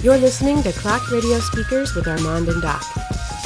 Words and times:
You're 0.00 0.16
listening 0.16 0.62
to 0.62 0.70
Clock 0.70 1.10
Radio 1.10 1.40
Speakers 1.40 1.96
with 1.96 2.04
Armond 2.04 2.48
and 2.48 2.62
Doc. 2.62 2.84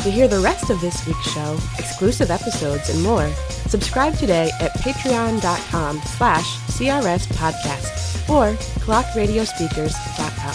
To 0.02 0.10
hear 0.10 0.28
the 0.28 0.40
rest 0.40 0.68
of 0.68 0.82
this 0.82 1.06
week's 1.06 1.32
show, 1.32 1.58
exclusive 1.78 2.30
episodes, 2.30 2.90
and 2.90 3.02
more, 3.02 3.26
subscribe 3.68 4.14
today 4.16 4.50
at 4.60 4.70
patreon.com 4.74 6.02
slash 6.02 6.44
CRS 6.66 7.26
podcast 7.28 8.28
or 8.28 8.54
clockradiospeakers.com. 8.80 10.52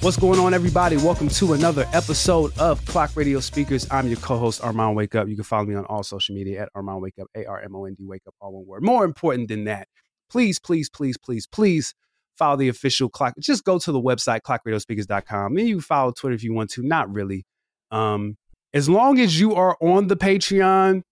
What's 0.00 0.16
going 0.16 0.40
on, 0.40 0.54
everybody? 0.54 0.96
Welcome 0.96 1.28
to 1.28 1.52
another 1.52 1.88
episode 1.92 2.50
of 2.58 2.84
Clock 2.86 3.14
Radio 3.14 3.38
Speakers. 3.38 3.86
I'm 3.92 4.08
your 4.08 4.16
co-host, 4.16 4.60
Armond 4.62 4.96
Wake 4.96 5.14
Up. 5.14 5.28
You 5.28 5.36
can 5.36 5.44
follow 5.44 5.66
me 5.66 5.76
on 5.76 5.84
all 5.84 6.02
social 6.02 6.34
media 6.34 6.62
at 6.62 6.72
Armond 6.74 7.00
Wake 7.00 7.20
Up, 7.20 7.28
A-R-M-O-N-D 7.36 8.04
Wake 8.06 8.22
Up, 8.26 8.34
all 8.40 8.54
one 8.54 8.66
word. 8.66 8.82
More 8.82 9.04
important 9.04 9.46
than 9.46 9.66
that, 9.66 9.86
please, 10.28 10.58
please, 10.58 10.88
please, 10.88 11.16
please, 11.16 11.46
please 11.46 11.94
follow 12.38 12.56
the 12.56 12.68
official 12.68 13.08
Clock. 13.08 13.34
Just 13.40 13.64
go 13.64 13.78
to 13.78 13.92
the 13.92 14.00
website, 14.00 14.40
clockradiospeakers.com. 14.42 15.56
And 15.56 15.68
you 15.68 15.76
can 15.76 15.82
follow 15.82 16.12
Twitter 16.12 16.34
if 16.34 16.42
you 16.42 16.52
want 16.54 16.70
to. 16.70 16.82
Not 16.82 17.12
really. 17.12 17.44
Um, 17.90 18.36
as 18.72 18.88
long 18.88 19.18
as 19.18 19.40
you 19.40 19.54
are 19.54 19.76
on 19.80 20.06
the 20.08 20.16
Patreon, 20.16 21.02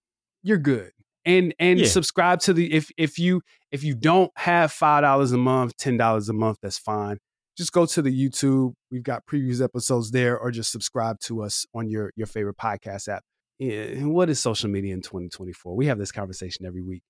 you're 0.43 0.59
good. 0.59 0.91
And 1.25 1.55
and 1.59 1.81
Yeah. 1.81 1.87
subscribe 1.87 2.41
to 2.41 2.53
the 2.53 2.73
if 2.73 2.91
if 2.97 3.19
you 3.19 3.43
if 3.73 3.83
you 3.83 3.95
don't 3.97 4.31
have 4.37 4.71
five 4.71 5.03
dollars 5.03 5.33
a 5.33 5.39
month, 5.39 5.77
ten 5.77 5.97
dollars 5.97 6.29
a 6.29 6.33
month, 6.33 6.59
that's 6.63 6.79
fine. 6.79 7.19
Just 7.59 7.73
go 7.73 7.87
to 7.87 8.03
the 8.03 8.11
YouTube. 8.11 8.75
We've 8.93 9.03
got 9.03 9.27
previous 9.27 9.61
episodes 9.61 10.11
there, 10.13 10.39
or 10.39 10.51
just 10.53 10.71
subscribe 10.71 11.19
to 11.21 11.43
us 11.43 11.67
on 11.75 11.89
your 11.89 12.13
your 12.15 12.27
favorite 12.29 12.59
podcast 12.59 13.09
app. 13.09 13.23
Yeah, 13.59 13.73
and 13.73 14.13
what 14.13 14.29
is 14.29 14.39
social 14.39 14.69
media 14.71 14.93
in 14.95 15.01
2024? 15.03 15.75
We 15.75 15.87
have 15.87 15.99
this 15.99 16.13
conversation 16.13 16.67
every 16.67 16.83
week. 16.83 17.03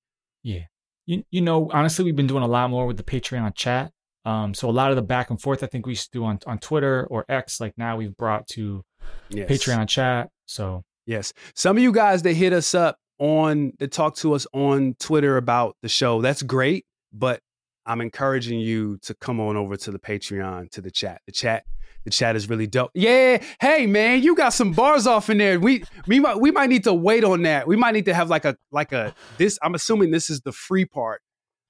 Yeah. 0.45 0.61
You, 1.05 1.23
you 1.31 1.41
know, 1.41 1.69
honestly, 1.73 2.05
we've 2.05 2.17
been 2.17 2.27
doing 2.29 2.43
a 2.45 2.49
lot 2.49 2.71
more 2.71 2.87
with 2.87 2.97
the 2.97 3.03
Patreon 3.03 3.55
chat. 3.57 3.91
Um, 4.27 4.53
so 4.53 4.69
a 4.69 4.73
lot 4.73 4.91
of 4.91 4.97
the 4.97 5.03
back 5.03 5.31
and 5.31 5.41
forth 5.41 5.63
I 5.63 5.67
think 5.67 5.87
we 5.87 5.93
used 5.93 6.13
to 6.13 6.19
do 6.19 6.25
on, 6.25 6.41
on 6.47 6.59
Twitter 6.59 7.07
or 7.09 7.25
X, 7.29 7.61
like 7.61 7.73
now 7.79 7.97
we've 7.97 8.17
brought 8.17 8.47
to 8.49 8.83
Yes. 9.31 9.49
Patreon 9.49 9.89
chat. 9.89 10.29
So 10.47 10.83
Yes. 11.07 11.33
Some 11.55 11.77
of 11.77 11.83
you 11.83 11.93
guys 11.93 12.23
that 12.23 12.33
hit 12.35 12.53
us 12.53 12.75
up 12.75 12.99
on 13.19 13.73
that 13.79 13.93
talk 13.93 14.17
to 14.17 14.35
us 14.35 14.47
on 14.53 14.95
Twitter 14.99 15.37
about 15.37 15.77
the 15.81 15.89
show, 15.89 16.21
that's 16.21 16.43
great. 16.43 16.85
But 17.13 17.41
I'm 17.87 18.01
encouraging 18.01 18.59
you 18.59 18.99
to 19.03 19.15
come 19.15 19.41
on 19.41 19.57
over 19.57 19.77
to 19.77 19.91
the 19.93 19.99
Patreon, 20.01 20.71
to 20.73 20.81
the 20.81 20.91
chat. 20.91 21.23
The 21.27 21.33
chat, 21.33 21.63
the 22.05 22.11
chat 22.11 22.35
is 22.35 22.51
really 22.51 22.67
dope. 22.67 22.91
Yeah. 22.95 23.41
Hey 23.61 23.87
man, 23.87 24.23
you 24.23 24.35
got 24.35 24.51
some 24.51 24.73
bars 24.73 25.07
off 25.07 25.31
in 25.31 25.39
there. 25.39 25.61
We 25.61 25.85
we 26.09 26.19
might 26.19 26.41
we 26.41 26.51
might 26.51 26.69
need 26.69 26.85
to 26.85 26.93
wait 26.95 27.23
on 27.23 27.43
that. 27.43 27.69
We 27.69 27.77
might 27.77 27.93
need 27.93 28.07
to 28.07 28.15
have 28.15 28.29
like 28.29 28.45
a 28.45 28.57
like 28.73 28.93
a 28.93 29.15
this. 29.39 29.59
I'm 29.63 29.75
assuming 29.75 30.11
this 30.11 30.29
is 30.29 30.41
the 30.41 30.53
free 30.53 30.85
part. 30.85 31.23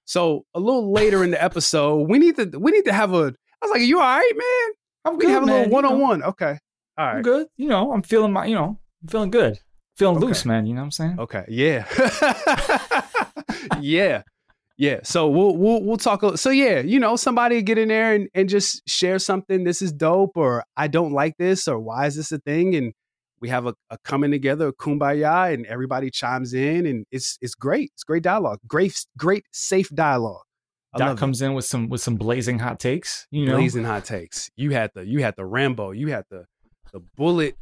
So 0.06 0.44
a 0.54 0.60
little 0.60 0.92
later 0.92 1.22
in 1.24 1.30
the 1.32 1.42
episode, 1.42 2.08
we 2.08 2.18
need 2.18 2.36
to 2.36 2.46
we 2.58 2.70
need 2.72 2.84
to 2.86 2.92
have 2.92 3.12
a 3.12 3.34
I 3.62 3.66
was 3.66 3.70
like, 3.72 3.82
you 3.82 4.00
all 4.00 4.04
right, 4.18 4.32
man? 4.34 4.74
I'm 5.04 5.16
We 5.18 5.24
can 5.26 5.34
have 5.34 5.42
a 5.42 5.46
little 5.46 5.68
one 5.70 5.84
on 5.84 6.00
one." 6.00 6.22
Okay. 6.22 6.58
all 6.98 7.06
right. 7.06 7.16
I'm 7.16 7.22
good. 7.22 7.46
You 7.56 7.68
know, 7.68 7.92
I'm 7.92 8.02
feeling 8.02 8.32
my, 8.32 8.46
you 8.46 8.54
know, 8.54 8.78
I'm 9.02 9.08
feeling 9.08 9.30
good. 9.30 9.58
Feeling 9.96 10.16
Okay. 10.18 10.26
loose, 10.26 10.44
man. 10.44 10.66
You 10.66 10.74
know 10.74 10.80
what 10.80 10.84
I'm 10.86 10.90
saying? 10.90 11.20
Okay. 11.20 11.44
Yeah. 11.48 11.86
yeah. 13.80 14.22
Yeah. 14.76 15.00
So 15.04 15.28
we'll 15.28 15.56
we'll 15.56 15.82
we'll 15.82 15.96
talk. 15.96 16.22
a- 16.22 16.36
So 16.36 16.50
yeah, 16.50 16.80
you 16.80 17.00
know, 17.00 17.16
somebody 17.16 17.62
get 17.62 17.78
in 17.78 17.88
there 17.88 18.12
and, 18.14 18.28
and 18.34 18.48
just 18.48 18.86
share 18.88 19.18
something. 19.18 19.64
This 19.64 19.80
is 19.80 19.92
dope, 19.92 20.36
or 20.36 20.64
I 20.76 20.88
don't 20.88 21.12
like 21.12 21.36
this, 21.38 21.66
or 21.66 21.78
why 21.78 22.06
is 22.06 22.16
this 22.16 22.30
a 22.32 22.38
thing? 22.38 22.74
And 22.74 22.92
we 23.40 23.48
have 23.48 23.66
a, 23.66 23.74
a 23.90 23.98
coming 23.98 24.30
together, 24.30 24.68
a 24.68 24.72
kumbaya, 24.72 25.52
and 25.52 25.66
everybody 25.66 26.10
chimes 26.10 26.54
in, 26.54 26.86
and 26.86 27.06
it's 27.10 27.38
it's 27.40 27.54
great. 27.54 27.90
It's 27.94 28.04
great 28.04 28.22
dialogue. 28.22 28.58
Great, 28.66 29.04
great, 29.16 29.44
safe 29.52 29.88
dialogue. 29.90 30.42
I 30.94 30.98
Doc 30.98 31.18
comes 31.18 31.42
in 31.42 31.54
with 31.54 31.64
some 31.64 31.88
with 31.88 32.00
some 32.00 32.16
blazing 32.16 32.58
hot 32.58 32.80
takes. 32.80 33.26
You 33.30 33.46
know, 33.46 33.56
blazing 33.56 33.84
hot 33.84 34.04
takes. 34.04 34.50
You 34.56 34.70
had 34.70 34.90
the 34.94 35.06
you 35.06 35.22
had 35.22 35.34
the 35.36 35.44
Rambo. 35.44 35.90
You 35.90 36.08
had 36.08 36.24
the 36.30 36.46
the 36.92 37.00
bullet 37.16 37.56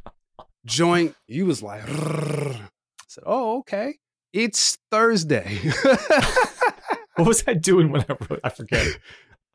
joint. 0.65 1.15
You 1.27 1.45
was 1.45 1.61
like, 1.61 1.83
I 1.87 2.67
said, 3.07 3.23
oh 3.25 3.59
okay. 3.59 3.95
It's 4.31 4.77
Thursday. 4.91 5.59
what 7.15 7.27
was 7.27 7.43
I 7.47 7.53
doing 7.53 7.91
when 7.91 8.01
I 8.01 8.15
wrote? 8.29 8.41
I 8.43 8.49
forget. 8.49 8.85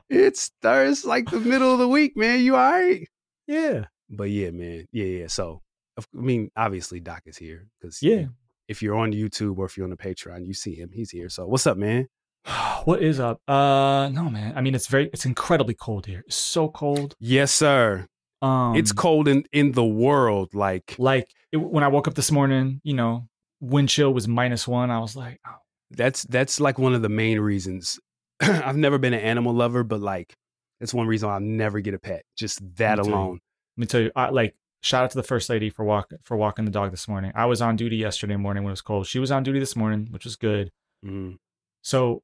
It's 0.09 0.51
Thursday, 0.61 1.07
like 1.07 1.29
the 1.29 1.39
middle 1.39 1.71
of 1.71 1.79
the 1.79 1.87
week, 1.87 2.17
man. 2.17 2.41
You 2.41 2.55
all 2.55 2.71
right? 2.71 3.07
yeah. 3.47 3.85
But 4.09 4.29
yeah, 4.29 4.51
man. 4.51 4.87
Yeah, 4.91 5.05
yeah. 5.05 5.27
So, 5.27 5.61
I 5.97 6.03
mean, 6.13 6.49
obviously, 6.55 6.99
Doc 6.99 7.23
is 7.25 7.37
here 7.37 7.67
because 7.79 8.01
Yeah. 8.01 8.25
if 8.67 8.81
you're 8.81 8.95
on 8.95 9.11
YouTube 9.11 9.57
or 9.57 9.65
if 9.65 9.77
you're 9.77 9.83
on 9.85 9.89
the 9.91 9.97
Patreon, 9.97 10.45
you 10.45 10.53
see 10.53 10.75
him. 10.75 10.91
He's 10.93 11.11
here. 11.11 11.29
So, 11.29 11.45
what's 11.45 11.67
up, 11.67 11.77
man? 11.77 12.07
what 12.85 13.01
is 13.03 13.19
up? 13.19 13.41
Uh, 13.47 14.09
no, 14.11 14.29
man. 14.29 14.53
I 14.55 14.61
mean, 14.61 14.73
it's 14.75 14.87
very, 14.87 15.09
it's 15.13 15.25
incredibly 15.25 15.73
cold 15.75 16.05
here. 16.05 16.23
It's 16.25 16.35
so 16.35 16.69
cold. 16.69 17.15
Yes, 17.19 17.51
sir. 17.51 18.07
Um, 18.41 18.75
it's 18.75 18.91
cold 18.91 19.27
in 19.27 19.43
in 19.51 19.73
the 19.73 19.85
world. 19.85 20.55
Like 20.55 20.95
like 20.97 21.29
it, 21.51 21.57
when 21.57 21.83
I 21.83 21.87
woke 21.89 22.07
up 22.07 22.15
this 22.15 22.31
morning, 22.31 22.81
you 22.83 22.95
know, 22.95 23.27
wind 23.59 23.89
chill 23.89 24.11
was 24.11 24.27
minus 24.27 24.67
one. 24.67 24.89
I 24.89 24.97
was 24.99 25.15
like, 25.15 25.39
oh, 25.47 25.57
that's 25.91 26.23
that's 26.23 26.59
like 26.59 26.79
one 26.79 26.95
of 26.95 27.03
the 27.03 27.09
main 27.09 27.39
reasons. 27.39 27.99
I've 28.39 28.77
never 28.77 28.97
been 28.97 29.13
an 29.13 29.19
animal 29.19 29.53
lover, 29.53 29.83
but 29.83 29.99
like 30.01 30.33
that's 30.79 30.91
one 30.91 31.05
reason 31.05 31.29
I'll 31.29 31.39
never 31.39 31.81
get 31.81 31.93
a 31.93 31.99
pet. 31.99 32.23
Just 32.35 32.61
that 32.77 32.97
alone. 32.97 33.39
let 33.77 33.81
me 33.81 33.85
tell 33.85 34.01
you, 34.01 34.11
I, 34.15 34.29
like 34.29 34.55
shout 34.81 35.03
out 35.03 35.11
to 35.11 35.17
the 35.17 35.23
first 35.23 35.49
lady 35.49 35.69
for 35.69 35.83
walk 35.85 36.11
for 36.23 36.35
walking 36.37 36.65
the 36.65 36.71
dog 36.71 36.91
this 36.91 37.07
morning. 37.07 37.31
I 37.35 37.45
was 37.45 37.61
on 37.61 37.75
duty 37.75 37.97
yesterday 37.97 38.35
morning 38.35 38.63
when 38.63 38.71
it 38.71 38.73
was 38.73 38.81
cold. 38.81 39.07
She 39.07 39.19
was 39.19 39.31
on 39.31 39.43
duty 39.43 39.59
this 39.59 39.75
morning, 39.75 40.07
which 40.11 40.25
was 40.25 40.35
good. 40.35 40.71
Mhm. 41.05 41.37
So, 41.83 42.21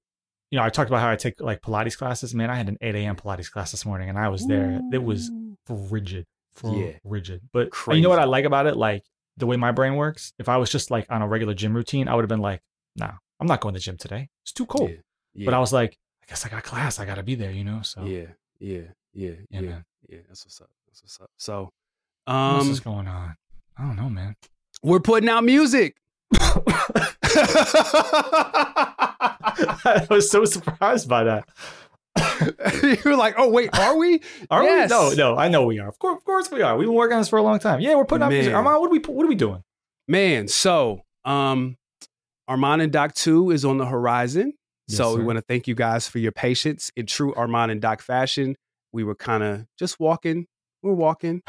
you 0.51 0.57
know, 0.57 0.63
I 0.63 0.69
talked 0.69 0.89
about 0.89 1.01
how 1.01 1.09
I 1.09 1.15
take 1.15 1.39
like 1.41 1.61
Pilates 1.61 1.97
classes. 1.97 2.33
Man, 2.35 2.49
I 2.49 2.55
had 2.55 2.67
an 2.69 2.77
8 2.81 2.95
a.m. 2.95 3.15
Pilates 3.15 3.51
class 3.51 3.71
this 3.71 3.85
morning, 3.85 4.09
and 4.09 4.17
I 4.17 4.29
was 4.29 4.45
there. 4.47 4.79
It 4.93 5.03
was 5.03 5.29
frigid, 5.65 6.25
Yeah. 6.63 6.93
frigid. 7.07 7.41
But 7.51 7.69
you 7.89 8.01
know 8.01 8.09
what 8.09 8.19
I 8.19 8.25
like 8.25 8.45
about 8.45 8.65
it? 8.67 8.75
Like 8.77 9.03
the 9.35 9.45
way 9.45 9.55
my 9.57 9.71
brain 9.71 9.95
works. 9.95 10.33
If 10.39 10.49
I 10.49 10.57
was 10.57 10.69
just 10.71 10.89
like 10.89 11.05
on 11.11 11.21
a 11.21 11.27
regular 11.27 11.53
gym 11.53 11.75
routine, 11.75 12.07
I 12.07 12.15
would 12.15 12.23
have 12.23 12.29
been 12.29 12.39
like, 12.39 12.61
nah, 12.95 13.13
I'm 13.39 13.47
not 13.47 13.61
going 13.61 13.73
to 13.75 13.79
the 13.79 13.83
gym 13.83 13.97
today. 13.97 14.29
It's 14.43 14.51
too 14.51 14.65
cold. 14.65 14.89
Yeah. 14.89 14.95
Yeah. 15.35 15.45
But 15.45 15.53
I 15.53 15.59
was 15.59 15.71
like, 15.73 15.97
I 16.23 16.25
guess 16.27 16.45
I 16.45 16.49
got 16.49 16.63
class. 16.63 16.99
I 16.99 17.05
got 17.05 17.15
to 17.15 17.23
be 17.23 17.35
there, 17.35 17.51
you 17.51 17.63
know? 17.63 17.81
So, 17.83 18.03
yeah, 18.05 18.25
yeah, 18.59 18.79
yeah, 19.13 19.29
yeah, 19.31 19.33
Yeah, 19.51 19.61
man. 19.61 19.85
yeah. 20.09 20.19
That's 20.27 20.43
what's 20.45 20.59
up. 20.61 20.69
That's 20.87 21.03
what's 21.03 21.21
up. 21.21 21.29
So, 21.37 21.69
what 22.27 22.35
um, 22.35 22.71
is 22.71 22.79
going 22.79 23.07
on? 23.07 23.35
I 23.77 23.83
don't 23.83 23.95
know, 23.95 24.09
man. 24.09 24.35
we're 24.83 24.99
putting 24.99 25.29
out 25.29 25.43
music. 25.43 25.95
I 29.89 30.05
was 30.09 30.29
so 30.29 30.45
surprised 30.45 31.07
by 31.07 31.23
that. 31.23 31.47
You're 33.05 33.15
like, 33.15 33.35
oh 33.37 33.49
wait, 33.49 33.69
are 33.77 33.95
we? 33.97 34.21
Are 34.49 34.63
Yes. 34.63 34.89
we? 34.89 34.95
No, 34.95 35.11
no, 35.13 35.37
I 35.37 35.47
know 35.47 35.65
we 35.65 35.79
are. 35.79 35.87
Of 35.87 35.99
course, 35.99 36.17
of 36.17 36.23
course 36.25 36.51
we 36.51 36.61
are. 36.61 36.75
We've 36.77 36.87
been 36.87 36.95
working 36.95 37.13
on 37.15 37.21
this 37.21 37.29
for 37.29 37.37
a 37.37 37.43
long 37.43 37.59
time. 37.59 37.79
Yeah, 37.79 37.95
we're 37.95 38.05
putting 38.05 38.23
out 38.23 38.29
music. 38.29 38.53
Man. 38.53 38.63
Armond, 38.63 38.81
what 38.81 38.87
are 38.87 38.91
we 38.91 38.99
what 38.99 39.23
are 39.25 39.29
we 39.29 39.35
doing? 39.35 39.63
Man, 40.07 40.47
so 40.47 41.01
um 41.25 41.77
Armond 42.49 42.81
and 42.81 42.91
Doc 42.91 43.13
2 43.13 43.51
is 43.51 43.65
on 43.65 43.77
the 43.77 43.85
horizon. 43.85 44.53
Yes, 44.87 44.97
so 44.97 45.15
we 45.17 45.23
want 45.23 45.37
to 45.37 45.41
thank 45.41 45.67
you 45.67 45.75
guys 45.75 46.07
for 46.07 46.19
your 46.19 46.31
patience. 46.31 46.91
In 46.95 47.05
true 47.05 47.33
Armond 47.35 47.71
and 47.71 47.81
Doc 47.81 48.01
fashion, 48.01 48.55
we 48.93 49.03
were 49.03 49.15
kind 49.15 49.43
of 49.43 49.65
just 49.77 49.99
walking. 49.99 50.47
We're 50.81 50.93
walking. 50.93 51.41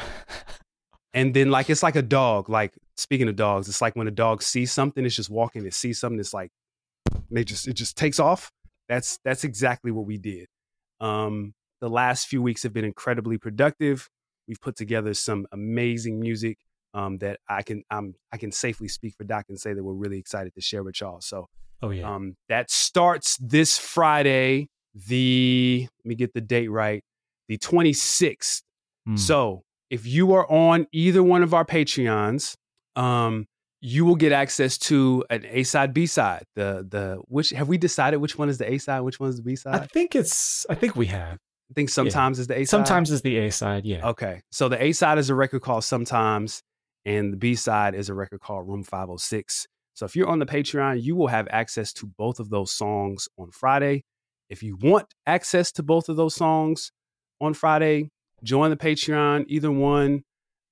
And 1.13 1.33
then 1.33 1.49
like 1.49 1.69
it's 1.69 1.83
like 1.83 1.95
a 1.95 2.01
dog. 2.01 2.49
Like 2.49 2.73
speaking 2.97 3.27
of 3.27 3.35
dogs, 3.35 3.67
it's 3.67 3.81
like 3.81 3.95
when 3.95 4.07
a 4.07 4.11
dog 4.11 4.43
sees 4.43 4.71
something, 4.71 5.05
it's 5.05 5.15
just 5.15 5.29
walking, 5.29 5.65
it 5.65 5.73
sees 5.73 5.99
something, 5.99 6.19
it's 6.19 6.33
like 6.33 6.51
they 7.31 7.43
just 7.43 7.67
it 7.67 7.73
just 7.73 7.97
takes 7.97 8.19
off. 8.19 8.51
That's 8.87 9.19
that's 9.23 9.43
exactly 9.43 9.91
what 9.91 10.05
we 10.05 10.17
did. 10.17 10.47
Um 10.99 11.53
the 11.81 11.89
last 11.89 12.27
few 12.27 12.41
weeks 12.41 12.63
have 12.63 12.73
been 12.73 12.85
incredibly 12.85 13.37
productive. 13.37 14.09
We've 14.47 14.59
put 14.59 14.75
together 14.75 15.13
some 15.13 15.47
amazing 15.51 16.19
music 16.19 16.57
um, 16.93 17.19
that 17.19 17.39
I 17.47 17.61
can 17.61 17.83
I'm, 17.89 18.15
I 18.33 18.37
can 18.37 18.51
safely 18.51 18.87
speak 18.87 19.13
for 19.15 19.23
Doc 19.23 19.45
and 19.49 19.59
say 19.59 19.73
that 19.73 19.83
we're 19.83 19.93
really 19.93 20.17
excited 20.17 20.53
to 20.55 20.61
share 20.61 20.83
with 20.83 20.99
y'all. 20.99 21.21
So 21.21 21.47
Oh 21.81 21.91
yeah. 21.91 22.13
um, 22.13 22.35
that 22.49 22.69
starts 22.69 23.37
this 23.37 23.77
Friday, 23.77 24.67
the 24.93 25.87
let 26.03 26.09
me 26.09 26.15
get 26.15 26.33
the 26.33 26.41
date 26.41 26.69
right, 26.69 27.03
the 27.47 27.57
26th. 27.57 28.61
Hmm. 29.05 29.15
So 29.15 29.63
if 29.89 30.05
you 30.05 30.33
are 30.33 30.49
on 30.51 30.87
either 30.91 31.23
one 31.23 31.43
of 31.43 31.53
our 31.53 31.65
Patreons, 31.65 32.55
um, 32.95 33.45
you 33.81 34.05
will 34.05 34.15
get 34.15 34.31
access 34.31 34.77
to 34.77 35.23
an 35.29 35.45
A 35.49 35.63
side, 35.63 35.93
B 35.93 36.05
side. 36.05 36.43
The 36.55 36.85
the 36.87 37.21
which 37.27 37.51
have 37.51 37.67
we 37.67 37.77
decided 37.77 38.17
which 38.17 38.37
one 38.37 38.49
is 38.49 38.57
the 38.57 38.71
A 38.71 38.77
side, 38.77 39.01
which 39.01 39.19
one 39.19 39.29
is 39.29 39.37
the 39.37 39.43
B 39.43 39.55
side? 39.55 39.75
I 39.75 39.85
think 39.85 40.15
it's 40.15 40.65
I 40.69 40.75
think 40.75 40.95
we 40.95 41.07
have. 41.07 41.37
I 41.69 41.73
think 41.75 41.89
sometimes 41.89 42.39
it's 42.39 42.47
the 42.47 42.55
A 42.55 42.65
side. 42.65 42.69
Sometimes 42.69 43.11
it's 43.11 43.21
the 43.21 43.37
A 43.37 43.51
side, 43.51 43.85
yeah. 43.85 44.07
Okay. 44.09 44.41
So 44.51 44.69
the 44.69 44.81
A 44.83 44.91
side 44.91 45.17
is 45.17 45.29
a 45.29 45.35
record 45.35 45.61
called 45.61 45.83
Sometimes, 45.83 46.61
and 47.05 47.31
the 47.31 47.37
B 47.37 47.55
side 47.55 47.93
is 47.93 48.09
a 48.09 48.13
record 48.13 48.41
called 48.41 48.67
Room 48.67 48.83
506. 48.83 49.67
So 49.93 50.05
if 50.05 50.15
you're 50.15 50.29
on 50.29 50.39
the 50.39 50.45
Patreon, 50.45 51.01
you 51.03 51.15
will 51.15 51.27
have 51.27 51.47
access 51.51 51.93
to 51.93 52.07
both 52.07 52.39
of 52.39 52.49
those 52.49 52.71
songs 52.71 53.27
on 53.37 53.51
Friday. 53.51 54.03
If 54.49 54.63
you 54.63 54.77
want 54.81 55.13
access 55.27 55.71
to 55.73 55.83
both 55.83 56.09
of 56.09 56.15
those 56.15 56.33
songs 56.33 56.91
on 57.39 57.53
Friday, 57.53 58.09
join 58.43 58.69
the 58.69 58.77
Patreon, 58.77 59.45
either 59.47 59.71
one. 59.71 60.23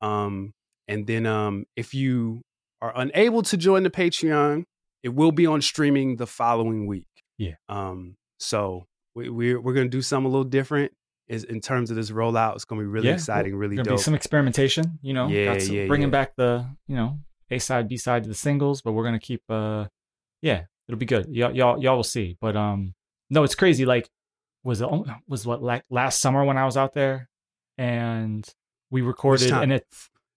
Um, 0.01 0.53
and 0.87 1.05
then 1.07 1.25
um, 1.25 1.65
if 1.75 1.93
you 1.93 2.41
are 2.81 2.93
unable 2.95 3.41
to 3.43 3.57
join 3.57 3.83
the 3.83 3.89
Patreon, 3.89 4.63
it 5.03 5.09
will 5.09 5.31
be 5.31 5.45
on 5.45 5.61
streaming 5.61 6.15
the 6.17 6.27
following 6.27 6.85
week. 6.87 7.07
Yeah. 7.37 7.55
Um, 7.69 8.15
so 8.39 8.85
we, 9.15 9.29
we're 9.29 9.59
we're 9.59 9.73
gonna 9.73 9.87
do 9.89 10.01
something 10.01 10.25
a 10.27 10.29
little 10.29 10.43
different. 10.43 10.91
is 11.27 11.43
in 11.43 11.59
terms 11.59 11.89
of 11.89 11.95
this 11.97 12.11
rollout. 12.11 12.55
It's 12.55 12.65
gonna 12.65 12.81
be 12.81 12.87
really 12.87 13.07
Yeah, 13.07 13.15
exciting, 13.15 13.55
really 13.55 13.75
Gonna 13.75 13.89
dope. 13.89 13.97
be 13.97 14.03
some 14.03 14.13
experimentation, 14.15 14.99
you 15.01 15.13
know. 15.13 15.27
Yeah, 15.27 15.53
got 15.53 15.61
some- 15.61 15.75
yeah, 15.75 15.87
bringing 15.87 16.07
yeah. 16.09 16.11
back 16.11 16.35
the 16.35 16.65
you 16.87 16.95
know 16.95 17.19
A 17.51 17.59
side, 17.59 17.87
B 17.89 17.97
side 17.97 18.23
to 18.23 18.29
the 18.29 18.35
singles, 18.35 18.81
but 18.81 18.93
we're 18.93 19.03
gonna 19.03 19.19
keep. 19.19 19.41
uh 19.49 19.85
Yeah, 20.41 20.63
it'll 20.87 20.99
be 20.99 21.05
good. 21.05 21.27
Y'all, 21.29 21.53
y'all, 21.55 21.81
y'all 21.81 21.95
will 21.97 22.03
see. 22.03 22.37
But 22.39 22.55
um, 22.55 22.93
no, 23.29 23.43
it's 23.43 23.55
crazy. 23.55 23.85
Like, 23.85 24.07
was 24.63 24.81
it 24.81 24.87
was 25.27 25.45
what 25.45 25.61
like 25.63 25.83
last 25.89 26.19
summer 26.21 26.43
when 26.45 26.57
I 26.57 26.65
was 26.65 26.77
out 26.77 26.93
there, 26.93 27.27
and 27.77 28.47
we 28.91 29.01
recorded 29.01 29.51
and 29.51 29.71
it 29.71 29.85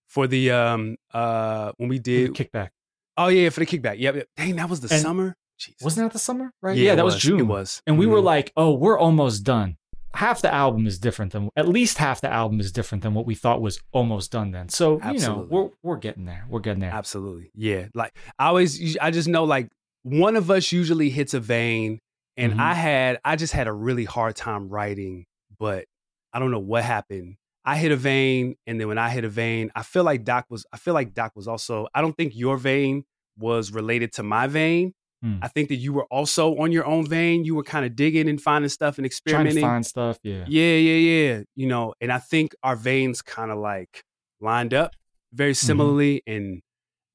for 0.09 0.27
the 0.27 0.51
um 0.51 0.97
uh 1.15 1.73
when 1.77 1.89
we 1.89 1.99
did 1.99 2.33
kickback. 2.35 2.71
oh 3.17 3.29
yeah 3.29 3.49
for 3.51 3.61
the 3.61 3.67
kickback. 3.67 3.97
Yep, 3.99 4.15
yep. 4.17 4.27
Dang, 4.37 4.57
that 4.57 4.69
was 4.69 4.81
the 4.81 4.93
And- 4.93 5.03
summer. 5.03 5.37
Jesus. 5.59 5.83
Wasn't 5.83 6.07
that 6.07 6.13
the 6.15 6.19
summer? 6.19 6.53
Right? 6.63 6.75
Yeah, 6.75 6.85
Yeah, 6.87 6.95
that 6.95 7.05
was, 7.05 7.15
was. 7.17 7.23
June. 7.23 7.41
It 7.41 7.43
was. 7.43 7.83
And 7.87 7.99
we 7.99 8.07
were 8.07 8.21
Mhm. 8.23 8.25
like, 8.25 8.51
oh, 8.57 8.73
we're 8.73 8.99
almost 8.99 9.45
done. 9.45 9.77
Half 10.15 10.41
the 10.41 10.51
album 10.53 10.87
is 10.87 10.99
different 10.99 11.33
than 11.33 11.51
at 11.55 11.69
least 11.69 11.99
half 11.99 12.23
the 12.23 12.33
album 12.33 12.61
is 12.61 12.73
different 12.73 13.03
than 13.03 13.13
what 13.13 13.27
we 13.27 13.35
thought 13.35 13.61
was 13.61 13.79
almost 13.93 14.33
done 14.33 14.53
then. 14.53 14.71
So, 14.71 14.99
you 15.13 15.19
know, 15.21 15.47
we're 15.51 15.69
we're 15.83 15.99
getting 15.99 16.25
there. 16.25 16.47
We're 16.49 16.61
getting 16.61 16.81
there. 16.81 16.91
Absolutely. 16.93 17.51
Yeah. 17.55 17.89
Like 17.95 18.17
I 18.39 18.47
always 18.47 18.97
I 19.03 19.11
just 19.11 19.29
know 19.29 19.45
like 19.45 19.69
one 20.03 20.35
of 20.35 20.51
us 20.51 20.73
usually 20.73 21.11
hits 21.11 21.35
a 21.35 21.41
vein 21.41 21.99
and 22.39 22.55
Mhm. 22.55 22.59
I 22.61 22.73
had 22.75 23.21
I 23.23 23.37
just 23.37 23.53
had 23.53 23.69
a 23.69 23.73
really 23.73 24.07
hard 24.07 24.37
time 24.37 24.71
writing, 24.71 25.27
but 25.59 25.85
I 26.33 26.39
don't 26.39 26.51
know 26.51 26.59
what 26.61 26.85
happened. 26.85 27.37
I 27.65 27.77
hit 27.77 27.93
a 27.93 27.97
vein 27.97 28.57
and 28.67 28.81
then 28.81 28.89
when 28.89 28.99
I 28.99 29.11
hit 29.11 29.25
a 29.25 29.29
vein, 29.29 29.71
I 29.75 29.83
feel 29.83 30.03
like 30.05 30.25
Doc 30.25 30.47
was 30.49 30.65
I 30.73 30.77
feel 30.79 30.95
like 30.95 31.15
Doc 31.15 31.33
was 31.37 31.47
also 31.49 31.87
I 31.95 32.01
don't 32.01 32.17
think 32.17 32.35
your 32.37 32.57
vein 32.57 33.05
was 33.39 33.73
related 33.73 34.13
to 34.15 34.23
my 34.23 34.47
vein. 34.47 34.93
Hmm. 35.23 35.37
I 35.43 35.49
think 35.49 35.69
that 35.69 35.77
you 35.77 35.93
were 35.93 36.07
also 36.07 36.57
on 36.57 36.73
your 36.73 36.87
own 36.87 37.07
vein. 37.07 37.45
You 37.45 37.55
were 37.55 37.63
kind 37.63 37.85
of 37.85 37.95
digging 37.95 38.29
and 38.29 38.41
finding 38.41 38.71
stuff 38.71 38.97
and 38.97 39.05
Trying 39.05 39.05
to 39.05 39.07
experimenting. 39.07 39.63
find 39.63 39.85
stuff. 39.87 40.19
Yeah. 40.23 40.45
Yeah, 40.49 40.77
yeah, 40.77 40.95
yeah. 41.35 41.43
You 41.55 41.67
know, 41.67 41.93
and 42.01 42.11
I 42.11 42.19
think 42.19 42.55
our 42.63 42.75
veins 42.77 43.21
kind 43.21 43.51
of 43.51 43.59
like 43.59 44.03
lined 44.41 44.73
up 44.73 44.93
very 45.33 45.53
Mm-hmm. 45.53 45.67
similarly. 45.67 46.23
And 46.27 46.63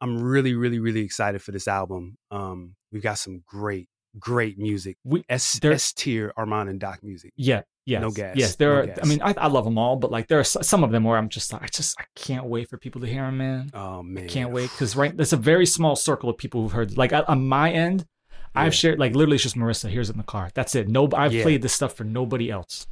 I'm 0.02 0.22
really, 0.22 0.54
really, 0.54 0.78
really 0.78 1.02
excited 1.02 1.42
for 1.42 1.52
this 1.52 1.68
album. 1.68 2.18
Um, 2.30 2.76
we've 2.92 3.02
got 3.02 3.18
some 3.18 3.42
great, 3.48 3.88
great 4.20 4.60
music. 4.60 4.98
We 5.04 5.24
S 5.28 5.60
S 5.64 5.92
tier 5.92 6.32
Armond 6.38 6.70
and 6.70 6.80
Doc 6.80 7.00
music. 7.02 7.34
yeah. 7.36 7.64
Yes. 7.86 8.02
No 8.02 8.10
gas, 8.10 8.36
Yes, 8.36 8.56
there 8.56 8.74
no 8.74 8.80
are. 8.80 8.86
gas. 8.88 9.00
I 9.04 9.06
mean, 9.06 9.22
I, 9.22 9.34
I 9.38 9.48
love 9.48 9.64
them 9.64 9.78
all, 9.78 9.96
but 9.96 10.10
like 10.12 10.28
there 10.28 10.40
are 10.40 10.44
some 10.44 10.84
of 10.84 10.92
them 10.92 11.04
where 11.04 11.18
I'm 11.18 11.30
just 11.30 11.54
like, 11.54 11.62
I 11.64 11.68
just 11.68 12.00
I 12.00 12.06
can't 12.16 12.46
wait 12.46 12.68
for 12.70 12.78
people 12.78 13.02
to 13.02 13.08
hear 13.08 13.22
them, 13.24 13.38
man. 13.38 13.70
Oh 13.74 14.02
man, 14.02 14.28
Can't 14.28 14.52
wait 14.52 14.72
because 14.72 14.96
right, 14.96 15.16
there's 15.16 15.34
a 15.34 15.38
very 15.38 15.66
small 15.68 15.96
circle 15.96 16.30
of 16.30 16.38
people 16.38 16.62
who've 16.64 16.72
heard. 16.72 16.98
Like 16.98 17.14
on 17.14 17.48
my 17.48 17.72
end, 17.72 18.06
Yeah. 18.32 18.62
I've 18.64 18.74
shared 18.74 18.98
like 19.00 19.16
literally 19.16 19.36
it's 19.36 19.44
just 19.44 19.56
Marissa. 19.56 19.90
Here's 19.90 20.10
it 20.10 20.14
in 20.14 20.18
the 20.18 20.24
car. 20.24 20.50
That's 20.56 20.74
it. 20.76 20.88
No, 20.88 21.08
I've 21.14 21.32
Yeah. 21.34 21.44
played 21.44 21.62
this 21.62 21.74
stuff 21.74 21.94
for 21.94 22.04
nobody 22.06 22.50
else. 22.50 22.88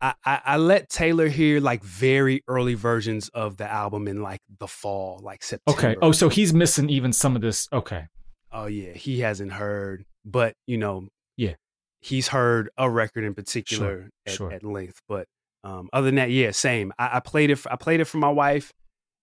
I, 0.00 0.12
I 0.24 0.40
I 0.44 0.56
let 0.58 0.90
Taylor 0.90 1.26
hear 1.28 1.58
like 1.58 1.82
very 1.82 2.44
early 2.46 2.74
versions 2.74 3.28
of 3.30 3.56
the 3.56 3.68
album 3.68 4.06
in 4.06 4.22
like 4.22 4.42
the 4.60 4.68
fall, 4.68 5.18
like 5.24 5.42
September. 5.42 5.78
Okay. 5.78 5.96
Oh, 6.02 6.12
so 6.12 6.28
he's 6.28 6.52
missing 6.54 6.88
even 6.90 7.12
some 7.12 7.34
of 7.34 7.42
this. 7.42 7.66
Okay. 7.72 8.04
oh 8.52 8.66
yeah, 8.66 8.92
he 8.92 9.20
hasn't 9.20 9.52
heard, 9.52 10.04
but 10.24 10.54
you 10.66 10.76
know. 10.78 11.08
He's 12.06 12.28
heard 12.28 12.70
a 12.78 12.88
record 12.88 13.24
in 13.24 13.34
particular 13.34 14.10
at, 14.26 14.34
sure. 14.34 14.52
at 14.52 14.62
length. 14.62 15.00
But 15.08 15.26
um, 15.64 15.88
other 15.92 16.06
than 16.06 16.16
that, 16.16 16.30
yeah, 16.30 16.52
same. 16.52 16.92
I, 16.98 17.16
I 17.16 17.20
played 17.20 17.50
it. 17.50 17.56
For, 17.56 17.72
I 17.72 17.76
played 17.76 18.00
it 18.00 18.04
for 18.04 18.18
my 18.18 18.30
wife, 18.30 18.72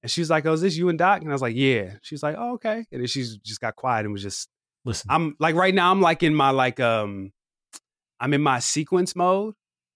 and 0.02 0.12
she 0.12 0.22
was 0.22 0.30
like, 0.30 0.46
"Oh, 0.46 0.54
is 0.54 0.62
this 0.62 0.76
you 0.76 0.90
and 0.90 1.00
Doc?" 1.00 1.22
And 1.22 1.30
I 1.30 1.34
was 1.34 1.42
like, 1.42 1.56
"Yeah." 1.56 1.94
She 2.02 2.14
was 2.14 2.24
like, 2.24 2.36
"Oh, 2.38 2.54
okay." 2.54 2.86
And 2.92 3.02
then 3.02 3.08
she's 3.08 3.38
just 3.38 3.62
got 3.62 3.76
quiet 3.76 4.06
and 4.06 4.14
was 4.14 4.24
just. 4.24 4.50
Listen. 4.86 5.10
I'm 5.10 5.36
like 5.40 5.56
right 5.56 5.74
now. 5.74 5.92
I'm 5.92 6.02
like 6.02 6.24
in 6.24 6.36
my 6.36 6.50
like 6.50 6.82
um, 6.82 7.32
I'm 8.20 8.34
in 8.34 8.42
my 8.42 8.60
sequence 8.60 9.16
mode. 9.16 9.54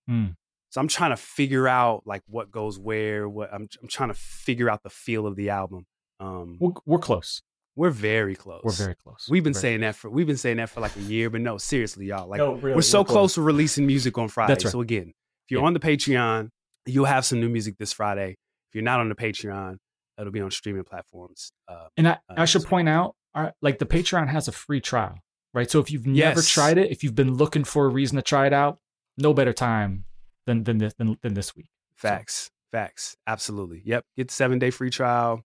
Mm. 0.09 0.35
So 0.69 0.79
I'm 0.79 0.87
trying 0.87 1.11
to 1.11 1.17
figure 1.17 1.67
out 1.67 2.03
like 2.05 2.21
what 2.27 2.51
goes 2.51 2.79
where. 2.79 3.27
What 3.27 3.53
I'm 3.53 3.67
I'm 3.81 3.89
trying 3.89 4.09
to 4.09 4.15
figure 4.15 4.69
out 4.69 4.83
the 4.83 4.89
feel 4.89 5.27
of 5.27 5.35
the 5.35 5.49
album. 5.49 5.85
Um, 6.19 6.57
We're, 6.59 6.71
we're 6.85 6.99
close. 6.99 7.41
We're 7.77 7.91
very 7.91 8.35
close. 8.35 8.61
We're 8.63 8.71
very 8.73 8.95
close. 8.95 9.27
We've 9.29 9.43
been 9.43 9.53
Very- 9.53 9.61
saying 9.61 9.81
that 9.81 9.95
for 9.95 10.09
we've 10.09 10.27
been 10.27 10.35
saying 10.35 10.57
that 10.57 10.69
for 10.69 10.81
like 10.81 10.95
a 10.97 11.01
year, 11.01 11.29
but 11.29 11.39
no, 11.41 11.57
seriously, 11.57 12.07
y'all. 12.07 12.27
Like 12.27 12.39
No, 12.39 12.55
really, 12.55 12.75
we're 12.75 12.81
so 12.81 13.01
we're 13.01 13.05
close 13.05 13.35
to 13.35 13.41
releasing 13.41 13.85
music 13.87 14.17
on 14.17 14.27
Friday. 14.27 14.51
That's 14.51 14.65
right. 14.65 14.71
So 14.71 14.81
again, 14.81 15.13
if 15.45 15.51
you're 15.51 15.61
Yeah. 15.61 15.67
on 15.67 15.73
the 15.73 15.79
Patreon, 15.79 16.49
you'll 16.85 17.05
have 17.05 17.23
some 17.25 17.39
new 17.39 17.47
music 17.49 17.77
this 17.77 17.93
Friday. 17.93 18.31
If 18.31 18.75
you're 18.75 18.83
not 18.83 18.99
on 18.99 19.07
the 19.09 19.15
Patreon, 19.15 19.77
it'll 20.19 20.33
be 20.33 20.41
on 20.41 20.51
streaming 20.51 20.83
platforms. 20.83 21.51
Uh, 21.67 21.87
And 21.95 22.07
I, 22.07 22.11
Uh, 22.29 22.35
I 22.37 22.45
should 22.45 22.63
so- 22.63 22.67
point 22.67 22.89
out, 22.89 23.15
our, 23.35 23.53
like 23.61 23.77
the 23.79 23.85
Patreon 23.85 24.27
has 24.29 24.47
a 24.47 24.51
free 24.51 24.81
trial, 24.81 25.19
right? 25.53 25.69
So 25.69 25.79
if 25.79 25.91
you've 25.91 26.07
never 26.07 26.39
Yes. 26.39 26.49
tried 26.49 26.77
it, 26.79 26.89
if 26.91 27.03
you've 27.03 27.13
been 27.15 27.35
looking 27.35 27.63
for 27.63 27.85
a 27.85 27.89
reason 27.89 28.15
to 28.15 28.21
try 28.23 28.47
it 28.47 28.53
out, 28.53 28.79
no 29.17 29.33
better 29.33 29.53
time 29.53 30.05
than 30.47 30.63
than 30.63 30.79
this 30.79 30.93
than, 30.95 31.17
than 31.21 31.33
this 31.35 31.55
week. 31.55 31.69
facts, 31.95 32.49
facts, 32.71 33.15
absolutely. 33.27 33.81
Yep, 33.85 34.05
get 34.15 34.27
the 34.29 34.33
seven 34.33 34.57
day 34.59 34.71
free 34.71 34.89
trial. 34.89 35.43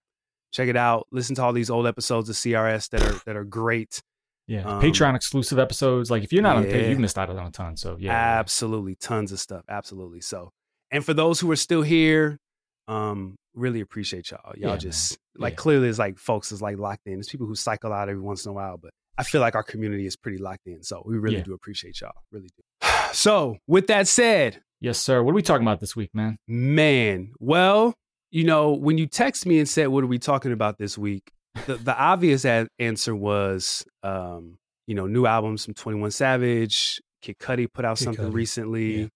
Check 0.53 0.69
it 0.69 0.77
out. 0.77 1.07
Listen 1.11 1.35
to 1.37 1.43
all 1.43 1.53
these 1.53 1.71
old 1.71 1.87
episodes 1.87 2.29
of 2.29 2.37
CRS 2.37 2.89
that 2.91 3.03
are 3.03 3.21
that 3.27 3.37
are 3.37 3.45
great. 3.45 4.03
Yeah, 4.49 4.65
Um, 4.65 4.83
Patreon 4.83 5.15
exclusive 5.17 5.59
episodes. 5.59 6.11
Like 6.11 6.25
if 6.25 6.33
you're 6.33 6.43
not 6.43 6.57
on 6.57 6.63
the 6.63 6.69
page, 6.69 6.83
yeah. 6.83 6.89
you've 6.91 6.99
missed 6.99 7.17
out 7.19 7.31
on 7.31 7.47
a 7.47 7.51
ton. 7.51 7.77
So 7.77 7.97
yeah, 7.99 8.13
Absolutely, 8.13 8.97
tons 8.97 9.33
of 9.33 9.39
stuff. 9.41 9.63
Absolutely. 9.69 10.21
So, 10.21 10.51
and 10.91 11.05
for 11.05 11.15
those 11.15 11.41
who 11.41 11.51
are 11.51 11.57
still 11.57 11.83
here, 11.83 12.39
um, 12.89 13.37
really 13.55 13.81
appreciate 13.81 14.31
y'all. 14.31 14.53
Y'all 14.57 14.73
Yeah, 14.73 14.77
just 14.77 15.19
man. 15.37 15.43
like 15.45 15.53
Yeah. 15.53 15.57
clearly 15.59 15.89
it's 15.89 15.99
like 15.99 16.19
folks 16.19 16.51
is 16.53 16.61
like 16.61 16.77
locked 16.79 17.07
in. 17.07 17.15
There's 17.15 17.29
people 17.29 17.47
who 17.47 17.55
cycle 17.55 17.93
out 17.93 18.09
every 18.09 18.21
once 18.23 18.45
in 18.45 18.51
a 18.51 18.53
while, 18.53 18.77
but 18.77 18.91
I 19.17 19.23
feel 19.23 19.41
like 19.41 19.55
our 19.55 19.63
community 19.63 20.07
is 20.07 20.17
pretty 20.17 20.39
locked 20.39 20.67
in. 20.67 20.83
So 20.83 21.03
we 21.07 21.19
really 21.19 21.37
Yeah. 21.37 21.43
do 21.45 21.55
appreciate 21.55 22.01
y'all. 22.01 22.13
Really 22.31 22.49
do. 22.57 22.63
So 23.13 23.59
with 23.67 23.87
that 23.89 24.09
said, 24.09 24.63
yes, 24.81 24.99
sir. 24.99 25.23
What 25.23 25.33
are 25.33 25.35
we 25.35 25.43
talking 25.43 25.67
about 25.67 25.81
this 25.81 25.95
week, 25.95 26.11
man? 26.15 26.39
man, 26.49 27.33
well, 27.39 27.95
you 28.33 28.43
know, 28.45 28.73
when 28.73 28.99
you 28.99 29.07
text 29.07 29.47
me 29.47 29.59
and 29.61 29.69
said, 29.69 29.89
"What 29.89 30.03
are 30.03 30.09
we 30.09 30.19
talking 30.19 30.51
about 30.53 30.79
this 30.79 30.99
week?" 30.99 31.31
the 31.67 31.77
the 31.77 31.97
obvious 31.97 32.45
a- 32.45 32.67
answer 32.79 33.15
was, 33.15 33.85
um, 34.03 34.59
you 34.87 34.95
know, 34.95 35.07
new 35.07 35.27
albums 35.27 35.65
from 35.65 35.75
Twenty 35.75 36.01
One 36.01 36.11
Savage. 36.11 37.01
Kid 37.21 37.39
Cudi 37.39 37.73
put 37.73 37.85
out 37.85 37.99
Kid 37.99 38.05
something 38.05 38.31
Cudi, 38.31 38.35
recently. 38.35 39.01
yeah. 39.03 39.07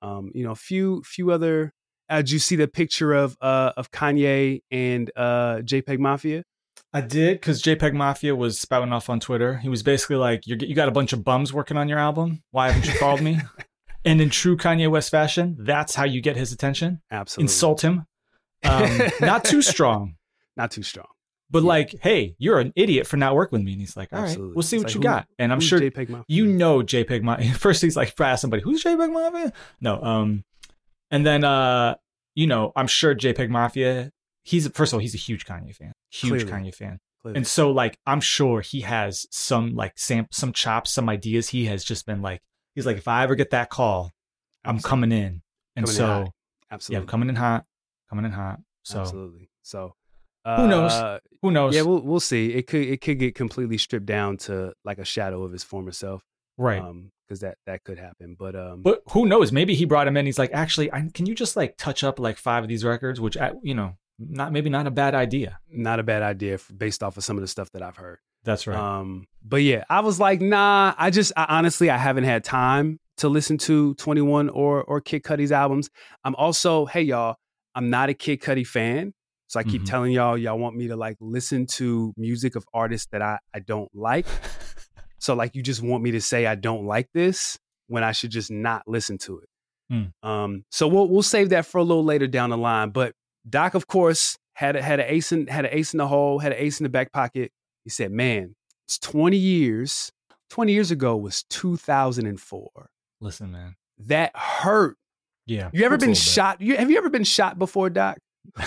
Um, 0.00 0.30
you 0.34 0.44
know, 0.44 0.52
a 0.52 0.56
few 0.56 1.02
few 1.02 1.32
other. 1.32 1.72
Uh, 2.08 2.18
did 2.18 2.30
you 2.30 2.38
see 2.38 2.56
the 2.56 2.68
picture 2.68 3.12
of 3.12 3.36
uh 3.40 3.72
of 3.76 3.90
Kanye 3.90 4.60
and 4.70 5.10
uh 5.16 5.56
JPEG 5.64 5.98
Mafia? 5.98 6.44
I 6.92 7.00
did 7.00 7.40
because 7.40 7.62
JPEG 7.62 7.92
Mafia 7.94 8.36
was 8.36 8.58
spouting 8.60 8.92
off 8.92 9.10
on 9.10 9.18
Twitter. 9.18 9.58
He 9.58 9.68
was 9.68 9.82
basically 9.82 10.16
like, 10.16 10.46
"You 10.46 10.74
got 10.74 10.88
a 10.88 10.92
bunch 10.92 11.12
of 11.12 11.24
bums 11.24 11.52
working 11.52 11.76
on 11.76 11.88
your 11.88 11.98
album. 11.98 12.42
Why 12.50 12.70
haven't 12.70 12.90
you 12.92 12.98
called 12.98 13.20
me?" 13.20 13.38
and 14.04 14.20
in 14.20 14.30
true 14.30 14.56
Kanye 14.56 14.90
West 14.90 15.10
fashion, 15.10 15.56
that's 15.58 15.94
how 15.94 16.04
you 16.04 16.20
get 16.22 16.36
his 16.36 16.52
attention. 16.52 17.00
Absolutely, 17.10 17.44
Insult 17.44 17.82
him. 17.82 18.04
Um, 18.64 19.00
not 19.20 19.44
too 19.44 19.62
strong. 19.62 20.16
not 20.56 20.70
too 20.70 20.82
strong. 20.82 21.06
But 21.50 21.62
Yeah. 21.62 21.68
like, 21.68 21.94
hey, 22.02 22.34
you're 22.38 22.58
an 22.60 22.72
idiot 22.76 23.06
for 23.06 23.16
not 23.16 23.34
working 23.34 23.58
with 23.60 23.64
me. 23.64 23.72
And 23.72 23.80
he's 23.80 23.96
like, 23.96 24.12
all 24.12 24.18
right, 24.20 24.28
Absolutely. 24.28 24.54
we'll 24.54 24.62
see 24.62 24.76
It's 24.76 24.82
what 24.84 24.88
like, 24.88 24.94
you 24.94 24.98
who- 25.00 25.02
got. 25.16 25.28
And 25.38 25.52
I'm 25.52 25.60
sure 25.60 25.80
JPEG 25.80 26.08
Mafia. 26.10 26.24
you 26.28 26.46
know 26.46 26.80
JPEG 26.82 27.22
Mafia. 27.22 27.52
First, 27.54 27.80
he's 27.80 27.96
like, 27.96 28.12
ask 28.20 28.40
somebody, 28.42 28.62
who's 28.62 28.82
JPEG 28.84 29.10
Mafia? 29.12 29.52
No, 29.80 30.02
um, 30.02 30.44
and 31.10 31.24
then 31.24 31.44
uh, 31.44 31.94
you 32.34 32.46
know, 32.46 32.72
I'm 32.76 32.86
sure 32.86 33.14
JPEG 33.14 33.48
Mafia. 33.48 34.10
He's 34.44 34.66
first 34.68 34.92
of 34.92 34.96
all, 34.96 35.00
he's 35.00 35.14
a 35.14 35.18
huge 35.18 35.44
Kanye 35.46 35.74
fan, 35.74 35.92
huge 36.10 36.46
Clearly. 36.46 36.70
Kanye 36.70 36.74
fan, 36.74 36.98
Clearly. 37.22 37.36
and 37.38 37.46
so 37.46 37.70
like, 37.70 37.96
I'm 38.06 38.20
sure 38.20 38.60
he 38.60 38.80
has 38.82 39.26
some 39.30 39.74
like 39.74 39.92
sam 39.96 40.26
some 40.30 40.52
chops, 40.52 40.90
some 40.90 41.08
ideas. 41.08 41.48
He 41.50 41.64
has 41.66 41.82
just 41.84 42.04
been 42.06 42.20
like, 42.22 42.40
he's 42.74 42.84
like, 42.86 42.96
if 42.98 43.08
I 43.08 43.22
ever 43.24 43.34
get 43.34 43.50
that 43.50 43.68
call, 43.70 44.10
I'm 44.64 44.76
Absolutely. 44.76 44.88
coming 44.90 45.12
in, 45.12 45.42
and 45.76 45.86
Coming 45.86 45.88
in 45.88 45.94
so 45.96 46.06
yeah, 46.20 46.26
Absolutely, 46.70 47.02
I'm 47.02 47.06
coming 47.08 47.28
in 47.30 47.36
hot, 47.36 47.64
coming 48.08 48.24
in 48.24 48.32
hot. 48.32 48.60
So 48.82 49.00
absolutely. 49.00 49.50
So. 49.62 49.94
Who 50.46 50.66
knows? 50.66 50.92
uh, 50.92 51.18
who 51.42 51.50
knows? 51.50 51.74
Yeah, 51.74 51.82
we'll 51.82 52.00
we'll 52.00 52.20
see. 52.20 52.54
It 52.54 52.66
could 52.66 52.80
it 52.80 53.02
could 53.02 53.18
get 53.18 53.34
completely 53.34 53.76
stripped 53.76 54.06
down 54.06 54.38
to 54.38 54.72
like 54.82 54.96
a 54.96 55.04
shadow 55.04 55.42
of 55.42 55.52
his 55.52 55.62
former 55.62 55.92
self. 55.92 56.22
right. 56.56 56.80
Um, 56.80 57.10
because 57.28 57.40
that 57.40 57.58
that 57.66 57.84
could 57.84 57.98
happen. 57.98 58.36
But 58.38 58.56
um, 58.56 58.82
But 58.82 59.02
who 59.10 59.26
knows? 59.26 59.52
Maybe 59.52 59.74
he 59.74 59.84
brought 59.84 60.08
him 60.08 60.16
in. 60.16 60.26
He's 60.26 60.38
like, 60.38 60.50
actually, 60.52 60.92
I, 60.92 61.08
can 61.12 61.26
you 61.26 61.34
just 61.34 61.56
like 61.56 61.76
touch 61.76 62.02
up 62.02 62.18
like 62.18 62.38
five 62.38 62.62
of 62.62 62.68
these 62.68 62.84
records? 62.84 63.20
Which 63.20 63.36
I, 63.36 63.52
you 63.62 63.74
know, 63.74 63.96
not 64.18 64.52
maybe 64.52 64.70
not 64.70 64.86
a 64.86 64.90
bad 64.90 65.14
idea. 65.14 65.58
not 65.70 66.00
a 66.00 66.02
bad 66.02 66.22
idea 66.22 66.58
based 66.76 67.02
off 67.02 67.16
of 67.16 67.24
some 67.24 67.36
of 67.36 67.42
the 67.42 67.48
stuff 67.48 67.70
that 67.72 67.82
I've 67.82 67.96
heard. 67.96 68.18
That's 68.44 68.66
right. 68.66 68.78
Um, 68.78 69.26
but 69.44 69.62
yeah, 69.62 69.84
I 69.90 70.00
was 70.00 70.18
like, 70.18 70.40
nah. 70.40 70.94
I 70.96 71.10
just 71.10 71.32
I, 71.36 71.46
honestly 71.48 71.90
I 71.90 71.98
haven't 71.98 72.24
had 72.24 72.44
time 72.44 72.98
to 73.18 73.28
listen 73.28 73.58
to 73.58 73.94
Twenty 73.94 74.22
One 74.22 74.48
or 74.48 74.82
or 74.82 75.00
Kid 75.00 75.22
Cudi's 75.24 75.52
albums. 75.52 75.90
I'm 76.24 76.34
also 76.36 76.86
hey 76.86 77.02
y'all, 77.02 77.36
I'm 77.78 77.90
not 77.90 78.08
a 78.08 78.14
Kid 78.14 78.40
Cudi 78.40 78.66
fan. 78.66 79.14
So 79.46 79.58
I 79.60 79.62
keep 79.62 79.82
Mhm. 79.82 79.86
telling 79.86 80.12
y'all, 80.12 80.36
y'all 80.36 80.58
want 80.58 80.76
me 80.76 80.88
to 80.88 80.96
like 80.96 81.16
listen 81.20 81.66
to 81.78 82.12
music 82.16 82.56
of 82.56 82.66
artists 82.74 83.06
that 83.12 83.22
I, 83.22 83.38
I 83.54 83.60
don't 83.60 83.88
like. 83.94 84.26
So 85.20 85.34
like 85.34 85.56
you 85.56 85.62
just 85.64 85.82
want 85.82 86.02
me 86.04 86.12
to 86.12 86.20
say 86.20 86.46
I 86.46 86.54
don't 86.54 86.86
like 86.86 87.08
this 87.12 87.58
when 87.88 88.04
I 88.04 88.12
should 88.12 88.30
just 88.30 88.52
not 88.52 88.82
listen 88.86 89.18
to 89.18 89.40
it. 89.40 89.48
Hmm. 89.90 90.28
Um, 90.28 90.64
so 90.70 90.86
we'll 90.86 91.08
we'll 91.08 91.22
save 91.24 91.48
that 91.50 91.66
for 91.66 91.78
a 91.78 91.82
little 91.82 92.04
later 92.04 92.28
down 92.28 92.50
the 92.50 92.56
line. 92.56 92.90
But 92.90 93.14
Doc, 93.48 93.74
of 93.74 93.88
course, 93.88 94.36
had 94.54 94.76
a, 94.76 94.82
had 94.82 95.00
an 95.00 95.06
ace 95.08 95.32
in 95.32 95.48
had 95.48 95.64
an 95.64 95.72
ace 95.74 95.92
in 95.92 95.98
the 95.98 96.06
hole, 96.06 96.38
had 96.38 96.52
an 96.52 96.58
ace 96.60 96.78
in 96.78 96.84
the 96.84 96.88
back 96.88 97.10
pocket. 97.12 97.50
He 97.82 97.90
said, 97.90 98.12
"Man, 98.12 98.54
it's 98.86 98.96
twenty 98.98 99.38
years. 99.38 100.12
Twenty 100.50 100.72
years 100.72 100.92
ago 100.92 101.16
was 101.16 101.42
two 101.50 101.76
thousand 101.76 102.26
and 102.26 102.40
four. 102.40 102.88
Listen, 103.20 103.50
man. 103.50 103.74
That 103.98 104.30
hurt. 104.36 104.96
Yeah. 105.48 105.70
You 105.72 105.84
ever 105.84 105.96
been 105.96 106.14
shot? 106.14 106.60
You 106.60 106.76
have 106.76 106.90
you 106.90 106.98
ever 106.98 107.10
been 107.10 107.24
shot 107.24 107.58
before, 107.58 107.90
Doc? 107.90 108.18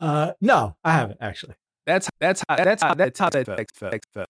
Uh, 0.00 0.32
no, 0.40 0.76
I 0.84 0.92
haven't 0.92 1.18
actually. 1.20 1.54
That's 1.86 2.10
that's 2.20 2.42
how 2.48 2.56
that's 2.56 2.82
how 2.82 2.94
that's 2.94 3.18
how 3.18 3.30
that 3.30 3.46
felt. 3.46 3.94
felt-. 4.12 4.28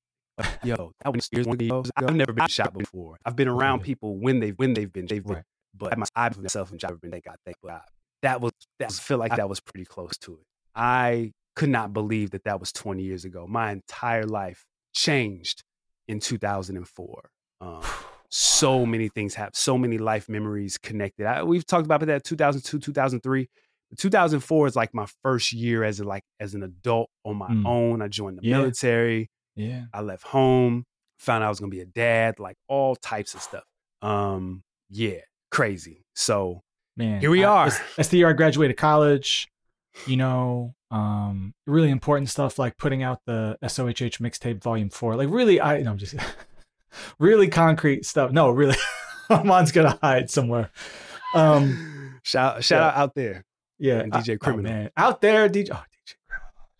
Yo, 0.62 0.92
that 1.02 1.12
was 1.12 1.28
years 1.33 1.47
ago. 1.47 1.83
I've 1.97 2.14
never 2.14 2.33
been 2.33 2.47
shot 2.49 2.75
before. 2.75 3.16
I've 3.25 3.35
been 3.35 3.49
around 3.49 3.80
Yeah. 3.80 3.85
people 3.87 4.16
when 4.18 4.40
they've 4.40 4.54
when 4.56 4.75
they've 4.75 4.92
been 4.92 5.06
they've 5.06 5.25
been, 5.25 5.37
Right. 5.37 5.44
but 5.76 5.92
I 6.14 6.28
myself 6.37 6.71
and 6.71 6.85
I've 6.85 7.00
been 7.00 7.11
thank 7.11 7.25
God, 7.25 7.37
thank 7.44 7.56
God. 7.64 7.80
That 8.23 8.40
was 8.40 8.52
that 8.78 8.88
was, 8.88 9.00
feel 9.00 9.18
like 9.18 9.35
that 9.37 9.49
was 9.49 9.59
pretty 9.61 9.85
close 9.85 10.16
to 10.18 10.35
it. 10.35 10.47
I 10.76 11.33
could 11.56 11.71
not 11.71 11.92
believe 11.92 12.30
that 12.33 12.44
that 12.44 12.61
was 12.61 12.71
20 12.73 13.02
years 13.02 13.25
ago. 13.25 13.47
My 13.49 13.71
entire 13.73 14.26
life 14.26 14.64
changed 14.92 15.62
in 16.09 16.21
2004. 16.21 17.30
Um, 17.61 17.83
so 18.37 18.85
many 18.85 19.09
things 19.09 19.33
happened. 19.35 19.55
So 19.55 19.79
many 19.79 19.97
life 19.97 20.29
memories 20.29 20.76
connected. 20.76 21.25
I, 21.26 21.45
we've 21.45 21.64
talked 21.64 21.85
about 21.87 22.00
that 22.00 22.25
2002, 22.25 22.81
2003. 22.81 23.49
2004 23.97 24.67
is 24.67 24.75
like 24.75 24.93
my 24.93 25.07
first 25.23 25.53
year 25.53 25.85
as 25.85 26.00
a, 26.00 26.05
like 26.05 26.25
as 26.41 26.55
an 26.55 26.64
adult 26.64 27.11
on 27.25 27.37
my 27.37 27.49
Mm. 27.49 27.64
own. 27.67 28.03
I 28.03 28.09
joined 28.09 28.38
the 28.38 28.43
Yeah. 28.43 28.57
military. 28.59 29.31
Yeah. 29.55 29.85
I 29.93 30.00
left 30.00 30.25
home, 30.25 30.85
found 31.21 31.45
out 31.45 31.47
I 31.47 31.49
was 31.50 31.61
gonna 31.61 31.71
be 31.71 31.81
a 31.81 31.87
dad, 31.87 32.41
like 32.41 32.57
all 32.69 32.97
types 32.97 33.35
of 33.35 33.41
stuff. 33.41 33.62
Um, 34.03 34.64
yeah, 34.91 35.21
crazy. 35.53 36.05
So 36.17 36.62
Man. 36.97 37.21
Here 37.21 37.31
we 37.31 37.45
I- 37.45 37.49
are. 37.50 37.71
That's, 37.71 37.97
that's 37.97 38.09
the 38.09 38.19
year 38.19 38.29
I 38.29 38.33
graduated 38.33 38.76
college. 38.76 39.49
You 40.07 40.17
know, 40.17 40.75
um, 40.91 41.55
really 41.69 41.91
important 41.91 42.31
stuff 42.31 42.59
like 42.59 42.76
putting 42.79 43.05
out 43.05 43.21
the 43.26 43.57
SOHH 43.62 44.19
mixtape 44.19 44.61
volume 44.61 44.91
four. 44.91 45.14
Like 45.14 45.29
really, 45.31 45.61
I 45.61 45.83
no, 45.83 45.93
I'm 45.93 45.99
just 45.99 46.14
really 47.19 47.49
concrete 47.49 48.05
stuff. 48.07 48.31
No, 48.33 48.51
really, 48.51 48.77
Armand's 49.31 49.73
gonna 49.73 49.99
hide 50.03 50.31
somewhere. 50.31 50.71
Um, 51.35 52.19
shout 52.23 52.63
shout 52.65 52.81
yeah. 52.81 52.87
out 52.89 52.95
out 52.97 53.15
there. 53.15 53.45
yeah, 53.79 54.01
And 54.01 54.13
DJ 54.13 54.35
oh, 54.35 54.39
Criminal. 54.39 54.73
man. 54.73 54.91
out 54.97 55.21
there, 55.21 55.49
DJ. 55.49 55.69
Oh, 55.73 55.83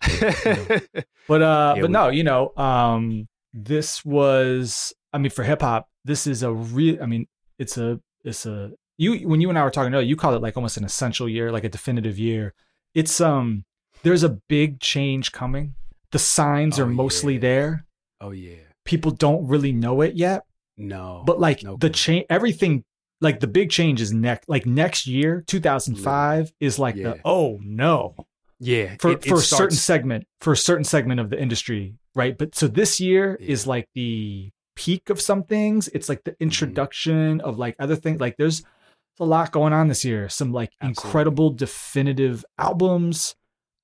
DJ 0.02 0.83
But 1.28 1.42
uh 1.42 1.73
Yeah, 1.76 1.83
but 1.83 1.90
no, 1.90 2.09
you 2.09 2.25
know, 2.25 2.52
um 2.56 3.26
this 3.52 4.04
was 4.04 4.92
I 5.12 5.18
mean 5.18 5.30
for 5.30 5.42
hip 5.44 5.62
hop, 5.62 5.88
this 6.04 6.26
is 6.26 6.42
a 6.42 6.52
real 6.52 7.02
I 7.02 7.06
mean, 7.06 7.26
it's 7.59 7.78
a 7.78 8.00
it's 8.25 8.47
a 8.47 8.73
you 8.99 9.26
when 9.28 9.40
you 9.40 9.49
and 9.49 9.59
I 9.59 9.64
were 9.64 9.71
talking 9.71 9.92
earlier, 9.94 10.06
you 10.06 10.16
call 10.16 10.35
it 10.35 10.42
like 10.42 10.56
almost 10.56 10.76
an 10.76 10.85
essential 10.85 11.28
year, 11.28 11.50
like 11.50 11.64
a 11.64 11.68
definitive 11.68 12.18
year. 12.18 12.52
It's 12.94 13.21
um 13.21 13.64
there's 14.02 14.23
a 14.23 14.38
big 14.49 14.80
change 14.80 15.33
coming. 15.33 15.75
The 16.12 16.18
signs 16.18 16.78
Oh, 16.78 16.85
are 16.85 16.87
mostly 16.87 17.35
yeah. 17.35 17.40
there. 17.40 17.87
oh 18.21 18.30
yeah. 18.33 18.56
People 18.84 19.10
don't 19.12 19.46
really 19.46 19.72
know 19.72 20.00
it 20.02 20.14
yet, 20.14 20.42
No. 20.76 21.22
but 21.26 21.40
like 21.40 21.62
no 21.62 21.76
the 21.76 21.90
change 21.90 22.26
everything 22.28 22.84
like 23.20 23.40
the 23.40 23.46
big 23.46 23.70
change 23.70 24.00
is 24.00 24.12
next 24.12 24.48
like 24.48 24.66
next 24.66 25.06
year 25.06 25.42
2005 25.46 26.52
is 26.60 26.78
like 26.78 26.96
Yeah. 26.96 27.10
the 27.14 27.20
oh 27.24 27.58
no 27.62 28.14
yeah, 28.60 28.96
for 29.00 29.12
it- 29.12 29.24
it 29.24 29.28
for 29.28 29.36
a 29.36 29.42
certain 29.42 29.76
segment 29.76 30.26
for 30.40 30.52
a 30.52 30.56
certain 30.56 30.84
segment 30.84 31.20
of 31.20 31.30
the 31.30 31.40
industry, 31.40 31.94
right? 32.14 32.36
But 32.36 32.54
so 32.54 32.68
this 32.68 33.00
year 33.00 33.36
Yeah. 33.40 33.46
is 33.52 33.66
like 33.66 33.88
the 33.94 34.50
peak 34.76 35.10
of 35.10 35.20
some 35.20 35.42
things. 35.44 35.88
It's 35.88 36.08
like 36.08 36.24
the 36.24 36.34
introduction 36.40 37.40
of 37.40 37.58
like 37.58 37.76
other 37.78 37.96
things. 37.96 38.20
Like 38.20 38.36
there's, 38.36 38.60
there's 38.62 39.20
a 39.20 39.24
lot 39.24 39.52
going 39.52 39.72
on 39.72 39.88
this 39.88 40.04
year. 40.04 40.28
Some 40.28 40.52
like 40.52 40.70
Absolutely. 40.80 41.08
incredible 41.08 41.50
definitive 41.50 42.44
albums, 42.58 43.34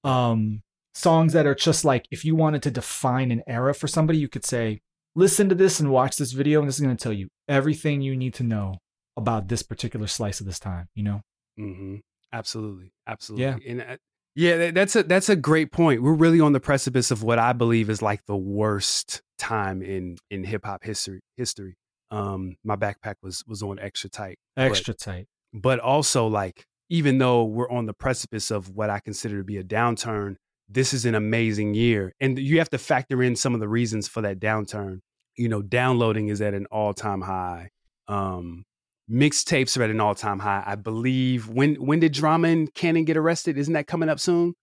um, 0.04 0.62
songs 0.94 1.32
that 1.34 1.46
are 1.46 1.54
just 1.54 1.84
like 1.84 2.06
if 2.10 2.24
you 2.24 2.34
wanted 2.34 2.62
to 2.64 2.70
define 2.70 3.30
an 3.30 3.42
era 3.46 3.72
for 3.74 3.86
somebody, 3.88 4.18
you 4.18 4.28
could 4.28 4.44
say, 4.44 4.80
listen 5.14 5.48
to 5.48 5.54
this 5.54 5.80
and 5.80 5.90
watch 5.90 6.16
this 6.16 6.32
video, 6.32 6.60
and 6.60 6.68
this 6.68 6.76
is 6.76 6.80
going 6.80 6.96
to 6.96 7.02
tell 7.02 7.12
you 7.12 7.28
everything 7.48 8.00
you 8.00 8.16
need 8.16 8.34
to 8.34 8.42
know 8.42 8.76
about 9.16 9.48
this 9.48 9.62
particular 9.62 10.06
slice 10.06 10.40
of 10.40 10.46
this 10.46 10.58
time. 10.58 10.88
You 10.94 11.02
know? 11.04 11.20
hmm 11.56 11.96
Absolutely, 12.32 12.92
absolutely. 13.08 13.68
And 13.68 13.80
uh, 13.82 13.96
yeah, 14.36 14.70
that's 14.70 14.94
a 14.94 15.02
that's 15.02 15.28
a 15.28 15.34
great 15.36 15.72
point. 15.72 16.00
We're 16.02 16.14
really 16.14 16.40
on 16.40 16.52
the 16.52 16.60
precipice 16.60 17.10
of 17.10 17.24
what 17.24 17.40
I 17.40 17.52
believe 17.52 17.90
is 17.90 18.00
like 18.02 18.24
the 18.26 18.36
worst 18.36 19.20
time 19.38 19.82
in 19.82 20.16
in 20.30 20.44
hip 20.44 20.64
hop 20.64 20.84
history. 20.84 21.20
History. 21.36 21.74
Um, 22.12 22.54
my 22.64 22.76
backpack 22.76 23.14
was 23.22 23.42
was 23.48 23.62
on 23.62 23.78
extra 23.80 24.08
tight, 24.10 24.38
but- 24.54 24.66
Extra 24.66 24.94
tight. 24.94 25.26
but 25.52 25.80
also 25.80 26.28
like 26.28 26.64
even 26.88 27.18
though 27.18 27.44
we're 27.44 27.70
on 27.70 27.86
the 27.86 27.92
precipice 27.94 28.50
of 28.52 28.68
what 28.70 28.90
I 28.90 29.00
consider 29.00 29.38
to 29.38 29.44
be 29.44 29.56
a 29.58 29.64
downturn, 29.64 30.36
this 30.70 30.94
is 30.94 31.04
an 31.04 31.14
amazing 31.14 31.74
year, 31.74 32.14
and 32.20 32.38
you 32.38 32.58
have 32.58 32.70
to 32.70 32.78
factor 32.78 33.22
in 33.22 33.36
some 33.36 33.54
of 33.54 33.60
the 33.60 33.68
reasons 33.68 34.06
for 34.08 34.22
that 34.22 34.38
downturn. 34.38 35.00
You 35.36 35.48
know, 35.48 35.62
downloading 35.62 36.28
is 36.28 36.40
at 36.40 36.54
an 36.54 36.66
all 36.70 36.94
time 36.94 37.22
high. 37.22 37.70
Um, 38.08 38.64
mixtapes 39.10 39.76
are 39.78 39.82
at 39.82 39.90
an 39.90 40.00
all 40.00 40.14
time 40.14 40.38
high. 40.38 40.62
I 40.64 40.76
believe. 40.76 41.48
When 41.48 41.74
when 41.76 42.00
did 42.00 42.12
Drama 42.12 42.48
and 42.48 42.72
Cannon 42.72 43.04
get 43.04 43.16
arrested? 43.16 43.58
Isn't 43.58 43.74
that 43.74 43.86
coming 43.86 44.08
up 44.08 44.20
soon? 44.20 44.54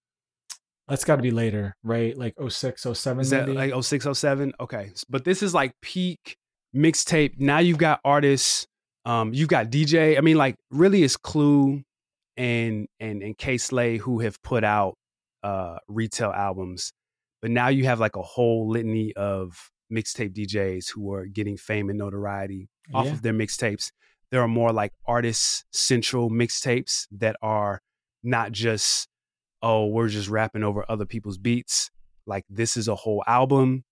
That's 0.88 1.04
got 1.04 1.18
to 1.18 1.22
be 1.22 1.32
later, 1.32 1.76
right? 1.84 2.18
Like 2.18 2.36
06, 2.48 2.88
07 2.94 3.20
Is 3.20 3.30
that 3.32 3.48
maybe? 3.50 3.72
like 3.74 3.84
06, 3.84 4.08
07? 4.14 4.54
Okay. 4.58 4.92
But 5.10 5.26
this 5.26 5.44
is 5.44 5.54
like 5.54 5.74
peak 5.82 6.38
mixtape. 6.74 7.38
Now 7.38 7.60
you've 7.60 7.78
got 7.78 8.00
artists, 8.06 8.66
um, 9.04 9.34
you've 9.34 9.50
got 9.50 9.70
DJ. 9.70 10.18
I 10.18 10.22
mean, 10.22 10.38
like 10.38 10.56
really 10.72 11.04
it's 11.04 11.18
Clue 11.18 11.84
and 12.38 12.88
and 13.02 13.22
and 13.22 13.38
Kay 13.38 13.58
Slay 13.58 13.98
who 13.98 14.20
have 14.20 14.42
put 14.44 14.64
out 14.64 14.96
uh 15.48 15.78
retail 16.00 16.32
albums. 16.48 16.82
But 17.42 17.52
now 17.52 17.68
you 17.78 17.84
have 17.86 18.00
like 18.06 18.16
a 18.16 18.22
whole 18.36 18.62
litany 18.76 19.14
of 19.16 19.70
mixtape 19.98 20.34
DJs 20.40 20.86
who 20.94 21.14
are 21.14 21.26
getting 21.38 21.58
fame 21.70 21.90
and 21.90 21.98
notoriety 22.06 22.68
off 22.94 23.06
Yeah. 23.06 23.14
of 23.14 23.22
their 23.22 23.34
mixtapes. 23.42 23.86
There 24.32 24.42
are 24.42 24.48
more 24.62 24.74
like 24.82 24.92
artist 25.06 25.64
central 25.72 26.30
mixtapes 26.30 26.94
that 27.24 27.36
are 27.42 27.82
not 28.24 28.52
just, 28.52 29.08
oh, 29.62 29.86
we're 29.88 30.10
just 30.10 30.28
rapping 30.30 30.64
over 30.64 30.82
other 30.90 31.06
people's 31.06 31.38
beats. 31.38 31.90
Like 32.26 32.44
this 32.50 32.76
is 32.76 32.88
a 32.90 32.96
whole 33.04 33.24
album. 33.28 33.84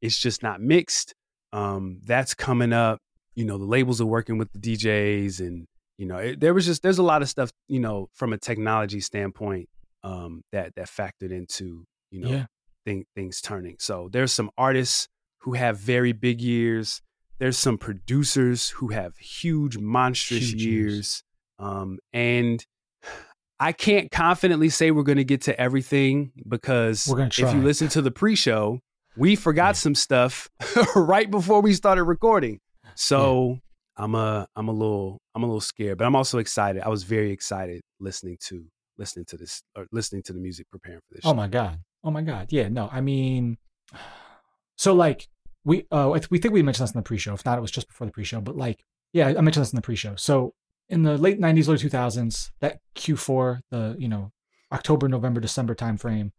It's 0.00 0.18
just 0.26 0.42
not 0.42 0.60
mixed. 0.74 1.14
Um, 1.52 2.00
that's 2.04 2.32
coming 2.34 2.72
up. 2.72 2.98
You 3.34 3.44
know, 3.44 3.58
the 3.58 3.66
labels 3.76 4.00
are 4.00 4.06
working 4.06 4.38
with 4.38 4.50
the 4.52 4.58
DJs, 4.66 5.40
and 5.40 5.66
you 5.98 6.06
know, 6.06 6.16
it, 6.26 6.40
there 6.40 6.54
was 6.54 6.64
just 6.66 6.82
there's 6.82 6.98
a 6.98 7.02
lot 7.12 7.20
of 7.22 7.28
stuff. 7.28 7.50
You 7.68 7.80
know, 7.80 8.08
from 8.14 8.32
a 8.32 8.38
technology 8.38 9.00
standpoint, 9.00 9.68
um, 10.04 10.42
that 10.52 10.74
that 10.76 10.86
factored 10.88 11.30
into 11.30 11.84
you 12.10 12.20
know 12.20 12.28
yeah. 12.30 12.44
thing, 12.84 13.04
things 13.14 13.40
turning. 13.40 13.76
So 13.78 14.08
there's 14.12 14.32
some 14.32 14.50
artists 14.58 15.08
who 15.40 15.54
have 15.54 15.78
very 15.78 16.12
big 16.12 16.40
years. 16.40 17.00
There's 17.38 17.58
some 17.58 17.78
producers 17.78 18.68
who 18.70 18.88
have 18.88 19.16
huge, 19.16 19.76
monstrous 19.78 20.50
Huge 20.50 20.64
years. 20.64 20.92
years. 20.94 21.22
Um, 21.58 21.98
and 22.12 22.64
I 23.58 23.72
can't 23.72 24.10
confidently 24.10 24.68
say 24.68 24.90
we're 24.90 25.02
going 25.02 25.18
to 25.18 25.24
get 25.24 25.42
to 25.42 25.60
everything 25.60 26.32
because 26.48 27.08
if 27.08 27.38
you 27.38 27.62
listen 27.62 27.88
to 27.90 28.02
the 28.02 28.10
pre-show, 28.10 28.78
we 29.16 29.34
forgot 29.36 29.68
Yeah. 29.70 29.72
some 29.72 29.94
stuff 29.94 30.48
right 30.96 31.30
before 31.30 31.60
we 31.62 31.72
started 31.74 32.04
recording. 32.04 32.58
So 32.94 33.58
I'm 33.96 34.14
a 34.14 34.46
I'm 34.56 34.68
a 34.68 34.72
little 34.72 35.18
I'm 35.34 35.42
a 35.42 35.46
little 35.46 35.60
scared, 35.60 35.98
but 35.98 36.06
I'm 36.06 36.14
also 36.16 36.38
excited. 36.38 36.82
I 36.82 36.88
was 36.88 37.02
very 37.04 37.30
excited 37.32 37.80
listening 38.00 38.36
to 38.48 38.66
listening 38.98 39.24
to 39.26 39.36
this 39.36 39.62
or 39.76 39.86
listening 39.92 40.22
to 40.24 40.32
the 40.32 40.40
music 40.40 40.66
preparing 40.70 41.00
for 41.00 41.14
this. 41.14 41.22
Oh 41.24 41.30
show. 41.30 41.34
my 41.34 41.48
god. 41.48 41.80
Oh 42.04 42.10
my 42.10 42.22
god. 42.22 42.48
Yeah. 42.50 42.68
No. 42.68 42.88
I 42.92 43.00
mean, 43.00 43.58
so 44.76 44.94
like 44.94 45.28
we 45.64 45.86
uh 45.90 46.18
we 46.30 46.38
think 46.38 46.54
we 46.54 46.62
mentioned 46.62 46.88
this 46.88 46.94
in 46.94 46.98
the 46.98 47.04
pre-show. 47.04 47.34
If 47.34 47.44
not, 47.44 47.58
it 47.58 47.62
was 47.62 47.70
just 47.70 47.88
before 47.88 48.06
the 48.06 48.12
pre-show. 48.12 48.40
But 48.40 48.56
like, 48.56 48.84
yeah, 49.12 49.28
I 49.28 49.40
mentioned 49.40 49.62
this 49.62 49.72
in 49.72 49.76
the 49.76 49.82
pre-show. 49.82 50.16
So 50.16 50.54
in 50.88 51.02
the 51.02 51.16
late 51.16 51.40
'90s, 51.40 51.68
early 51.68 51.78
2000s, 51.78 52.50
that 52.60 52.80
Q4, 52.96 53.60
the 53.70 53.96
you 53.98 54.08
know 54.08 54.32
October, 54.72 55.08
November, 55.08 55.40
December 55.40 55.74
timeframe, 55.74 56.32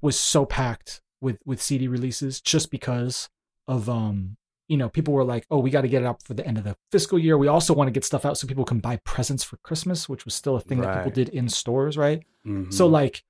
was 0.00 0.18
so 0.18 0.46
packed 0.46 1.02
with 1.20 1.38
with 1.44 1.60
CD 1.60 1.88
releases 1.88 2.40
just 2.40 2.70
because 2.70 3.28
of 3.66 3.88
um 3.88 4.37
you 4.68 4.76
know 4.76 4.88
people 4.88 5.12
were 5.14 5.24
like, 5.24 5.46
oh, 5.50 5.58
we 5.58 5.70
got 5.70 5.80
to 5.82 5.88
get 5.88 6.02
it 6.02 6.06
up 6.06 6.22
for 6.22 6.34
the 6.34 6.46
end 6.46 6.58
of 6.58 6.64
the 6.64 6.76
fiscal 6.92 7.18
year. 7.18 7.36
We 7.36 7.48
also 7.48 7.74
want 7.74 7.88
to 7.88 7.92
get 7.92 8.04
stuff 8.04 8.24
out 8.24 8.38
so 8.38 8.46
people 8.46 8.64
can 8.64 8.78
buy 8.80 8.96
presents 9.04 9.42
for 9.42 9.56
Christmas, 9.58 10.08
which 10.08 10.24
was 10.24 10.34
still 10.34 10.56
a 10.56 10.60
thing 10.60 10.80
that 10.80 10.94
people 10.96 11.10
did 11.10 11.30
in 11.30 11.48
stores, 11.48 11.96
right? 11.96 12.22
Mhm. 12.46 12.72
So 12.72 12.86
like 12.86 13.22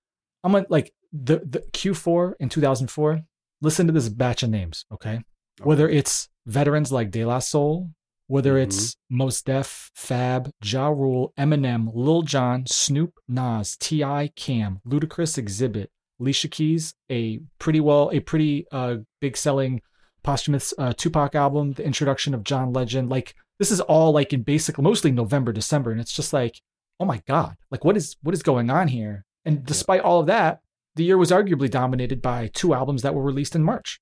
I'm 0.45 0.53
gonna 0.53 0.67
like 0.69 0.93
the 1.13 1.39
the 1.39 1.61
Q4 1.73 2.35
in 2.41 2.49
2004. 2.49 3.23
Listen 3.61 3.87
to 3.87 3.93
this 3.93 4.09
batch 4.09 4.43
of 4.43 4.51
names, 4.51 4.85
okay? 4.93 5.21
Whether 5.63 5.89
it's 5.89 6.29
veterans 6.47 6.93
like 6.93 7.11
De 7.11 7.25
La 7.25 7.41
Soul, 7.41 7.91
whether 8.29 8.57
it's 8.59 8.97
Mos 9.11 9.43
Def, 9.43 9.91
Fab, 9.95 10.51
Ja 10.63 10.89
Rule, 10.89 11.33
Eminem, 11.39 11.89
Lil 11.93 12.23
Jon, 12.23 12.67
Snoop, 12.67 13.15
Nas, 13.27 13.77
T.I., 13.77 14.31
Cam, 14.37 14.81
Ludacris, 14.87 15.43
Xzibit, 15.43 15.87
Alicia 16.21 16.49
Keys, 16.49 16.95
a 17.11 17.41
pretty 17.59 17.81
well 17.81 18.11
a 18.13 18.21
pretty 18.21 18.67
uh 18.71 18.97
big 19.21 19.37
selling 19.37 19.81
posthumous 20.29 20.75
uh, 20.77 20.93
Tupac 20.93 21.35
album, 21.35 21.73
the 21.73 21.85
introduction 21.87 22.35
of 22.35 22.45
John 22.45 22.71
Legend, 22.75 23.09
like 23.09 23.35
this 23.59 23.71
is 23.71 23.81
all 23.81 24.13
like 24.13 24.35
in 24.35 24.43
basic 24.43 24.79
mostly 24.79 25.11
November, 25.11 25.55
December, 25.55 25.91
and 25.91 25.99
it's 25.99 26.13
just 26.13 26.35
like, 26.35 26.61
oh 27.01 27.07
my 27.07 27.23
god, 27.27 27.57
like 27.71 27.83
what 27.83 27.97
is 27.97 28.15
what 28.23 28.35
is 28.35 28.43
going 28.43 28.69
on 28.69 28.89
here? 28.89 29.25
And 29.47 29.65
despite 29.65 30.03
all 30.03 30.21
of 30.21 30.27
that, 30.27 30.61
the 30.97 31.05
year 31.05 31.17
was 31.17 31.31
arguably 31.31 31.71
dominated 31.71 32.21
by 32.21 32.51
two 32.53 32.75
albums 32.75 33.01
that 33.01 33.15
were 33.15 33.23
released 33.23 33.57
in 33.57 33.65
March. 33.65 34.01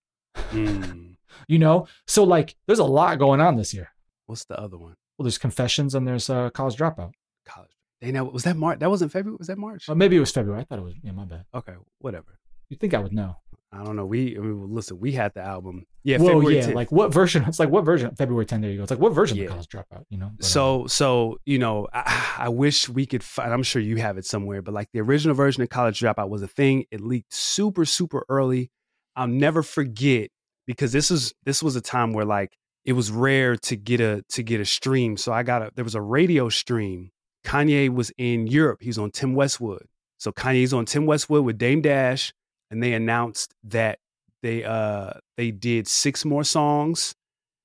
Mm. 0.51 1.03
You 1.49 1.59
know, 1.59 1.87
so 2.07 2.25
like 2.25 2.57
there's 2.67 2.79
a 2.79 2.85
lot 2.85 3.19
going 3.19 3.43
on 3.43 3.57
this 3.57 3.75
year. 3.75 3.91
What's 4.25 4.47
the 4.47 4.59
other 4.59 4.79
one? 4.79 4.95
Well, 5.17 5.25
there's 5.25 5.37
Confessions 5.37 5.95
and 5.95 6.09
there's 6.09 6.31
uh, 6.31 6.49
College 6.51 6.77
Dropout. 6.77 7.13
College. 7.47 7.71
They 8.01 8.11
know 8.11 8.25
was 8.25 8.45
that 8.45 8.57
March? 8.57 8.79
That 8.79 8.89
wasn't 8.89 9.13
February. 9.13 9.37
Was 9.37 9.49
that 9.49 9.59
March? 9.59 9.87
Or 9.87 9.95
maybe 9.95 10.17
it 10.17 10.21
was 10.21 10.33
February. 10.33 10.63
I 10.63 10.65
thought 10.65 10.79
it 10.79 10.83
was. 10.83 10.95
Yeah, 11.03 11.13
my 11.13 11.27
bad. 11.27 11.45
Okay, 11.55 11.75
whatever. 11.99 12.39
You 12.71 12.79
think 12.79 12.95
I 12.95 12.99
would 13.01 13.13
know? 13.13 13.37
I 13.77 13.85
don't 13.85 13.97
know. 13.97 14.07
We 14.07 14.37
I 14.37 14.41
mean, 14.41 14.73
listen. 14.75 14.99
We 14.99 15.13
had 15.13 15.35
the 15.35 15.43
album. 15.43 15.87
Yeah, 16.03 16.19
Well, 16.19 16.29
February 16.29 16.57
yeah. 16.57 16.67
10th. 16.69 16.75
Like 16.75 16.93
what 16.93 17.13
version? 17.13 17.45
It's 17.47 17.59
like 17.59 17.69
what 17.69 17.85
version? 17.85 18.15
February 18.17 18.47
10th. 18.47 18.61
There 18.63 18.71
you 18.71 18.77
go. 18.79 18.83
It's 18.85 18.91
like 18.91 19.01
what 19.01 19.13
version 19.15 19.37
Yeah. 19.39 19.45
of 19.45 19.51
College 19.51 19.69
Dropout? 19.69 20.05
You 20.09 20.19
know. 20.19 20.31
But, 20.37 20.45
So, 20.47 20.87
so 20.87 21.39
you 21.45 21.59
know, 21.59 21.89
I, 21.93 22.35
I 22.39 22.49
wish 22.49 22.89
we 22.89 23.07
could 23.07 23.23
find. 23.23 23.53
I'm 23.53 23.63
sure 23.63 23.83
you 23.83 23.97
have 23.97 24.19
it 24.19 24.25
somewhere, 24.25 24.63
but 24.63 24.75
like 24.75 24.89
the 24.93 25.01
original 25.01 25.35
version 25.35 25.63
of 25.63 25.69
College 25.69 26.01
Dropout 26.01 26.29
was 26.29 26.43
a 26.43 26.49
thing. 26.49 26.85
It 26.91 27.01
leaked 27.01 27.33
super, 27.35 27.85
super 27.85 28.25
early. 28.29 28.71
I'll 29.15 29.27
never 29.27 29.63
forget 29.63 30.31
because 30.67 30.93
this 30.93 31.11
was 31.11 31.35
this 31.45 31.63
was 31.63 31.77
a 31.77 31.81
time 31.81 32.13
where 32.13 32.25
like 32.25 32.57
it 32.85 32.93
was 32.93 33.11
rare 33.11 33.57
to 33.57 33.77
get 33.77 34.01
a 34.01 34.23
to 34.31 34.43
get 34.43 34.61
a 34.61 34.65
stream. 34.65 35.17
So 35.17 35.33
I 35.33 35.43
got 35.43 35.63
a 35.63 35.71
there 35.75 35.85
was 35.85 35.95
a 35.95 36.01
radio 36.03 36.49
stream. 36.49 37.11
Kanye 37.45 37.89
was 37.89 38.11
in 38.19 38.47
Europe. 38.47 38.79
He's 38.83 38.99
on 38.99 39.11
Tim 39.11 39.35
Westwood. 39.35 39.87
So 40.19 40.33
Kanye's 40.33 40.73
on 40.73 40.85
Tim 40.85 41.07
Westwood 41.07 41.45
with 41.45 41.59
Dame 41.59 41.81
Dash, 41.83 42.33
and 42.71 42.83
they 42.83 42.93
announced 42.95 43.55
that 43.65 43.99
they 44.43 44.65
uh 44.65 45.13
they 45.37 45.51
did 45.51 45.89
six 45.89 46.25
more 46.25 46.45
songs. 46.45 47.15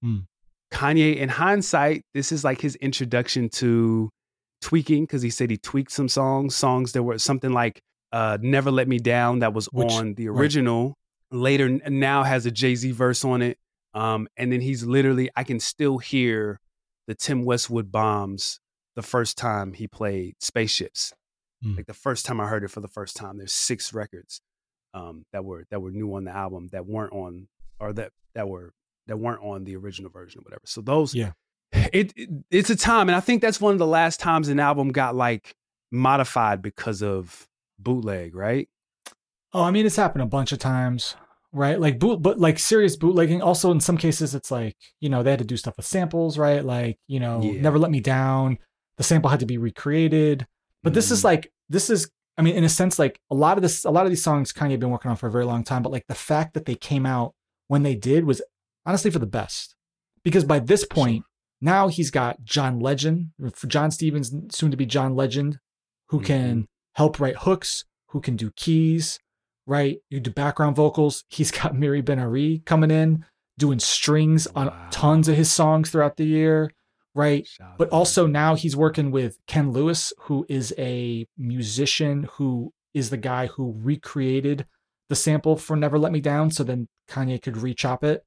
Hmm. 0.02 0.20
Kanye, 0.72 1.18
in 1.18 1.30
hindsight, 1.30 2.04
this 2.14 2.32
is 2.32 2.44
like 2.44 2.62
his 2.62 2.76
introduction 2.78 3.50
to 3.50 4.10
tweaking 4.62 5.04
because 5.04 5.22
he 5.22 5.30
said 5.30 5.50
he 5.50 5.58
tweaked 5.58 5.92
some 5.92 6.08
songs, 6.08 6.56
songs 6.56 6.94
that 6.94 7.04
were 7.04 7.18
something 7.18 7.52
like 7.52 7.82
uh, 8.14 8.38
"Never 8.42 8.72
Let 8.72 8.88
Me 8.88 8.98
Down" 8.98 9.40
that 9.40 9.54
was 9.54 9.66
Which- 9.68 9.92
on 9.92 10.14
the 10.14 10.30
right. 10.30 10.40
original. 10.40 10.96
Later, 11.34 11.70
now 11.70 12.24
has 12.24 12.46
a 12.46 12.52
Jay 12.52 12.76
Z 12.76 12.92
verse 12.92 13.24
on 13.24 13.42
it, 13.42 13.58
um, 13.94 14.28
and 14.36 14.52
then 14.52 14.60
he's 14.62 14.84
literally 14.84 15.30
I 15.36 15.44
can 15.44 15.60
still 15.60 15.98
hear 15.98 16.60
the 17.08 17.16
Tim 17.16 17.46
Westwood 17.46 17.92
bombs 17.92 18.60
the 18.96 19.02
first 19.02 19.38
time 19.38 19.74
he 19.74 19.88
played 19.88 20.36
Spaceships. 20.42 21.14
Hmm. 21.64 21.76
Like 21.76 21.86
the 21.86 21.94
first 21.94 22.26
time 22.26 22.42
I 22.42 22.48
heard 22.48 22.64
it 22.64 22.72
for 22.72 22.82
the 22.82 22.88
first 22.90 23.16
time. 23.16 23.38
There's 23.38 23.54
six 23.54 23.94
records 23.94 24.42
um, 24.94 25.26
that 25.34 25.44
were 25.46 25.66
that 25.72 25.80
were 25.82 25.92
new 25.92 26.14
on 26.16 26.24
the 26.26 26.32
album 26.32 26.68
that 26.72 26.86
weren't 26.86 27.14
on 27.14 27.48
or 27.80 27.94
that 27.94 28.12
that 28.36 28.48
were 28.50 28.74
that 29.08 29.18
weren't 29.18 29.42
on 29.44 29.64
the 29.64 29.76
original 29.76 30.10
version 30.12 30.40
or 30.40 30.44
whatever. 30.44 30.62
So 30.66 30.82
those 30.82 31.14
Yeah. 31.16 31.32
it, 31.72 32.14
it 32.16 32.30
it's 32.50 32.70
a 32.70 32.76
time 32.76 33.10
and 33.10 33.16
I 33.16 33.20
think 33.20 33.42
that's 33.42 33.60
one 33.62 33.74
of 33.74 33.80
the 33.80 33.88
last 33.88 34.20
times 34.20 34.48
an 34.50 34.60
album 34.60 34.90
got 34.90 35.16
like 35.16 35.56
modified 35.92 36.62
because 36.62 37.02
of 37.04 37.48
bootleg, 37.80 38.36
right? 38.36 38.70
Oh, 39.54 39.64
I 39.64 39.72
mean, 39.72 39.86
it's 39.86 39.96
happened 39.98 40.22
a 40.22 40.26
bunch 40.28 40.52
of 40.54 40.60
times, 40.60 41.16
right? 41.52 41.78
Like 41.80 42.00
boot, 42.00 42.22
but 42.22 42.40
like 42.40 42.58
serious 42.60 42.96
bootlegging. 42.96 43.42
Also, 43.42 43.72
in 43.72 43.82
some 43.82 43.98
cases, 43.98 44.34
it's 44.34 44.50
like 44.52 44.78
you 45.02 45.10
know 45.10 45.24
they 45.24 45.32
had 45.32 45.40
to 45.40 45.46
do 45.46 45.58
stuff 45.58 45.76
with 45.78 45.86
samples, 45.86 46.38
right? 46.38 46.64
Like 46.64 46.98
you 47.08 47.20
know, 47.20 47.42
Yeah. 47.42 47.62
never 47.62 47.78
let 47.78 47.92
me 47.92 48.00
down. 48.00 48.58
The 48.98 49.04
sample 49.04 49.30
had 49.30 49.42
to 49.42 49.46
be 49.46 49.58
recreated. 49.58 50.48
But 50.84 50.94
this 50.94 51.12
is 51.12 51.22
Mhm. 51.22 51.26
like 51.26 51.52
this 51.70 51.90
is. 51.90 52.10
I 52.42 52.44
mean, 52.44 52.56
in 52.56 52.64
a 52.64 52.70
sense, 52.70 52.98
like 52.98 53.20
a 53.30 53.36
lot 53.36 53.58
of 53.58 53.62
this, 53.62 53.86
a 53.86 53.92
lot 53.92 54.06
of 54.06 54.12
these 54.12 54.24
songs 54.24 54.52
Kanye 54.52 54.72
had 54.72 54.80
been 54.80 54.90
working 54.90 55.12
on 55.12 55.16
for 55.18 55.28
a 55.28 55.32
very 55.32 55.46
long 55.46 55.64
time. 55.64 55.84
But 55.84 55.92
like 55.92 56.08
the 56.08 56.16
fact 56.16 56.56
that 56.56 56.66
they 56.66 56.74
came 56.74 57.06
out 57.06 57.36
when 57.68 57.84
they 57.84 57.94
did 57.94 58.26
was 58.26 58.42
honestly 58.84 59.12
for 59.12 59.20
the 59.20 59.28
best, 59.28 59.76
because 60.24 60.44
by 60.44 60.58
this 60.58 60.84
point 60.84 61.24
now 61.62 61.88
he's 61.88 62.10
got 62.10 62.44
John 62.44 62.80
Legend, 62.80 63.28
John 63.68 63.92
Stephens, 63.92 64.34
soon 64.50 64.72
to 64.72 64.78
be 64.78 64.88
John 64.88 65.16
Legend, 65.16 65.60
who 66.10 66.18
Mm-hmm. 66.18 66.26
can 66.26 66.68
help 66.96 67.20
write 67.20 67.36
hooks, 67.38 67.86
who 68.08 68.20
can 68.20 68.36
do 68.36 68.50
keys, 68.56 69.20
right? 69.68 70.00
You 70.10 70.20
do 70.20 70.32
background 70.32 70.76
vocals. 70.76 71.24
He's 71.30 71.52
got 71.62 71.76
Miri 71.76 72.02
Ben 72.02 72.18
Ari 72.18 72.64
coming 72.66 72.90
in, 72.90 73.24
doing 73.60 73.78
strings 73.80 74.48
on 74.56 74.74
tons 74.90 75.28
of 75.28 75.36
his 75.38 75.52
songs 75.52 75.92
throughout 75.92 76.18
the 76.18 76.26
year, 76.26 76.72
right? 77.16 77.46
Shout 77.48 77.78
But 77.78 77.90
also 77.90 78.26
now 78.28 78.56
he's 78.56 78.76
working 78.76 79.12
with 79.12 79.38
Ken 79.48 79.72
Lewis, 79.72 80.14
who 80.22 80.46
is 80.50 80.74
a 80.78 81.26
musician 81.38 82.28
who 82.34 82.74
is 82.94 83.10
the 83.10 83.18
guy 83.18 83.48
who 83.48 83.74
recreated 83.78 84.66
the 85.10 85.16
sample 85.16 85.56
for 85.58 85.76
Never 85.76 85.98
Let 86.00 86.12
Me 86.12 86.22
Down. 86.22 86.52
So 86.52 86.64
then 86.64 86.88
Kanye 87.10 87.42
could 87.42 87.58
re-chop 87.58 88.04
it. 88.04 88.24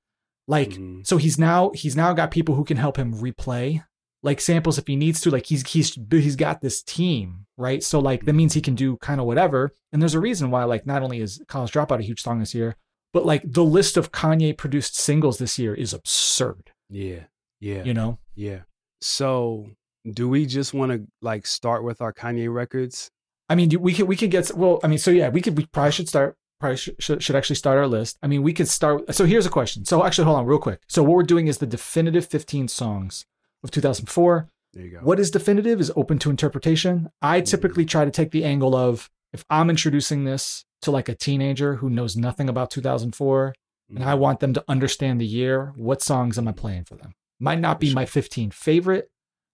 Like, 0.47 0.71
Mhm. 0.73 1.07
so 1.07 1.17
he's 1.17 1.39
now 1.39 1.71
he's 1.75 1.97
now 1.97 2.13
got 2.13 2.31
people 2.31 2.55
who 2.55 2.65
can 2.65 2.77
help 2.77 2.99
him 2.99 3.15
replay 3.15 3.83
like 4.23 4.41
samples 4.41 4.79
if 4.79 4.87
he 4.87 4.97
needs 4.97 5.21
to. 5.23 5.31
Like 5.31 5.47
he's 5.47 5.67
he's 5.69 5.99
he's 6.11 6.37
got 6.37 6.61
this 6.61 6.83
team, 6.83 7.47
right? 7.57 7.83
So 7.83 7.99
like 7.99 8.25
that 8.27 8.33
means 8.35 8.53
he 8.53 8.61
can 8.61 8.75
do 8.75 8.97
kind 8.99 9.21
of 9.21 9.27
whatever. 9.27 9.73
And 9.93 10.03
there's 10.03 10.15
a 10.15 10.21
reason 10.21 10.51
why 10.51 10.65
like 10.65 10.87
not 10.87 11.03
only 11.03 11.21
is 11.21 11.43
College 11.49 11.73
Dropout 11.73 11.99
a 12.01 12.03
huge 12.03 12.21
song 12.23 12.41
this 12.41 12.55
year, 12.55 12.77
but 13.15 13.25
like 13.25 13.43
the 13.45 13.65
list 13.65 13.97
of 13.97 14.13
Kanye 14.13 14.57
produced 14.57 14.97
singles 14.97 15.39
this 15.39 15.59
year 15.59 15.75
is 15.75 15.93
absurd. 15.95 16.71
yeah, 16.91 17.25
yeah, 17.61 17.83
You 17.85 17.95
know? 17.95 18.19
yeah. 18.35 18.61
So, 19.05 19.69
do 20.11 20.31
we 20.31 20.47
just 20.47 20.73
want 20.73 20.91
to 20.93 21.07
like 21.21 21.47
start 21.47 21.85
with 21.85 22.01
our 22.01 22.11
Kanye 22.11 22.53
records? 22.53 23.11
I 23.51 23.55
mean, 23.55 23.71
we 23.79 23.93
could 23.93 24.09
we 24.09 24.17
could 24.17 24.31
get 24.31 24.51
well. 24.57 24.81
I 24.83 24.87
mean, 24.87 24.97
so 24.97 25.11
yeah, 25.11 25.29
we 25.29 25.43
could 25.43 25.59
we 25.59 25.67
probably 25.67 25.93
should 25.93 26.09
start. 26.09 26.39
Probably 26.59 26.79
should, 26.79 27.03
should, 27.03 27.23
should 27.23 27.37
actually 27.37 27.57
start 27.57 27.77
our 27.77 27.87
list. 27.87 28.17
I 28.23 28.29
mean, 28.29 28.43
we 28.43 28.55
could 28.55 28.67
start. 28.67 29.15
So 29.15 29.27
here's 29.27 29.45
a 29.45 29.51
question. 29.51 29.85
So 29.85 30.07
actually, 30.07 30.25
hold 30.25 30.39
on, 30.39 30.47
real 30.47 30.59
quick. 30.59 30.81
So 30.89 31.03
what 31.03 31.13
we're 31.13 31.23
doing 31.23 31.49
is 31.49 31.59
the 31.59 31.67
definitive 31.67 32.25
15 32.25 32.69
songs 32.69 33.27
of 33.63 33.71
2004. 33.71 34.49
There 34.73 34.85
you 34.85 34.91
go. 34.93 34.99
What 35.01 35.21
is 35.21 35.31
definitive 35.31 35.81
is 35.81 35.93
open 35.97 36.19
to 36.21 36.31
interpretation. 36.31 37.11
I 37.21 37.41
mm-hmm. 37.41 37.45
typically 37.45 37.85
try 37.85 38.07
to 38.07 38.11
take 38.11 38.31
the 38.31 38.45
angle 38.45 38.75
of 38.75 39.11
if 39.35 39.45
I'm 39.51 39.69
introducing 39.69 40.25
this 40.25 40.65
to 40.81 40.91
like 40.91 41.11
a 41.11 41.15
teenager 41.15 41.75
who 41.75 41.91
knows 41.91 42.17
nothing 42.17 42.49
about 42.49 42.71
2004 42.71 43.55
and 43.91 44.03
I 44.03 44.13
mm-hmm. 44.13 44.21
want 44.21 44.41
them 44.41 44.55
to 44.55 44.65
understand 44.67 45.21
the 45.21 45.27
year, 45.27 45.75
what 45.77 46.01
songs 46.01 46.39
am 46.39 46.49
I 46.49 46.53
playing 46.53 46.85
for 46.85 46.95
them? 46.95 47.13
Might 47.45 47.61
not 47.61 47.79
be 47.79 47.93
my 47.93 48.07
15 48.07 48.51
favorite, 48.53 49.11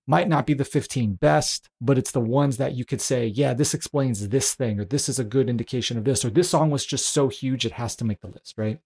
might 0.06 0.28
not 0.28 0.46
be 0.46 0.54
the 0.54 0.64
15 0.64 1.14
best, 1.14 1.68
but 1.80 1.98
it's 1.98 2.12
the 2.12 2.20
ones 2.20 2.56
that 2.56 2.74
you 2.74 2.84
could 2.84 3.00
say, 3.00 3.26
yeah, 3.26 3.52
this 3.52 3.74
explains 3.74 4.28
this 4.28 4.54
thing, 4.54 4.78
or 4.80 4.84
this 4.84 5.08
is 5.08 5.18
a 5.18 5.24
good 5.24 5.48
indication 5.48 5.98
of 5.98 6.04
this, 6.04 6.24
or 6.24 6.30
this 6.30 6.50
song 6.50 6.70
was 6.70 6.86
just 6.86 7.06
so 7.08 7.28
huge 7.28 7.66
it 7.66 7.72
has 7.72 7.96
to 7.96 8.04
make 8.04 8.20
the 8.20 8.28
list, 8.28 8.54
right? 8.56 8.78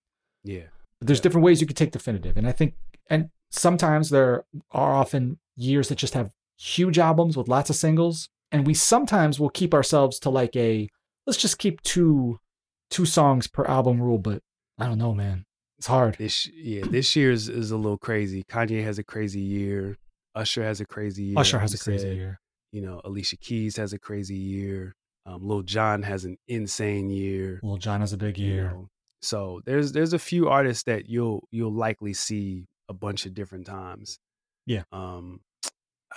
yeah, 0.43 0.65
But 0.99 1.07
there's 1.09 1.19
Yeah. 1.19 1.23
different 1.25 1.45
ways 1.45 1.61
you 1.61 1.67
could 1.67 1.77
take 1.77 1.91
definitive. 1.93 2.37
And 2.39 2.47
I 2.47 2.53
think, 2.53 2.75
and 3.11 3.31
sometimes 3.51 4.09
there 4.11 4.45
are 4.71 4.95
often 4.95 5.39
years 5.57 5.89
that 5.89 5.97
just 5.99 6.15
have 6.15 6.33
huge 6.57 6.99
albums 6.99 7.37
with 7.37 7.49
lots 7.49 7.69
of 7.71 7.77
singles. 7.77 8.29
And 8.53 8.67
we 8.67 8.75
sometimes 8.75 9.41
will 9.41 9.51
keep 9.51 9.75
ourselves 9.75 10.19
to 10.21 10.31
like 10.31 10.55
a, 10.57 10.89
let's 11.27 11.39
just 11.39 11.59
keep 11.59 11.81
two, 11.83 12.39
two 12.91 13.05
songs 13.07 13.49
per 13.49 13.65
album 13.65 14.01
rule. 14.01 14.19
But 14.19 14.43
I 14.79 14.87
don't 14.87 14.99
know, 14.99 15.15
man. 15.15 15.45
It's 15.85 15.89
hard. 15.91 16.17
this 16.17 16.47
yeah, 16.47 16.83
this 16.89 17.15
year 17.15 17.31
is, 17.31 17.51
is 17.51 17.71
a 17.71 17.77
little 17.77 17.99
crazy. 17.99 18.43
Kanye 18.43 18.83
has 18.85 18.99
a 18.99 19.05
crazy 19.05 19.43
year. 19.43 19.99
Usher 20.35 20.65
has 20.65 20.81
a 20.81 20.87
crazy 20.87 21.25
year. 21.25 21.39
Usher 21.39 21.59
like 21.59 21.63
has 21.65 21.75
a 21.75 21.77
you 21.77 21.79
crazy 21.79 22.07
said. 22.09 22.17
year. 22.17 22.41
You 22.73 22.81
know, 22.81 23.03
Alicia 23.05 23.37
Keys 23.37 23.77
has 23.77 23.93
a 23.93 23.99
crazy 23.99 24.35
year. 24.35 24.95
Um, 25.27 25.47
Lil 25.47 25.61
Jon 25.61 26.03
has 26.03 26.25
an 26.25 26.39
insane 26.49 27.11
year. 27.11 27.61
Lil 27.63 27.77
Jon 27.77 28.01
has 28.01 28.15
a 28.15 28.17
big 28.17 28.39
you 28.39 28.47
year. 28.47 28.71
know. 28.71 28.89
So 29.21 29.61
there's 29.67 29.93
there's 29.93 30.15
a 30.15 30.19
few 30.19 30.49
artists 30.49 30.85
that 30.85 31.07
you'll 31.11 31.47
you'll 31.51 31.75
likely 31.75 32.15
see 32.15 32.65
a 32.89 32.95
bunch 32.95 33.27
of 33.27 33.35
different 33.35 33.67
times. 33.67 34.19
Yeah. 34.65 34.85
Um 34.91 35.41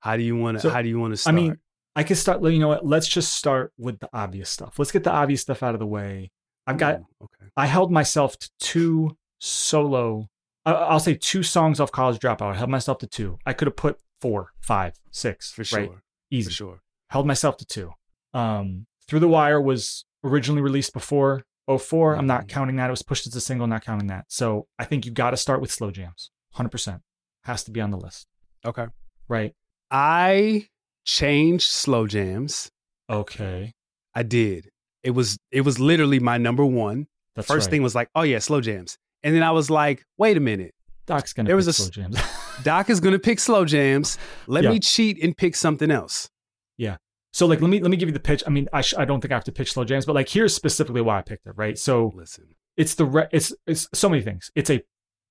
how 0.00 0.16
do 0.16 0.24
you 0.24 0.36
want 0.36 0.56
to 0.56 0.62
So, 0.62 0.70
how 0.70 0.82
do 0.82 0.88
you 0.88 0.98
want 0.98 1.12
to 1.12 1.20
I 1.20 1.22
start? 1.22 1.36
mean, 1.36 1.56
I 1.94 2.02
can 2.02 2.16
start, 2.16 2.42
you 2.42 2.58
know 2.58 2.66
what? 2.66 2.84
Let's 2.84 3.06
just 3.06 3.32
start 3.34 3.72
with 3.78 4.00
the 4.00 4.08
obvious 4.12 4.50
stuff. 4.50 4.76
Let's 4.76 4.90
get 4.90 5.04
the 5.04 5.12
obvious 5.12 5.42
stuff 5.42 5.62
out 5.62 5.74
of 5.74 5.78
the 5.78 5.86
way. 5.86 6.32
I've 6.70 6.78
got, 6.78 7.00
Ooh, 7.00 7.06
okay. 7.24 7.50
I 7.56 7.66
held 7.66 7.90
myself 7.92 8.38
to 8.38 8.50
two 8.58 9.16
solo, 9.38 10.28
I- 10.66 10.72
I'll 10.72 11.00
say 11.00 11.14
two 11.14 11.42
songs 11.42 11.80
off 11.80 11.90
College 11.92 12.18
Dropout. 12.20 12.52
I 12.52 12.56
held 12.56 12.70
myself 12.70 12.98
to 12.98 13.06
two. 13.06 13.38
I 13.46 13.52
could 13.52 13.66
have 13.66 13.76
put 13.76 13.98
four, 14.20 14.52
five, 14.60 14.94
six, 15.10 15.50
For 15.52 15.64
sure. 15.64 15.80
right? 15.80 15.90
Easy. 16.30 16.50
For 16.50 16.54
sure. 16.54 16.80
Held 17.08 17.26
myself 17.26 17.56
to 17.58 17.66
two. 17.66 17.92
Um, 18.34 18.86
Through 19.08 19.20
the 19.20 19.28
Wire 19.28 19.60
was 19.60 20.04
originally 20.22 20.62
released 20.62 20.92
before 20.92 21.42
04. 21.66 22.14
I'm 22.16 22.26
not 22.26 22.44
Mhm. 22.44 22.48
counting 22.48 22.76
that. 22.76 22.88
It 22.88 22.90
was 22.90 23.02
pushed 23.02 23.26
as 23.26 23.34
a 23.34 23.40
single, 23.40 23.66
not 23.66 23.84
counting 23.84 24.06
that. 24.08 24.26
So 24.28 24.66
I 24.78 24.84
think 24.84 25.04
you 25.06 25.10
got 25.12 25.30
to 25.30 25.36
start 25.36 25.60
with 25.60 25.72
Slow 25.72 25.90
Jams. 25.90 26.30
100%. 26.54 27.02
Has 27.44 27.64
to 27.64 27.70
be 27.70 27.80
on 27.80 27.90
the 27.90 27.96
list, 27.96 28.26
Okay. 28.64 28.86
right? 29.28 29.54
I 29.90 30.68
changed 31.04 31.70
slow 31.70 32.06
jams. 32.06 32.70
Okay. 33.08 33.72
I 34.14 34.22
did. 34.22 34.70
It 35.02 35.10
was 35.12 35.38
it 35.50 35.62
was 35.62 35.78
literally 35.78 36.18
my 36.20 36.38
number 36.38 36.64
one. 36.64 37.06
That's 37.36 37.46
First 37.48 37.66
right. 37.66 37.70
thing 37.70 37.82
was 37.82 37.94
like, 37.94 38.08
oh 38.14 38.22
yeah, 38.22 38.38
slow 38.38 38.60
jams. 38.60 38.98
And 39.22 39.34
then 39.34 39.42
I 39.42 39.50
was 39.50 39.70
like, 39.70 40.04
wait 40.18 40.36
a 40.36 40.40
minute. 40.40 40.74
Doc's 41.06 41.32
to 41.32 41.42
there 41.42 41.56
was 41.56 41.66
pick 41.66 41.70
a 41.70 41.72
Slow 41.74 41.90
Jams. 41.90 42.20
Doc 42.62 42.88
is 42.90 43.00
gonna 43.00 43.18
pick 43.18 43.40
slow 43.40 43.64
jams. 43.64 44.16
Let 44.46 44.64
Yeah. 44.64 44.70
me 44.70 44.78
cheat 44.80 45.22
and 45.22 45.36
pick 45.36 45.56
something 45.56 45.90
else. 45.90 46.30
Yeah. 46.76 46.96
So 47.32 47.46
like 47.46 47.60
let 47.60 47.68
me 47.70 47.80
let 47.80 47.90
me 47.90 47.96
give 47.96 48.08
you 48.08 48.12
the 48.12 48.20
pitch. 48.20 48.42
I 48.46 48.50
mean, 48.50 48.68
I 48.72 48.80
sh- 48.82 48.94
I 48.96 49.04
don't 49.04 49.20
think 49.20 49.32
I 49.32 49.34
have 49.34 49.44
to 49.44 49.52
pitch 49.52 49.72
slow 49.72 49.84
jams, 49.84 50.06
but 50.06 50.14
like 50.14 50.28
here's 50.28 50.54
specifically 50.54 51.00
why 51.00 51.18
I 51.18 51.22
picked 51.22 51.46
it, 51.46 51.52
right? 51.56 51.78
So 51.78 52.12
Listen. 52.14 52.54
it's 52.76 52.94
the 52.94 53.04
re- 53.06 53.28
it's 53.32 53.52
it's 53.66 53.88
so 53.94 54.08
many 54.08 54.22
things. 54.22 54.50
It's 54.54 54.70
a 54.70 54.82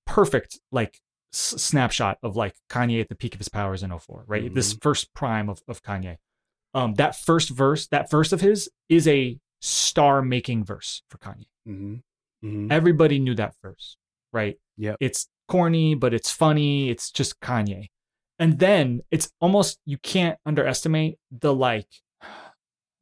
perfect 0.06 0.58
like 0.72 0.98
s- 1.32 1.54
snapshot 1.62 2.18
of 2.22 2.36
like 2.36 2.54
Kanye 2.68 3.00
at 3.00 3.08
the 3.08 3.14
peak 3.14 3.34
of 3.34 3.38
his 3.40 3.48
powers 3.48 3.82
in 3.82 3.96
04, 3.96 4.24
right? 4.26 4.52
This 4.54 4.76
first 4.82 5.12
prime 5.14 5.48
of 5.48 5.62
of 5.68 5.82
Kanye. 5.82 6.16
Um 6.74 6.94
that 6.94 7.16
first 7.16 7.50
verse, 7.50 7.86
that 7.88 8.10
verse 8.10 8.32
of 8.32 8.40
his 8.40 8.68
is 8.88 9.06
a 9.08 9.38
star 9.60 10.22
making 10.22 10.64
verse 10.64 11.02
for 11.10 11.18
Kanye. 11.18 11.46
hmm 11.66 11.96
hmm 12.42 12.72
Everybody 12.72 13.18
knew 13.18 13.34
that 13.34 13.54
verse. 13.62 13.96
right? 14.32 14.56
Yeah. 14.76 14.94
It's 15.00 15.28
corny, 15.48 15.94
but 15.94 16.14
it's 16.14 16.30
funny. 16.32 16.88
It's 16.90 17.10
just 17.10 17.40
Kanye. 17.40 17.86
And 18.38 18.58
then 18.58 19.00
it's 19.10 19.30
almost 19.40 19.78
you 19.84 19.98
can't 19.98 20.38
underestimate 20.46 21.18
the 21.30 21.54
like 21.54 21.88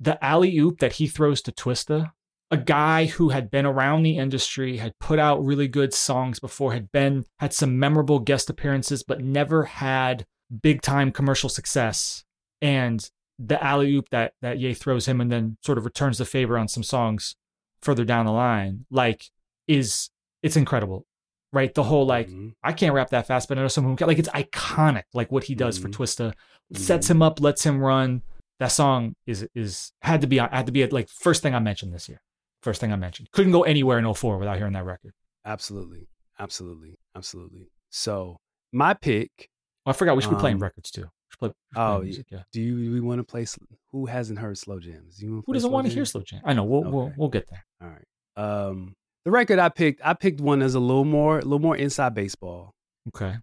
the 0.00 0.22
alley 0.24 0.56
oop 0.58 0.78
that 0.80 0.94
he 0.94 1.06
throws 1.06 1.42
to 1.42 1.52
Twista. 1.52 2.12
A 2.50 2.56
guy 2.56 3.04
who 3.06 3.28
had 3.28 3.50
been 3.50 3.66
around 3.66 4.02
the 4.02 4.16
industry, 4.16 4.78
had 4.78 4.98
put 4.98 5.18
out 5.18 5.44
really 5.44 5.68
good 5.68 5.92
songs 5.92 6.40
before, 6.40 6.72
had 6.72 6.90
been 6.90 7.24
had 7.38 7.52
some 7.52 7.78
memorable 7.78 8.20
guest 8.20 8.48
appearances, 8.48 9.02
but 9.02 9.20
never 9.20 9.64
had 9.64 10.24
big 10.62 10.80
time 10.80 11.12
commercial 11.12 11.50
success. 11.50 12.24
And 12.62 13.08
the 13.38 13.62
alley 13.62 13.92
oop 13.94 14.08
that 14.10 14.32
that 14.42 14.58
Ye 14.58 14.74
throws 14.74 15.06
him 15.06 15.20
and 15.20 15.30
then 15.30 15.56
sort 15.64 15.78
of 15.78 15.84
returns 15.84 16.18
the 16.18 16.24
favor 16.24 16.58
on 16.58 16.68
some 16.68 16.82
songs 16.82 17.36
further 17.82 18.04
down 18.04 18.26
the 18.26 18.32
line, 18.32 18.84
like 18.90 19.26
is 19.66 20.10
it's 20.42 20.56
incredible. 20.56 21.04
Right? 21.52 21.72
The 21.72 21.84
whole 21.84 22.04
like 22.04 22.28
Mhm. 22.28 22.52
I 22.62 22.72
can't 22.72 22.92
rap 22.94 23.10
that 23.10 23.26
fast, 23.26 23.48
but 23.48 23.56
I 23.58 23.62
know 23.62 23.68
someone 23.68 23.92
who 23.92 23.96
can. 23.96 24.06
Like 24.08 24.18
it's 24.18 24.28
iconic, 24.30 25.04
like 25.14 25.32
what 25.32 25.44
he 25.44 25.54
does 25.54 25.78
for 25.78 25.88
Mhm. 25.88 25.92
Twista. 25.94 26.32
Sets 26.74 27.08
him 27.08 27.22
up, 27.22 27.40
lets 27.40 27.64
him 27.64 27.78
run. 27.80 28.22
That 28.58 28.68
song 28.72 29.14
is 29.26 29.46
is 29.54 29.92
had 30.02 30.20
to 30.20 30.26
be 30.26 30.36
had 30.38 30.66
to 30.66 30.72
be 30.72 30.86
like 30.88 31.08
first 31.08 31.42
thing 31.42 31.54
I 31.54 31.58
mentioned 31.60 31.94
this 31.94 32.08
year. 32.08 32.20
First 32.62 32.80
thing 32.80 32.92
I 32.92 32.96
mentioned. 32.96 33.30
Couldn't 33.32 33.52
go 33.52 33.62
anywhere 33.62 33.98
in 33.98 34.04
04 34.04 34.36
without 34.36 34.56
hearing 34.58 34.72
that 34.74 34.84
record. 34.84 35.12
Absolutely. 35.44 36.08
Absolutely. 36.38 36.98
Absolutely. 37.14 37.68
So 37.88 38.38
my 38.72 38.92
pick. 38.94 39.48
Oh, 39.86 39.90
I 39.90 39.94
forgot 39.94 40.16
we 40.16 40.22
should 40.22 40.30
be 40.30 40.36
playing 40.36 40.56
Um, 40.56 40.62
records 40.62 40.90
too. 40.90 41.08
Play, 41.38 41.50
Oh, 41.76 42.00
music, 42.00 42.26
yeah. 42.30 42.42
Do 42.52 42.60
you 42.60 42.84
do 42.84 42.92
we 42.92 43.00
want 43.00 43.18
to 43.20 43.24
play? 43.24 43.46
Who 43.92 44.06
hasn't 44.06 44.38
heard 44.38 44.56
slow 44.58 44.80
jams? 44.80 45.16
Do 45.18 45.42
Who 45.46 45.52
doesn't 45.52 45.70
want 45.70 45.86
to 45.86 45.92
hear 45.92 46.04
slow 46.04 46.22
jam? 46.22 46.40
I 46.44 46.52
know. 46.54 46.64
We'll 46.64 46.84
we'll 46.84 47.12
we'll 47.16 47.28
get 47.28 47.48
there. 47.50 47.64
All 47.82 47.88
right. 47.88 48.04
Um, 48.36 48.94
the 49.24 49.30
record 49.30 49.58
I 49.58 49.68
picked, 49.68 50.00
I 50.04 50.14
picked 50.14 50.40
one 50.40 50.60
that's 50.60 50.74
a 50.74 50.80
little 50.80 51.04
more, 51.04 51.38
a 51.38 51.42
little 51.42 51.58
more 51.58 51.76
inside 51.76 52.14
baseball. 52.14 52.72
Okay. 53.08 53.34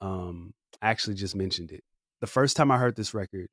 Um, 0.00 0.52
I 0.82 0.90
actually 0.90 1.14
just 1.14 1.34
mentioned 1.34 1.72
it. 1.72 1.82
The 2.20 2.26
first 2.26 2.56
time 2.56 2.70
I 2.70 2.78
heard 2.78 2.94
this 2.96 3.14
record, 3.14 3.48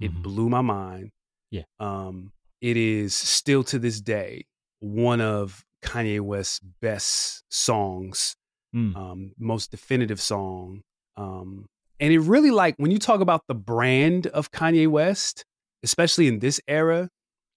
it 0.00 0.12
Mhm. 0.12 0.22
blew 0.22 0.48
my 0.48 0.60
mind. 0.60 1.10
Yeah. 1.50 1.62
Um, 1.78 2.32
it 2.60 2.76
is 2.76 3.14
still 3.14 3.64
to 3.64 3.78
this 3.78 4.00
day 4.00 4.44
one 4.80 5.20
of 5.20 5.64
Kanye 5.82 6.20
West's 6.20 6.60
best 6.80 7.42
songs, 7.50 8.36
Mm. 8.74 8.96
um, 8.96 9.32
most 9.38 9.70
definitive 9.70 10.20
song. 10.20 10.82
Um, 11.16 11.66
and 12.00 12.12
it 12.12 12.20
really 12.20 12.50
like 12.50 12.74
when 12.78 12.90
you 12.90 12.98
talk 12.98 13.20
about 13.20 13.42
the 13.46 13.54
brand 13.54 14.26
of 14.28 14.50
Kanye 14.50 14.88
West, 14.88 15.44
especially 15.82 16.28
in 16.28 16.38
this 16.38 16.60
era, 16.66 17.08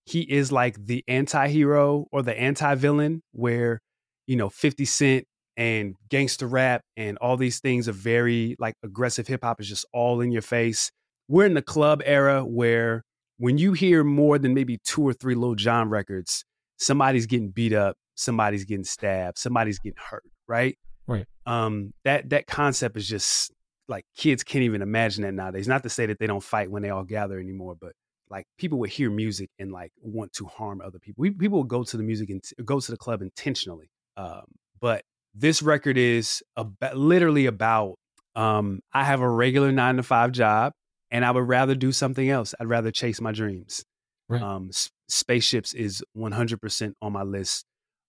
he 0.06 0.22
is 0.22 0.52
like 0.52 0.76
the 0.86 1.04
anti-hero 1.08 2.08
or 2.12 2.22
the 2.22 2.38
anti-villain 2.38 3.22
where, 3.32 3.80
you 4.28 4.36
know, 4.36 4.50
50 4.50 4.84
Cent 4.86 5.26
and 5.56 5.96
gangster 6.10 6.48
rap 6.48 6.82
and 6.98 7.18
all 7.20 7.38
these 7.38 7.60
things 7.60 7.88
are 7.88 7.94
very 7.94 8.56
like 8.60 8.76
aggressive 8.84 9.28
hip 9.28 9.44
hop 9.44 9.62
is 9.62 9.70
just 9.70 9.86
all 9.94 10.20
in 10.20 10.32
your 10.32 10.42
face. 10.42 10.92
We're 11.30 11.46
in 11.46 11.54
the 11.54 11.62
club 11.62 12.02
era 12.06 12.44
where 12.44 13.04
when 13.38 13.58
you 13.58 13.74
hear 13.74 14.04
more 14.04 14.38
than 14.38 14.54
maybe 14.54 14.80
two 14.84 15.04
or 15.04 15.14
three 15.14 15.36
Lil 15.36 15.56
Jon 15.56 15.90
records, 15.90 16.44
somebody's 16.78 17.28
getting 17.28 17.50
beat 17.50 17.74
up, 17.74 17.96
somebody's 18.16 18.66
getting 18.66 18.84
stabbed, 18.84 19.38
somebody's 19.38 19.80
getting 19.80 19.98
hurt, 20.10 20.24
right? 20.48 20.78
Right. 21.08 21.26
Um, 21.46 21.94
that 22.04 22.30
that 22.32 22.48
concept 22.48 22.98
is 22.98 23.08
just 23.08 23.52
like 23.88 24.06
kids 24.16 24.44
can't 24.44 24.64
even 24.64 24.82
imagine 24.82 25.24
that 25.24 25.34
nowadays. 25.34 25.68
Not 25.68 25.84
to 25.84 25.90
say 25.90 26.06
that 26.06 26.20
they 26.20 26.28
don't 26.28 26.44
fight 26.44 26.72
when 26.72 26.84
they 26.84 26.90
all 26.90 27.04
gather 27.04 27.40
anymore, 27.40 27.76
but 27.80 27.94
like 28.30 28.46
people 28.58 28.80
would 28.80 28.90
hear 28.90 29.10
music 29.10 29.50
and 29.60 29.72
like 29.72 29.92
want 30.02 30.34
to 30.34 30.46
harm 30.46 30.82
other 30.82 31.00
people. 31.00 31.22
We, 31.22 31.32
people 31.32 31.60
would 31.60 31.68
go 31.68 31.84
to 31.84 31.98
the 31.98 32.04
music 32.04 32.30
and 32.30 32.42
go 32.66 32.80
to 32.80 32.92
the 32.92 32.98
club 32.98 33.22
intentionally. 33.22 33.90
Um, 34.18 34.46
but 34.80 35.04
this 35.34 35.62
record 35.62 35.98
is 35.98 36.42
about, 36.56 36.98
literally 36.98 37.46
about 37.46 37.96
um, 38.36 38.80
I 38.94 39.04
have 39.04 39.22
a 39.22 39.30
regular 39.30 39.72
nine 39.72 39.98
to 39.98 40.04
five 40.04 40.32
job 40.32 40.74
and 41.12 41.24
I 41.24 41.32
would 41.32 41.48
rather 41.48 41.76
do 41.76 41.92
something 41.92 42.30
else. 42.30 42.56
I'd 42.60 42.68
rather 42.68 42.92
chase 42.92 43.22
my 43.22 43.32
dreams. 43.32 43.84
Right. 44.30 44.42
Um, 44.42 44.70
S- 44.70 44.90
Spaceships 45.10 45.74
is 45.74 46.04
100% 46.18 46.94
on 47.02 47.14
my 47.14 47.24
list. 47.24 47.66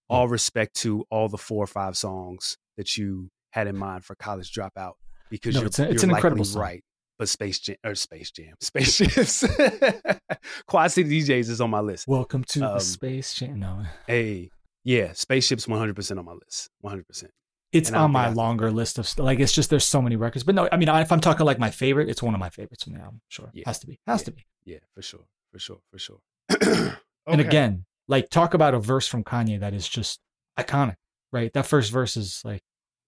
All 0.08 0.28
respect 0.28 0.74
to 0.76 1.04
all 1.10 1.28
the 1.28 1.38
four 1.38 1.64
or 1.64 1.66
five 1.66 1.96
songs 1.96 2.56
that 2.76 2.96
you 2.96 3.28
had 3.50 3.66
in 3.66 3.76
mind 3.76 4.04
for 4.04 4.14
College 4.14 4.52
Dropout 4.52 4.94
because 5.30 5.54
No, 5.54 5.60
you're, 5.60 5.66
it's 5.68 5.78
a- 5.78 5.90
it's 5.90 6.02
you're 6.02 6.10
an 6.10 6.16
incredible 6.16 6.44
song. 6.44 6.62
right. 6.62 6.84
But 7.18 7.28
Space 7.28 7.60
Jam 7.60 7.76
or 7.84 7.94
Space 7.94 8.30
Jam, 8.32 8.54
Spaceships, 8.60 9.44
Quad 10.66 10.90
City 10.90 11.22
DJs 11.22 11.48
is 11.48 11.60
on 11.60 11.70
my 11.70 11.80
list. 11.80 12.08
Welcome 12.08 12.42
to 12.44 12.58
the 12.58 12.72
Um, 12.74 12.80
space 12.80 13.34
jam. 13.34 13.60
No, 13.60 13.84
Hey, 14.06 14.50
yeah, 14.82 15.12
Spaceships 15.12 15.66
100% 15.66 16.18
on 16.18 16.24
my 16.24 16.32
list. 16.32 16.70
100%. 16.84 17.24
it's 17.72 17.88
and 17.88 17.96
on 17.96 18.10
my 18.10 18.28
longer 18.30 18.70
list 18.70 18.98
of 18.98 19.08
like. 19.18 19.38
It's 19.40 19.52
just 19.52 19.70
there's 19.70 19.84
so 19.84 20.02
many 20.02 20.16
records, 20.16 20.42
but 20.44 20.54
no, 20.56 20.68
I 20.72 20.76
mean, 20.76 20.88
if 20.88 21.12
I'm 21.12 21.20
talking 21.20 21.46
like 21.46 21.58
my 21.60 21.70
favorite, 21.70 22.08
it's 22.08 22.22
one 22.22 22.34
of 22.34 22.40
my 22.40 22.50
favorites 22.50 22.82
from 22.84 22.94
the 22.94 23.00
album. 23.00 23.20
Sure, 23.28 23.48
Yeah. 23.54 23.62
has 23.66 23.78
to 23.80 23.86
be, 23.86 23.98
has 24.06 24.20
Yeah. 24.20 24.24
to 24.24 24.30
be. 24.32 24.46
Yeah, 24.64 24.78
for 24.94 25.02
sure. 25.02 25.24
For 25.52 25.58
sure. 25.60 25.78
For 25.92 25.98
sure. 25.98 26.18
And 27.26 27.40
again, 27.40 27.86
like 28.06 28.28
talk 28.28 28.52
about 28.52 28.74
a 28.74 28.78
verse 28.78 29.06
from 29.06 29.24
Kanye 29.24 29.58
that 29.60 29.72
is 29.72 29.88
just 29.88 30.20
iconic, 30.58 30.96
right? 31.32 31.50
That 31.54 31.64
first 31.64 31.90
verse 31.90 32.18
is 32.18 32.42
like 32.44 32.60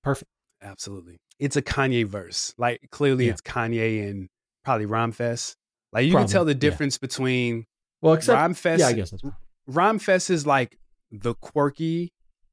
perfect. 0.03 0.31
Absolutely. 0.67 1.19
It's 1.39 1.57
a 1.57 1.63
Kanye 1.63 2.07
verse. 2.07 2.55
Like 2.59 2.81
clearly 2.91 3.27
Yeah. 3.27 3.33
it's 3.33 3.41
Kanye 3.41 4.09
and 4.11 4.29
probably 4.65 4.87
Rhymefest. 4.87 5.55
Like 5.93 6.07
you 6.07 6.13
can 6.13 6.27
tell 6.27 6.45
the 6.45 6.53
yeah. 6.53 6.59
difference 6.59 6.99
between 6.99 7.65
Well, 8.03 8.15
except 8.15 8.39
Rhymefest. 8.39 8.79
yeah, 8.81 8.89
I 8.89 8.93
guess 8.93 9.11
that's 9.11 9.23
Rhymefest 9.71 10.31
is 10.31 10.47
like 10.47 10.77
the 11.11 11.35
quirky. 11.35 12.13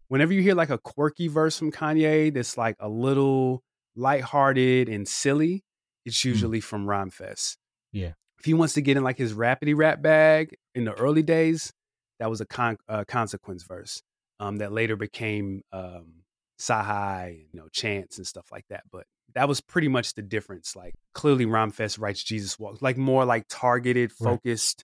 Whenever 0.10 0.32
you 0.34 0.42
hear 0.42 0.54
like 0.56 0.70
a 0.70 0.78
quirky 0.78 1.28
verse 1.28 1.58
from 1.58 1.72
Kanye 1.72 2.34
that's 2.34 2.58
like 2.58 2.76
a 2.80 2.88
little 2.90 3.64
lighthearted 3.96 4.90
and 4.90 5.08
silly, 5.08 5.64
it's 6.06 6.24
usually 6.24 6.60
from 6.60 6.86
Rhymefest. 6.86 7.58
Yeah. 7.92 8.14
If 8.40 8.46
he 8.46 8.54
wants 8.54 8.74
to 8.76 8.82
get 8.82 8.98
in 8.98 9.04
like 9.04 9.18
his 9.18 9.34
rapidy 9.34 9.76
rap 9.76 10.02
bag 10.02 10.56
in 10.76 10.84
the 10.86 10.94
early 10.94 11.24
days, 11.24 11.72
that 12.20 12.30
was 12.30 12.42
a 12.42 12.46
con- 12.46 12.78
uh, 12.90 13.06
consequence 13.08 13.64
verse 13.64 14.02
um, 14.40 14.58
that 14.58 14.72
later 14.72 14.96
became 14.96 15.62
um, 15.72 16.23
CyHi, 16.60 17.46
you 17.52 17.60
know, 17.60 17.68
Chance 17.72 18.18
and 18.18 18.28
stuff 18.28 18.48
like 18.52 18.66
that. 18.70 18.84
But 18.92 19.06
that 19.36 19.48
was 19.48 19.62
pretty 19.62 19.88
much 19.88 20.14
the 20.14 20.22
difference. 20.22 20.76
Like 20.76 20.94
clearly, 21.14 21.46
Rhymefest 21.46 22.00
writes 22.00 22.24
Jesus 22.24 22.58
Walks, 22.60 22.82
like 22.82 22.98
more 22.98 23.26
like 23.26 23.46
targeted, 23.50 24.12
Right. 24.20 24.32
focused, 24.32 24.84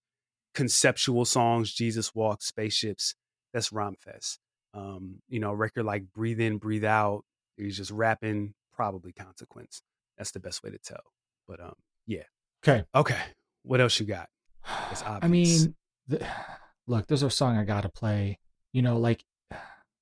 conceptual 0.54 1.26
songs. 1.26 1.72
Jesus 1.74 2.14
Walks, 2.16 2.46
Spaceships. 2.46 3.16
That's 3.54 3.70
Rhymefest. 3.70 4.38
Um, 4.74 5.22
you 5.28 5.40
know, 5.40 5.52
a 5.52 5.56
record 5.56 5.84
like 5.86 6.04
Breathe 6.14 6.40
In, 6.40 6.58
Breathe 6.58 6.86
Out. 6.86 7.24
He's 7.58 7.78
just 7.78 7.92
rapping, 7.92 8.54
probably 8.74 9.12
consequence. 9.12 9.82
That's 10.18 10.32
the 10.32 10.40
best 10.40 10.64
way 10.64 10.70
to 10.70 10.78
tell. 10.78 11.02
But 11.48 11.60
um, 11.60 11.74
yeah. 12.06 12.24
okay. 12.64 12.84
Okay. 12.94 13.20
What 13.64 13.82
else 13.82 14.00
you 14.00 14.06
got? 14.06 14.30
It's 14.92 15.04
I 15.06 15.28
mean, 15.28 15.76
the, 16.08 16.26
look, 16.88 17.08
there's 17.08 17.24
a 17.24 17.30
song 17.30 17.58
I 17.58 17.64
gotta 17.64 17.90
play. 17.90 18.40
You 18.72 18.82
know, 18.84 18.98
like 18.98 19.24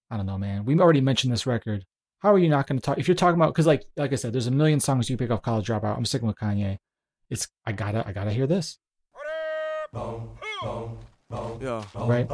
I 0.09 0.17
don't 0.17 0.25
know, 0.25 0.37
man. 0.37 0.65
We 0.65 0.79
already 0.79 1.01
mentioned 1.01 1.33
this 1.33 1.45
record. 1.45 1.85
How 2.19 2.33
are 2.33 2.39
you 2.39 2.49
not 2.49 2.65
going 2.67 2.79
to 2.79 2.83
talk 2.83 2.97
if 2.97 3.07
you're 3.07 3.15
talking 3.15 3.39
about? 3.39 3.53
Because 3.53 3.67
like, 3.67 3.85
like 3.95 4.11
I 4.11 4.15
said, 4.15 4.33
there's 4.33 4.47
a 4.47 4.51
million 4.51 4.79
songs 4.79 5.09
you 5.09 5.17
pick 5.17 5.29
off 5.31 5.41
College 5.41 5.67
Dropout. 5.67 5.97
I'm 5.97 6.05
sticking 6.05 6.27
with 6.27 6.37
Kanye. 6.37 6.77
It's 7.29 7.47
I 7.65 7.73
gotta, 7.73 8.07
I 8.07 8.13
gotta 8.13 8.31
hear 8.31 8.47
this, 8.47 8.77
Yeah, 9.93 11.83
right? 11.95 12.27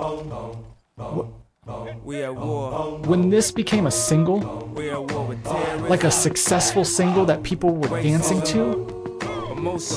we 2.04 2.24
at 2.24 2.36
war. 2.36 3.00
When 3.00 3.30
this 3.30 3.52
became 3.52 3.88
a 3.88 3.92
single, 3.92 4.40
We 4.76 4.92
at 4.92 5.12
war 5.12 5.26
with 5.26 5.44
like 5.90 6.04
a 6.04 6.12
successful 6.12 6.86
single 6.86 7.26
that 7.26 7.42
people 7.44 7.72
were 7.76 8.02
dancing 8.02 8.42
to, 8.44 8.76
most 9.58 9.94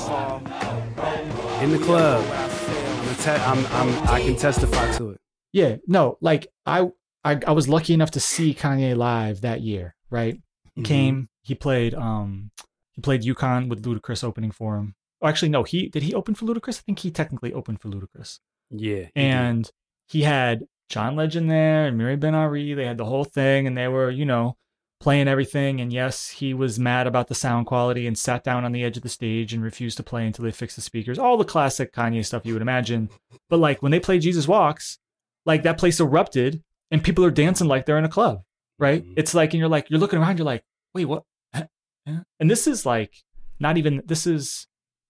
in 1.60 1.70
the 1.72 1.78
club, 1.84 2.24
I 2.30 2.48
fail. 2.48 2.92
I'm, 3.02 3.16
te- 3.16 3.44
I'm, 3.44 3.66
I'm, 3.88 4.08
I 4.08 4.20
can 4.20 4.36
testify 4.36 4.92
to 4.92 5.10
it. 5.10 5.20
yeah, 5.52 5.76
no, 5.86 6.16
like 6.20 6.46
I, 6.64 6.88
I, 7.26 7.40
I 7.46 7.52
was 7.52 7.68
lucky 7.68 7.92
enough 7.94 8.10
to 8.12 8.20
see 8.20 8.54
Kanye 8.54 8.96
live 8.96 9.40
that 9.42 9.60
year, 9.60 9.94
right? 10.10 10.38
He 10.74 10.82
Mhm. 10.82 10.84
came. 10.84 11.28
He 11.42 11.54
played. 11.54 11.94
Um, 11.94 12.50
he 12.92 13.00
played 13.02 13.22
UConn 13.22 13.68
with 13.68 13.82
Ludacris 13.84 14.22
opening 14.24 14.50
for 14.50 14.76
him. 14.76 14.94
Oh, 15.22 15.28
actually, 15.28 15.48
no. 15.48 15.62
He 15.62 15.88
did 15.88 16.02
he 16.02 16.14
open 16.14 16.34
for 16.34 16.46
Ludacris? 16.46 16.78
I 16.78 16.82
think 16.86 16.98
he 17.00 17.10
technically 17.10 17.52
opened 17.52 17.80
for 17.80 17.88
Ludacris. 17.88 18.38
Yeah. 18.70 18.96
he 18.96 19.02
did. 19.04 19.10
And 19.14 19.70
he 20.08 20.22
had 20.22 20.64
John 20.88 21.16
Legend 21.16 21.50
there 21.50 21.86
and 21.86 21.96
Miri 21.98 22.16
Ben 22.16 22.34
Ari. 22.34 22.74
They 22.74 22.84
had 22.86 22.98
the 22.98 23.04
whole 23.06 23.24
thing, 23.24 23.66
and 23.66 23.76
they 23.76 23.88
were, 23.88 24.10
you 24.10 24.24
know, 24.24 24.56
playing 25.00 25.28
everything. 25.28 25.80
And 25.80 25.92
yes, 25.92 26.28
he 26.30 26.54
was 26.54 26.78
mad 26.78 27.06
about 27.06 27.28
the 27.28 27.34
sound 27.34 27.66
quality 27.66 28.06
and 28.06 28.16
sat 28.18 28.44
down 28.44 28.64
on 28.64 28.72
the 28.72 28.84
edge 28.84 28.96
of 28.96 29.02
the 29.02 29.08
stage 29.08 29.52
and 29.52 29.62
refused 29.62 29.96
to 29.98 30.02
play 30.02 30.26
until 30.26 30.44
they 30.44 30.50
fixed 30.52 30.76
the 30.76 30.82
speakers. 30.82 31.18
All 31.18 31.36
the 31.36 31.44
classic 31.44 31.92
Kanye 31.92 32.24
stuff 32.24 32.46
you 32.46 32.52
would 32.52 32.62
imagine. 32.62 33.08
But 33.50 33.58
like 33.58 33.82
when 33.82 33.92
they 33.92 34.00
played 34.00 34.22
Jesus 34.22 34.46
Walks, 34.48 34.98
like 35.44 35.62
that 35.64 35.78
place 35.78 35.98
erupted 36.00 36.62
and 36.90 37.02
people 37.02 37.24
are 37.24 37.30
dancing 37.30 37.68
like 37.68 37.86
they're 37.86 37.98
in 37.98 38.04
a 38.04 38.08
club, 38.08 38.42
right? 38.78 39.04
Mhm. 39.04 39.14
It's 39.16 39.34
like, 39.34 39.52
and 39.52 39.60
you're 39.60 39.68
like, 39.68 39.90
you're 39.90 40.00
looking 40.00 40.18
around, 40.18 40.38
you're 40.38 40.44
like, 40.46 40.64
wait, 40.94 41.04
what? 41.06 41.24
And 42.40 42.50
this 42.50 42.66
is 42.66 42.86
like 42.86 43.14
not 43.58 43.76
even, 43.78 44.02
this 44.06 44.26
is 44.26 44.66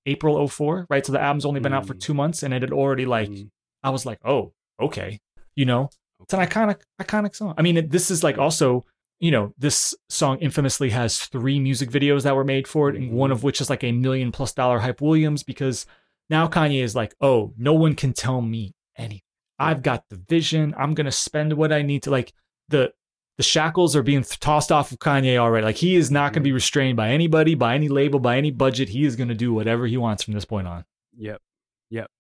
April 0.07 0.47
04, 0.49 0.87
right? 0.89 1.05
So 1.05 1.13
the 1.13 1.21
album's 1.21 1.45
only 1.45 1.61
been 1.61 1.75
out 1.75 1.87
for 1.87 1.95
Mm. 1.95 2.01
two 2.01 2.15
months 2.15 2.43
and 2.43 2.55
it 2.55 2.63
had 2.63 2.73
already 2.73 3.05
like, 3.07 3.29
Mhm. 3.29 3.51
I 3.83 3.91
was 3.91 4.07
like, 4.07 4.19
oh, 4.25 4.53
okay, 4.81 5.19
you 5.55 5.65
know, 5.67 5.91
it's 6.21 6.33
an 6.33 6.41
iconic, 6.41 6.81
iconic 7.01 7.35
song. 7.35 7.55
I 7.59 7.63
mean, 7.63 7.77
it, 7.77 7.91
this 7.91 8.11
is 8.11 8.23
like 8.25 8.39
also 8.39 8.85
you 9.19 9.31
know, 9.31 9.55
this 9.57 9.95
song 10.11 10.39
infamously 10.41 10.91
has 10.91 11.19
three 11.19 11.59
music 11.59 11.89
videos 11.89 12.25
that 12.25 12.37
were 12.37 12.45
made 12.45 12.69
for 12.69 12.91
it, 12.91 12.97
and 12.97 13.13
one 13.13 13.31
of 13.33 13.43
which 13.43 13.63
is 13.63 13.71
like 13.71 13.83
a 13.83 13.91
million 13.91 14.31
plus 14.31 14.53
dollar 14.53 14.79
hype 14.81 15.01
Williams 15.01 15.43
because 15.43 15.87
now 16.29 16.47
Kanye 16.47 16.83
is 16.83 16.95
like, 16.95 17.15
oh, 17.23 17.55
no 17.57 17.73
one 17.73 17.95
can 17.95 18.13
tell 18.13 18.43
me 18.43 18.75
anything. 18.95 19.23
I've 19.59 19.83
got 19.83 20.05
the 20.09 20.17
vision. 20.17 20.75
I'm 20.77 20.95
gonna 20.95 21.13
spend 21.13 21.53
what 21.55 21.73
I 21.73 21.83
need 21.83 22.03
to 22.05 22.11
like 22.11 22.33
the 22.69 22.93
the 23.37 23.43
shackles 23.43 23.95
are 23.95 24.03
being 24.03 24.23
tossed 24.23 24.73
off 24.73 24.93
of 24.93 24.99
Kanye 24.99 25.37
already. 25.37 25.65
Like 25.65 25.77
he 25.77 25.97
is 25.97 26.11
not 26.11 26.33
gonna 26.33 26.45
be 26.45 26.53
restrained 26.53 26.97
by 26.97 27.11
anybody, 27.11 27.55
by 27.55 27.75
any 27.75 27.89
label, 27.89 28.19
by 28.19 28.37
any 28.37 28.51
budget. 28.51 28.89
He 28.89 29.05
is 29.05 29.17
gonna 29.17 29.35
do 29.35 29.53
whatever 29.53 29.87
he 29.87 29.97
wants 29.97 30.23
from 30.23 30.35
this 30.35 30.45
point 30.45 30.67
on. 30.67 30.85
Yep. 31.17 31.41
Yep. 31.91 32.11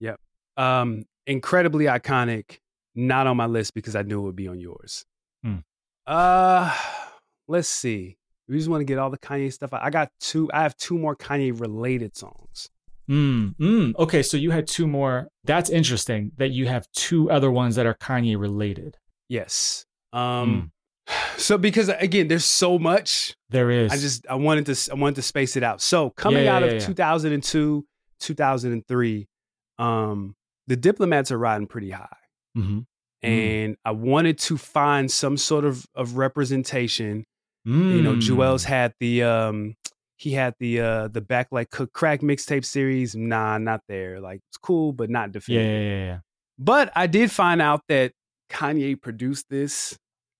Yep. 0.00 0.20
Um, 0.56 1.04
incredibly 1.26 1.86
iconic. 1.86 2.58
Not 2.96 3.26
on 3.26 3.36
my 3.36 3.46
list 3.46 3.74
because 3.74 3.96
I 3.96 4.02
knew 4.02 4.20
it 4.20 4.22
would 4.22 4.36
be 4.36 4.46
on 4.46 4.60
yours. 4.60 5.04
Hmm. 5.42 5.58
Uh, 6.06 6.72
let's 7.48 7.68
see. 7.68 8.18
We 8.48 8.56
just 8.56 8.68
want 8.68 8.82
to 8.82 8.84
get 8.84 8.98
all 8.98 9.10
the 9.10 9.18
Kanye 9.18 9.52
stuff. 9.52 9.72
I 9.72 9.90
got 9.90 10.12
two. 10.20 10.50
I 10.52 10.62
have 10.62 10.76
two 10.76 10.98
more 10.98 11.16
Kanye 11.16 11.58
related 11.58 12.16
songs. 12.16 12.68
Mm, 13.10 13.54
mm. 13.56 13.94
Okay, 13.98 14.22
so 14.22 14.36
you 14.36 14.50
had 14.50 14.66
two 14.66 14.86
more. 14.86 15.28
That's 15.44 15.68
interesting 15.70 16.32
that 16.38 16.50
you 16.50 16.66
have 16.66 16.86
two 16.92 17.30
other 17.30 17.50
ones 17.50 17.76
that 17.76 17.84
are 17.86 17.94
Kanye 17.94 18.38
related. 18.38 18.96
Yes. 19.28 19.84
Um. 20.12 20.70
So 21.36 21.58
because 21.58 21.90
again, 21.90 22.28
there's 22.28 22.46
so 22.46 22.78
much. 22.78 23.34
There 23.50 23.70
is. 23.70 23.92
I 23.92 23.96
just 23.96 24.24
I 24.30 24.36
wanted 24.36 24.64
to 24.66 24.90
I 24.92 24.94
wanted 24.94 25.16
to 25.16 25.22
space 25.22 25.54
it 25.56 25.62
out. 25.62 25.82
So 25.82 26.08
coming 26.10 26.38
Yeah, 26.44 26.44
yeah, 26.44 26.56
out 26.56 26.62
of 26.62 26.68
yeah, 26.70 26.78
yeah. 26.78 26.86
2002, 26.86 27.84
2003, 28.20 29.28
um, 29.78 30.34
the 30.66 30.76
diplomats 30.76 31.30
are 31.30 31.36
riding 31.38 31.66
pretty 31.66 31.90
high. 31.90 32.08
Mm-hmm. 32.56 32.78
and 33.22 33.76
I 33.84 33.90
wanted 33.90 34.38
to 34.38 34.56
find 34.56 35.10
some 35.10 35.36
sort 35.36 35.64
of 35.66 35.84
of 35.94 36.16
representation. 36.16 37.24
You 37.66 37.72
Mm. 37.74 38.02
know, 38.02 38.14
Juelz 38.14 38.64
had 38.64 38.94
the 39.00 39.24
um 39.24 39.74
he 40.16 40.32
had 40.32 40.54
the 40.60 40.80
uh 40.80 41.08
the 41.08 41.20
back 41.20 41.48
like 41.50 41.70
cook 41.70 41.92
crack 41.92 42.20
mixtape 42.20 42.64
series. 42.64 43.14
Nah, 43.16 43.58
not 43.58 43.80
there. 43.88 44.20
Like 44.20 44.40
it's 44.48 44.56
cool, 44.58 44.92
but 44.92 45.10
not 45.10 45.32
definitive. 45.32 45.66
yeah, 45.66 45.78
yeah, 45.80 46.04
yeah. 46.06 46.18
But 46.58 46.92
I 46.94 47.06
did 47.06 47.30
find 47.32 47.60
out 47.60 47.82
that 47.88 48.12
Kanye 48.50 49.00
produced 49.00 49.46
this. 49.50 49.96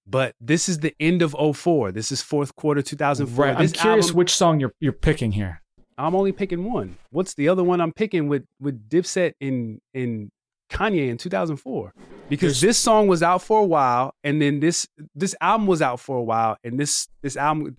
But 0.06 0.34
this 0.38 0.68
is 0.68 0.80
the 0.80 0.94
end 1.00 1.22
of 1.22 1.34
04. 1.56 1.90
This 1.90 2.12
is 2.12 2.20
fourth 2.20 2.54
quarter 2.56 2.82
2004. 2.82 3.42
Right. 3.44 3.56
I'm 3.56 3.62
This 3.62 3.72
curious 3.72 4.06
album- 4.08 4.16
which 4.18 4.30
song 4.34 4.60
you're 4.60 4.72
you're 4.78 4.92
picking 4.92 5.32
here. 5.32 5.60
I'm 5.96 6.14
only 6.14 6.32
picking 6.32 6.64
one. 6.64 6.96
What's 7.10 7.34
the 7.34 7.48
other 7.48 7.64
one 7.64 7.80
I'm 7.80 7.92
picking 7.92 8.28
with 8.28 8.44
with 8.60 8.88
Dipset 8.88 9.32
and 9.40 9.80
and 9.94 10.30
Kanye 10.70 11.08
in 11.08 11.16
2004? 11.16 11.92
Because 12.28 12.60
There's- 12.60 12.60
this 12.60 12.78
song 12.78 13.06
was 13.06 13.22
out 13.22 13.42
for 13.42 13.60
a 13.60 13.64
while, 13.64 14.12
and 14.22 14.42
then 14.42 14.60
this 14.60 14.86
this 15.14 15.34
album 15.40 15.66
was 15.66 15.80
out 15.80 16.00
for 16.00 16.18
a 16.18 16.22
while, 16.22 16.58
and 16.62 16.78
this 16.78 17.08
this 17.22 17.36
album 17.36 17.74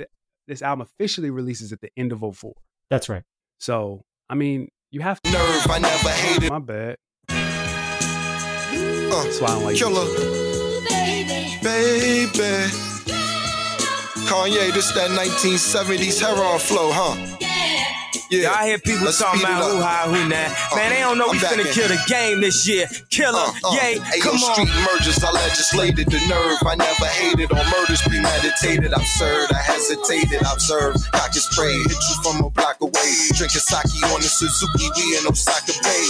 this 0.47 0.61
album 0.61 0.81
officially 0.81 1.29
releases 1.29 1.71
at 1.71 1.81
the 1.81 1.89
end 1.97 2.11
of 2.11 2.23
04. 2.35 2.53
That's 2.89 3.09
right. 3.09 3.23
So 3.59 4.03
I 4.29 4.35
mean, 4.35 4.69
you 4.91 5.01
have 5.01 5.21
to. 5.21 5.31
Nerve, 5.31 5.67
I 5.69 5.79
never 5.79 6.09
hated. 6.09 6.49
My 6.49 6.59
bad. 6.59 6.97
Uh, 7.29 9.23
That's 9.23 9.39
why 9.39 9.47
I 9.47 9.51
don't 9.55 9.63
like 9.65 9.75
killer, 9.77 10.05
baby. 10.89 11.57
Baby. 11.61 12.71
Kanye, 14.25 14.73
this 14.73 14.91
that 14.93 15.11
1970s 15.11 16.19
heroin 16.19 16.59
flow, 16.59 16.91
huh? 16.91 17.15
Yeah. 18.31 18.51
I 18.51 18.67
hear 18.67 18.79
people 18.79 19.05
Let's 19.05 19.19
talking 19.19 19.41
about 19.41 19.61
up. 19.63 19.71
who 19.71 19.81
high, 19.81 20.05
who 20.07 20.29
nah. 20.29 20.75
Man, 20.75 20.89
they 20.91 20.99
don't 20.99 21.17
know 21.17 21.27
we 21.31 21.37
I'm 21.37 21.41
back 21.41 21.53
finna 21.53 21.65
in. 21.67 21.73
kill 21.73 21.87
the 21.87 21.99
game 22.07 22.41
this 22.41 22.67
year. 22.67 22.87
Killer, 23.09 23.37
Uh, 23.37 23.51
uh, 23.63 23.73
yay, 23.75 23.95
Ayo, 23.99 24.21
come 24.21 24.35
on. 24.43 24.53
street 24.53 24.69
mergers, 24.85 25.23
I 25.23 25.31
legislated 25.31 26.07
the 26.07 26.19
nerve. 26.27 26.57
I 26.65 26.75
never 26.75 27.05
hated 27.05 27.51
on 27.51 27.63
murders, 27.71 28.01
premeditated, 28.01 28.91
absurd. 28.93 29.51
I 29.51 29.57
hesitated, 29.61 30.41
observed, 30.51 30.99
cock 31.11 31.31
and 31.33 31.35
spray, 31.35 31.73
hit 31.73 31.91
you 31.91 32.15
from 32.23 32.43
a 32.45 32.49
block 32.49 32.77
away. 32.81 33.11
Drinking 33.35 33.61
sake 33.61 34.03
on 34.11 34.21
the 34.21 34.27
Suzuki, 34.27 34.89
we 34.95 35.17
in 35.17 35.27
Osaka 35.27 35.73
Bay. 35.83 36.05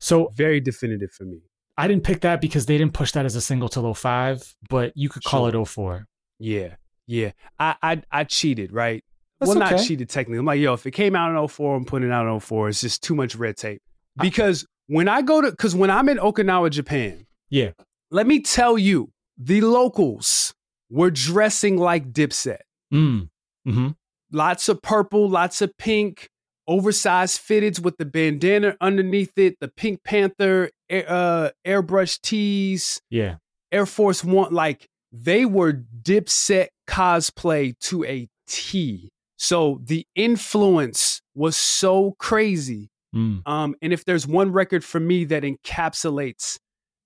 So 0.00 0.28
Very 0.34 0.60
definitive 0.60 1.10
for 1.12 1.24
me. 1.24 1.40
I 1.78 1.88
didn't 1.88 2.04
pick 2.04 2.20
that 2.22 2.40
because 2.40 2.66
they 2.66 2.78
didn't 2.78 2.94
push 2.94 3.12
that 3.12 3.26
as 3.26 3.34
a 3.36 3.40
single 3.40 3.68
till 3.68 3.92
05, 3.92 4.54
but 4.70 4.92
you 4.96 5.08
could 5.08 5.24
call 5.24 5.50
Sure. 5.50 5.60
it 5.62 5.66
04. 5.66 6.06
Yeah, 6.38 6.76
yeah. 7.06 7.32
I 7.58 7.74
I, 7.82 8.02
I 8.10 8.24
cheated, 8.24 8.72
right? 8.72 9.04
That's 9.40 9.50
well, 9.50 9.58
not 9.58 9.74
okay. 9.74 9.84
cheated 9.84 10.08
technically. 10.08 10.38
I'm 10.38 10.46
like, 10.46 10.60
yo, 10.60 10.72
if 10.72 10.86
it 10.86 10.92
came 10.92 11.14
out 11.14 11.30
in 11.30 11.48
04, 11.48 11.76
I'm 11.76 11.84
putting 11.84 12.08
it 12.08 12.12
out 12.12 12.26
in 12.32 12.40
04. 12.40 12.68
It's 12.70 12.80
just 12.80 13.02
too 13.02 13.14
much 13.14 13.34
red 13.36 13.56
tape. 13.56 13.82
Because 14.18 14.66
when 14.86 15.08
I 15.08 15.20
go 15.22 15.42
to, 15.42 15.50
because 15.50 15.74
when 15.74 15.90
I'm 15.90 16.08
in 16.08 16.16
Okinawa, 16.16 16.70
Japan, 16.70 17.26
Yeah. 17.50 17.72
let 18.10 18.26
me 18.26 18.40
tell 18.40 18.78
you, 18.78 19.10
the 19.36 19.60
locals 19.60 20.54
were 20.88 21.10
dressing 21.10 21.76
like 21.76 22.12
Dipset. 22.12 22.60
Mm. 22.94 23.28
hmm 23.64 23.88
Lots 24.32 24.68
of 24.70 24.80
purple, 24.82 25.28
lots 25.28 25.60
of 25.60 25.76
pink, 25.76 26.28
oversized 26.66 27.40
fitteds 27.40 27.78
with 27.78 27.96
the 27.98 28.04
bandana 28.06 28.76
underneath 28.80 29.36
it, 29.36 29.56
the 29.60 29.68
Pink 29.68 30.02
Panther 30.02 30.70
air- 30.88 31.04
uh, 31.08 31.50
airbrush 31.66 32.20
tees, 32.22 33.00
Yeah. 33.10 33.36
Air 33.70 33.86
Force 33.86 34.24
One. 34.24 34.52
Like 34.52 34.86
they 35.12 35.44
were 35.44 35.72
Dipset 36.02 36.68
cosplay 36.88 37.78
to 37.80 38.04
a 38.04 38.28
T. 38.48 39.10
So 39.36 39.80
the 39.84 40.06
influence 40.14 41.20
was 41.34 41.56
so 41.56 42.16
crazy. 42.18 42.90
Mm. 43.14 43.46
Um, 43.46 43.74
and 43.82 43.92
if 43.92 44.04
there's 44.04 44.26
one 44.26 44.52
record 44.52 44.84
for 44.84 45.00
me 45.00 45.24
that 45.26 45.42
encapsulates 45.42 46.58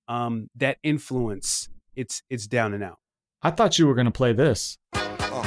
um, 0.09 0.49
that 0.57 0.79
influence, 0.83 1.69
it's 1.95 2.23
it's 2.31 2.47
down 2.47 2.75
and 2.75 2.83
out. 2.83 2.99
I 3.43 3.51
thought 3.51 3.79
you 3.79 3.87
were 3.87 3.95
going 3.95 4.07
to 4.07 4.11
play 4.11 4.33
this. 4.33 4.77
Uh, 4.93 5.43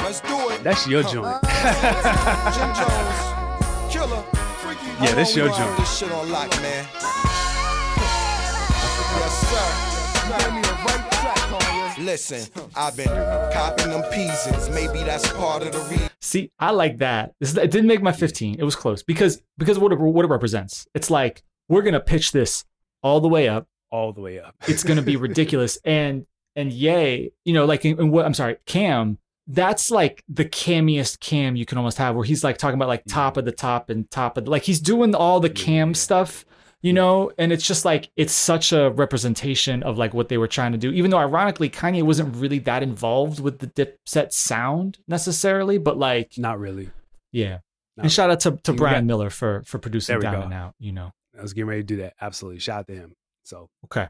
let's 0.00 0.20
do 0.20 0.50
it. 0.50 0.62
That's 0.62 0.86
your 0.86 1.02
joint. 1.02 1.40
Jim 2.54 2.74
Jones, 2.74 3.92
killer. 3.92 4.24
Yeah, 5.00 5.08
How 5.08 5.14
this 5.14 5.36
long 5.36 5.46
your 5.46 5.56
joint. 5.56 5.76
This 5.78 5.98
shit 5.98 6.12
on 6.12 6.30
lock, 6.30 6.50
man. 6.60 6.86
Yes, 9.12 9.50
sir. 9.50 9.89
Listen, 12.00 12.50
I've 12.74 12.96
been 12.96 13.08
copping 13.52 13.90
them 13.90 14.02
peasants. 14.10 14.70
Maybe 14.70 15.04
that's 15.04 15.30
part 15.34 15.62
of 15.62 15.72
the 15.72 15.80
reason. 15.80 16.08
See, 16.22 16.50
I 16.58 16.70
like 16.70 16.96
that. 16.98 17.34
This, 17.40 17.54
it 17.54 17.70
didn't 17.70 17.88
make 17.88 18.00
my 18.00 18.12
15. 18.12 18.56
It 18.58 18.62
was 18.62 18.74
close 18.74 19.02
because 19.02 19.42
because 19.58 19.76
of 19.76 19.82
what 19.82 19.92
it, 19.92 20.00
what 20.00 20.24
it 20.24 20.28
represents. 20.28 20.86
It's 20.94 21.10
like 21.10 21.42
we're 21.68 21.82
going 21.82 21.94
to 21.94 22.00
pitch 22.00 22.32
this 22.32 22.64
all 23.02 23.20
the 23.20 23.28
way 23.28 23.48
up. 23.48 23.68
All 23.90 24.12
the 24.14 24.22
way 24.22 24.40
up. 24.40 24.54
It's 24.68 24.82
going 24.82 24.96
to 24.96 25.02
be 25.02 25.16
ridiculous. 25.16 25.78
And 25.84 26.26
and 26.56 26.72
yay, 26.72 27.32
you 27.44 27.52
know, 27.52 27.66
like 27.66 27.84
in, 27.84 28.00
in 28.00 28.10
what 28.10 28.24
I'm 28.24 28.34
sorry, 28.34 28.56
Cam. 28.64 29.18
That's 29.46 29.90
like 29.90 30.22
the 30.28 30.44
camiest 30.44 31.18
Cam 31.18 31.56
you 31.56 31.66
can 31.66 31.76
almost 31.76 31.98
have, 31.98 32.14
where 32.14 32.24
he's 32.24 32.44
like 32.44 32.56
talking 32.56 32.76
about 32.76 32.88
like 32.88 33.00
mm-hmm. 33.00 33.18
top 33.18 33.36
of 33.36 33.44
the 33.44 33.52
top 33.52 33.90
and 33.90 34.10
top 34.10 34.38
of 34.38 34.44
the, 34.44 34.50
like 34.50 34.62
he's 34.62 34.80
doing 34.80 35.14
all 35.14 35.40
the 35.40 35.50
Cam 35.50 35.92
stuff, 35.94 36.44
you 36.82 36.92
know, 36.92 37.30
and 37.38 37.52
it's 37.52 37.66
just 37.66 37.84
like 37.84 38.10
it's 38.16 38.32
such 38.32 38.72
a 38.72 38.90
representation 38.90 39.82
of 39.82 39.98
like 39.98 40.14
what 40.14 40.28
they 40.28 40.38
were 40.38 40.48
trying 40.48 40.72
to 40.72 40.78
do. 40.78 40.90
Even 40.92 41.10
though 41.10 41.18
ironically, 41.18 41.68
Kanye 41.68 42.02
wasn't 42.02 42.34
really 42.36 42.58
that 42.60 42.82
involved 42.82 43.40
with 43.40 43.58
the 43.58 43.66
Dipset 43.66 44.32
sound 44.32 44.98
necessarily, 45.08 45.78
but 45.78 45.98
like 45.98 46.32
Not 46.38 46.58
really. 46.58 46.90
yeah. 47.32 47.58
Not 47.96 48.04
And 48.04 48.12
shout 48.12 48.30
out 48.30 48.40
to, 48.40 48.52
to 48.62 48.72
Brian 48.72 49.02
got- 49.02 49.04
Miller 49.04 49.30
for 49.30 49.62
for 49.66 49.78
producing 49.78 50.20
Down 50.20 50.34
go. 50.34 50.40
and 50.42 50.54
Out, 50.54 50.74
you 50.78 50.92
know. 50.92 51.10
I 51.38 51.42
was 51.42 51.52
getting 51.52 51.68
ready 51.68 51.82
to 51.82 51.86
do 51.86 51.96
that. 51.98 52.14
Absolutely. 52.20 52.60
Shout 52.60 52.80
out 52.80 52.86
to 52.88 52.94
him. 52.94 53.14
So 53.44 53.68
Okay. 53.86 54.08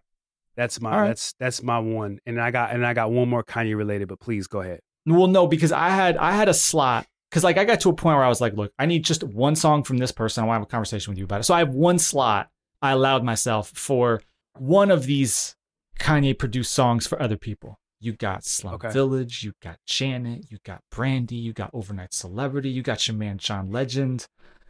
that's 0.57 0.81
my 0.81 0.97
right. 0.97 1.07
that's 1.09 1.33
that's 1.39 1.63
my 1.63 1.79
one. 1.79 2.19
And 2.27 2.41
I 2.41 2.51
got 2.51 2.73
and 2.73 2.85
I 2.87 2.93
got 2.95 3.11
one 3.11 3.29
more 3.29 3.43
Kanye 3.43 3.77
related, 3.77 4.09
but 4.09 4.21
please 4.21 4.47
go 4.47 4.61
ahead. 4.61 4.81
Well, 5.07 5.27
no, 5.29 5.47
because 5.47 5.73
I 5.73 5.89
had 5.89 6.17
I 6.19 6.33
had 6.33 6.49
a 6.49 6.55
slot 6.55 7.07
because 7.31 7.43
like 7.43 7.57
I 7.59 7.65
got 7.65 7.81
to 7.81 7.89
a 7.91 7.95
point 7.95 8.17
where 8.17 8.25
I 8.25 8.29
was 8.29 8.41
like, 8.41 8.55
look, 8.55 8.73
I 8.79 8.87
need 8.87 9.05
just 9.05 9.23
one 9.25 9.57
song 9.57 9.83
from 9.83 9.97
this 9.99 10.13
person. 10.13 10.45
I 10.45 10.47
want 10.47 10.57
to 10.57 10.61
have 10.61 10.69
a 10.69 10.71
conversation 10.71 11.11
with 11.13 11.19
you 11.19 11.25
about 11.25 11.41
it. 11.41 11.45
So 11.45 11.55
I 11.55 11.61
have 11.61 11.71
one 11.71 11.99
slot 11.99 12.49
I 12.83 12.93
allowed 12.93 13.25
myself 13.25 13.71
for 13.71 14.23
one 14.59 14.90
of 14.90 15.05
these 15.07 15.55
Kanye 15.99 16.38
produced 16.38 16.73
songs 16.73 17.07
for 17.07 17.21
other 17.23 17.37
people. 17.37 17.79
You 18.01 18.14
got 18.14 18.45
Slum 18.45 18.75
Okay. 18.75 18.90
Village, 18.90 19.43
you 19.45 19.53
got 19.62 19.77
Janet, 19.87 20.51
you 20.51 20.59
got 20.64 20.81
Brandy, 20.90 21.37
you 21.37 21.53
got 21.53 21.71
Overnight 21.75 22.14
Celebrity, 22.14 22.71
you 22.71 22.83
got 22.83 23.07
your 23.07 23.16
man 23.16 23.37
John 23.38 23.71
Legend, 23.71 24.27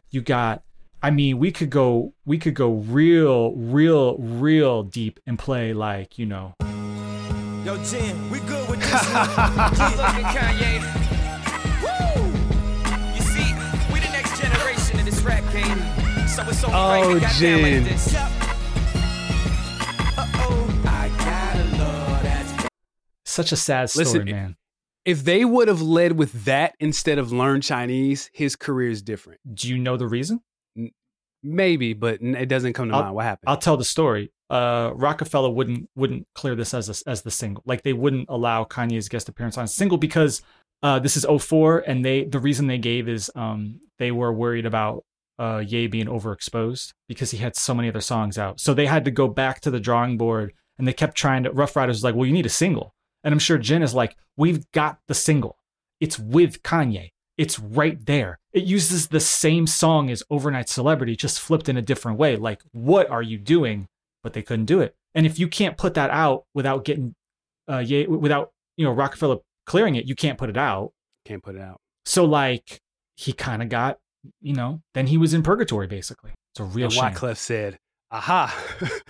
you 0.09 0.21
got. 0.21 0.63
I 1.03 1.09
mean, 1.09 1.39
we 1.39 1.51
could 1.51 1.71
go, 1.71 2.13
we 2.25 2.37
could 2.37 2.53
go 2.53 2.73
real, 2.73 3.53
real, 3.55 4.17
real 4.19 4.83
deep 4.83 5.19
and 5.25 5.39
play 5.39 5.73
like 5.73 6.19
you 6.19 6.25
know, 6.27 6.53
Yo, 7.65 7.81
Jim, 7.85 8.29
we 8.29 8.39
good 8.41 8.69
with 8.69 8.79
this 8.81 8.91
one. 8.91 10.23
Kanye. 10.35 10.81
Woo! 11.81 12.27
You 13.15 13.21
see, 13.21 13.93
we 13.93 13.99
the 13.99 14.11
next 14.11 14.39
generation 14.39 14.99
of 14.99 15.05
this 15.05 15.21
rap 15.21 15.43
game. 15.53 16.00
So 16.35 16.43
it's 16.47 16.63
only 16.63 16.75
right 16.77 17.03
Oh, 17.03 17.13
we 17.13 17.19
got 17.19 17.29
down 17.29 17.39
Jin. 17.39 17.83
like 17.83 17.91
this. 17.91 18.15
Uh-oh. 20.17 20.81
I 20.85 21.09
got 21.17 21.55
a 21.55 21.77
love 21.77 22.23
that's 22.23 22.67
such 23.25 23.51
a 23.51 23.57
sad 23.57 23.89
story, 23.89 24.05
Listen, 24.05 24.25
man. 24.25 24.55
If 25.03 25.23
they 25.25 25.43
would 25.45 25.67
have 25.67 25.81
led 25.81 26.13
with 26.17 26.45
that 26.45 26.75
instead 26.79 27.17
of 27.17 27.31
learn 27.31 27.59
Chinese, 27.61 28.29
his 28.33 28.55
career 28.55 28.89
is 28.91 29.01
different. 29.01 29.39
Do 29.53 29.67
you 29.67 29.77
know 29.77 29.97
the 29.97 30.07
reason? 30.07 30.41
Maybe, 31.43 31.93
but 31.93 32.21
it 32.21 32.45
doesn't 32.47 32.73
come 32.73 32.89
to 32.89 32.95
I'll- 32.95 33.03
mind. 33.03 33.15
What 33.15 33.25
happened? 33.25 33.49
I'll 33.49 33.57
tell 33.57 33.77
the 33.77 33.83
story. 33.85 34.31
uh, 34.49 34.91
Roc-A-Fella 34.95 35.49
wouldn't 35.49 35.89
wouldn't 35.95 36.27
clear 36.35 36.55
this 36.55 36.73
as 36.73 36.87
a, 36.89 37.09
as 37.09 37.23
the 37.23 37.31
single. 37.31 37.63
Like 37.65 37.81
they 37.83 37.93
wouldn't 37.93 38.27
allow 38.29 38.63
Kanye's 38.65 39.09
guest 39.09 39.27
appearance 39.29 39.57
on 39.57 39.63
a 39.63 39.67
single 39.67 39.97
because 39.97 40.41
uh, 40.83 40.99
this 40.99 41.15
is 41.17 41.25
04 41.25 41.79
and 41.87 42.03
they 42.05 42.25
the 42.25 42.39
reason 42.39 42.67
they 42.67 42.77
gave 42.77 43.07
is 43.09 43.31
um, 43.35 43.79
they 43.97 44.11
were 44.11 44.31
worried 44.31 44.65
about 44.65 45.03
uh, 45.41 45.63
Ye 45.65 45.87
being 45.87 46.05
overexposed 46.05 46.93
because 47.07 47.31
he 47.31 47.37
had 47.37 47.55
so 47.55 47.73
many 47.73 47.89
other 47.89 48.01
songs 48.01 48.37
out. 48.37 48.59
So 48.59 48.73
they 48.73 48.85
had 48.85 49.05
to 49.05 49.11
go 49.11 49.27
back 49.27 49.59
to 49.61 49.71
the 49.71 49.79
drawing 49.79 50.17
board 50.17 50.53
and 50.77 50.87
they 50.87 50.93
kept 50.93 51.17
trying 51.17 51.43
to. 51.43 51.51
Ruff 51.51 51.75
Ryders 51.75 51.97
was 51.97 52.03
like, 52.03 52.15
well, 52.15 52.27
you 52.27 52.33
need 52.33 52.45
a 52.45 52.49
single, 52.49 52.93
and 53.23 53.33
I'm 53.33 53.39
sure 53.39 53.57
Jin 53.57 53.83
is 53.83 53.95
like, 53.95 54.15
we've 54.37 54.69
got 54.71 54.99
the 55.07 55.15
single. 55.15 55.57
It's 55.99 56.19
with 56.19 56.61
Kanye. 56.63 57.09
It's 57.37 57.57
right 57.57 58.05
there. 58.05 58.37
It 58.53 58.65
uses 58.65 59.07
the 59.07 59.19
same 59.19 59.65
song 59.65 60.11
as 60.11 60.23
Overnight 60.29 60.69
Celebrity, 60.69 61.15
just 61.15 61.39
flipped 61.39 61.69
in 61.69 61.77
a 61.77 61.81
different 61.81 62.19
way. 62.19 62.35
Like, 62.35 62.61
what 62.71 63.09
are 63.09 63.23
you 63.23 63.37
doing? 63.37 63.87
But 64.21 64.33
they 64.33 64.43
couldn't 64.43 64.65
do 64.65 64.81
it. 64.81 64.95
And 65.15 65.25
if 65.25 65.39
you 65.39 65.47
can't 65.47 65.77
put 65.77 65.95
that 65.95 66.11
out 66.11 66.45
without 66.53 66.85
getting, 66.85 67.15
uh, 67.67 67.79
Ye, 67.79 68.05
without 68.05 68.51
you 68.77 68.85
know 68.85 68.91
Roc-A-Fella 68.91 69.39
clearing 69.65 69.95
it, 69.95 70.05
you 70.05 70.15
can't 70.15 70.37
put 70.37 70.49
it 70.49 70.57
out. 70.57 70.91
Can't 71.25 71.41
put 71.41 71.55
it 71.55 71.61
out. 71.61 71.79
So 72.05 72.25
like, 72.25 72.79
he 73.15 73.33
kind 73.33 73.61
of 73.63 73.69
got, 73.69 73.97
you 74.41 74.53
know, 74.53 74.81
then 74.93 75.07
he 75.07 75.17
was 75.17 75.33
in 75.33 75.43
purgatory 75.43 75.87
basically. 75.87 76.31
It's 76.53 76.59
a 76.59 76.63
real 76.63 76.85
and 76.85 76.93
shame. 76.93 77.03
Wyclef 77.13 77.37
said, 77.37 77.77
"Aha, 78.11 78.53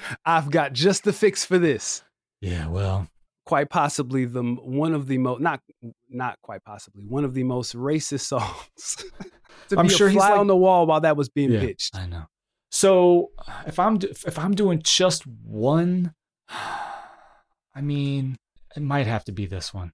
I've 0.26 0.50
got 0.52 0.74
just 0.74 1.04
the 1.04 1.13
fix 1.13 1.43
for 1.45 1.58
this." 1.58 2.04
Yeah, 2.41 2.67
well, 2.67 3.08
Quite 3.45 3.69
possibly 3.69 4.26
the 4.26 4.43
one 4.43 4.93
of 4.93 5.08
the 5.08 5.17
most 5.17 5.41
not 5.41 5.62
not 6.10 6.38
quite 6.41 6.63
possibly 6.63 7.04
one 7.06 7.24
of 7.26 7.34
the 7.34 7.43
most 7.43 7.76
racist 7.76 8.21
songs. 8.28 9.04
to 9.69 9.78
I'm 9.80 9.88
be 9.88 9.93
sure 9.93 10.08
a 10.08 10.12
he's 10.12 10.19
like- 10.19 10.39
on 10.39 10.47
the 10.47 10.56
wall 10.56 10.86
while 10.86 11.02
that 11.02 11.17
was 11.17 11.28
being 11.30 11.52
Yeah. 11.52 11.60
pitched. 11.62 11.95
I 11.95 12.06
know. 12.06 12.26
So 12.69 13.32
if 13.65 13.80
I'm 13.80 13.97
if 14.02 14.38
I'm 14.39 14.54
doing 14.54 14.82
just 14.84 15.26
one, 15.28 16.13
I 17.76 17.82
mean, 17.82 18.38
it 18.76 18.82
might 18.84 19.08
have 19.08 19.24
to 19.26 19.32
be 19.32 19.45
this 19.45 19.74
one. 19.74 19.91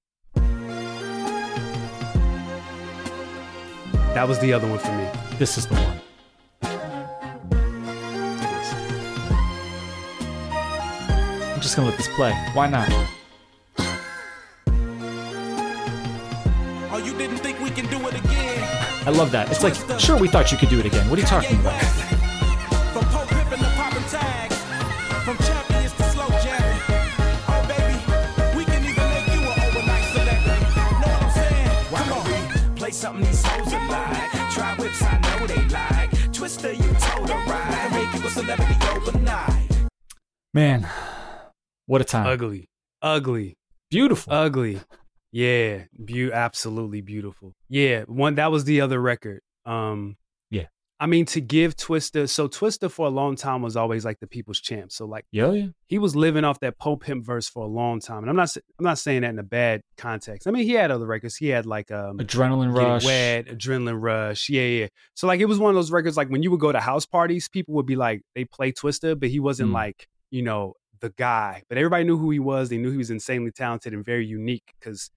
That 4.13 4.28
was 4.28 4.39
the 4.39 4.52
other 4.54 4.67
one 4.67 4.80
for 4.80 4.91
me. 4.91 5.08
This 5.38 5.58
is 5.58 5.67
the 5.67 5.76
one. 5.76 6.02
I'm 11.54 11.62
just 11.62 11.76
gonna 11.76 11.89
let 11.89 11.98
this 11.98 12.08
play. 12.15 12.34
Why 12.54 12.67
not? 12.67 12.89
Oh, 16.89 17.02
you 17.04 17.13
didn't 17.17 17.38
think 17.38 17.60
we 17.60 17.70
can 17.70 17.86
do 17.88 18.08
it 18.08 18.15
again? 18.15 18.63
I 19.08 19.12
love 19.12 19.32
that. 19.32 19.50
It's 19.52 19.63
like, 19.63 19.76
sure, 20.00 20.17
we 20.20 20.28
thought 20.28 20.52
you 20.52 20.58
could 20.58 20.70
do 20.70 20.80
it 20.80 20.86
again. 20.86 21.10
What 21.10 21.20
are 21.20 21.22
you 21.22 21.28
talking 21.28 21.60
about? 21.60 21.82
Man, 40.58 40.88
what 41.86 42.02
a 42.02 42.04
time. 42.04 42.26
Ugly, 42.26 42.67
ugly, 43.04 43.58
Beautiful. 43.91 44.34
ugly. 44.34 44.82
Yeah, 45.32 45.84
beau- 45.93 46.32
absolutely 46.34 47.02
beautiful. 47.02 47.54
Yeah, 47.70 48.06
one 48.08 48.34
that 48.36 48.52
was 48.52 48.63
the 48.63 48.82
other 48.82 49.00
record. 49.00 49.41
Um, 49.67 50.15
Yeah. 50.50 50.65
I 51.00 51.06
mean 51.06 51.26
to 51.28 51.41
give 51.41 51.76
Twista. 51.76 52.28
So 52.28 52.48
Twista 52.48 52.89
for 52.89 53.06
a 53.06 53.12
long 53.12 53.36
time 53.36 53.62
was 53.62 53.76
always 53.78 54.04
like 54.04 54.20
the 54.20 54.26
people's 54.26 54.60
champ. 54.60 54.91
So 54.91 55.06
like 55.06 55.26
yeah, 55.32 55.52
yeah. 55.52 55.67
he 55.86 56.00
was 56.00 56.15
living 56.15 56.43
off 56.43 56.60
that 56.62 56.80
Po 56.80 56.96
Pimp 56.96 57.24
verse 57.24 57.48
for 57.48 57.63
a 57.63 57.67
long 57.67 58.00
time, 58.00 58.24
and 58.24 58.30
I'm 58.32 58.36
not 58.36 58.50
I'm 58.80 58.84
not 58.86 58.98
saying 58.98 59.22
that 59.22 59.30
in 59.30 59.38
a 59.38 59.43
bad 59.43 59.82
context. 59.96 60.48
I 60.48 60.52
mean 60.52 60.63
he 60.63 60.72
had 60.74 60.89
other 60.89 61.06
records. 61.06 61.36
He 61.36 61.50
had 61.50 61.67
like 61.67 61.91
um 61.91 62.17
Adrenaline 62.17 62.76
rush. 62.76 63.06
Wet, 63.06 63.46
Adrenaline 63.46 64.02
Rush. 64.02 64.50
Yeah, 64.50 64.63
yeah. 64.63 64.88
So 65.13 65.28
like 65.28 65.39
it 65.39 65.46
was 65.46 65.60
one 65.60 65.70
of 65.70 65.76
those 65.76 65.91
records 65.91 66.17
like 66.17 66.30
when 66.30 66.41
you 66.41 66.50
would 66.50 66.60
go 66.60 66.72
to 66.72 66.80
house 66.80 67.06
parties, 67.06 67.48
people 67.48 67.76
would 67.76 67.86
be 67.86 67.96
like 67.96 68.24
they 68.34 68.46
play 68.46 68.72
Twista, 68.72 69.20
but 69.20 69.30
he 69.30 69.39
wasn't 69.39 69.70
Mm. 69.70 69.74
like 69.74 70.08
you 70.32 70.42
know 70.42 70.74
the 71.00 71.10
guy. 71.12 71.63
But 71.70 71.78
everybody 71.78 72.04
knew 72.04 72.18
who 72.18 72.32
he 72.32 72.40
was. 72.40 72.70
They 72.70 72.78
knew 72.78 72.92
he 72.92 72.98
was 72.98 73.12
insanely 73.12 73.52
talented 73.52 73.94
and 73.94 74.04
very 74.06 74.26
unique 74.26 74.74
because 74.80 75.10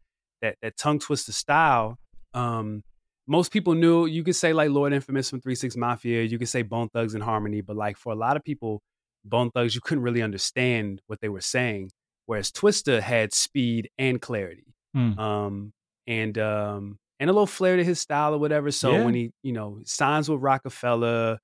that 0.43 0.57
that 0.63 0.77
tongue 0.77 0.99
twister 0.99 1.33
style. 1.33 1.99
Um, 2.35 2.83
most 3.27 3.53
people 3.53 3.75
knew. 3.75 4.07
You 4.07 4.25
could 4.25 4.37
say 4.37 4.53
like 4.53 4.71
Lord 4.71 4.93
Infamous 4.93 5.31
from 5.31 5.41
Three 5.41 5.55
Six 5.55 5.77
Mafia. 5.77 6.23
You 6.23 6.39
could 6.39 6.49
say 6.49 6.63
Bone 6.63 6.89
Thugs 6.89 7.15
and 7.15 7.23
Harmony, 7.23 7.61
but 7.61 7.77
like 7.77 7.97
for 7.97 8.13
a 8.13 8.17
lot 8.17 8.37
of 8.37 8.45
people, 8.45 8.81
Bone 9.25 9.51
Thugs 9.51 9.75
you 9.75 9.81
couldn't 9.81 10.03
really 10.05 10.23
understand 10.23 11.01
what 11.07 11.21
they 11.21 11.29
were 11.29 11.41
saying. 11.41 11.91
Whereas 12.27 12.51
Twista 12.53 13.01
had 13.01 13.33
speed 13.33 13.89
and 13.99 14.21
clarity 14.21 14.65
Mm. 14.97 15.19
um, 15.19 15.73
and 16.09 16.37
um, 16.39 16.99
and 17.21 17.31
a 17.31 17.33
little 17.33 17.47
flair 17.47 17.77
to 17.77 17.85
his 17.85 18.01
style 18.01 18.35
or 18.35 18.39
whatever. 18.39 18.71
So 18.73 18.91
Yeah. 18.93 19.05
when 19.05 19.15
he, 19.15 19.31
you 19.43 19.53
know, 19.53 19.81
signs 19.85 20.29
with 20.29 20.41
Roc-A-Fella, 20.41 21.39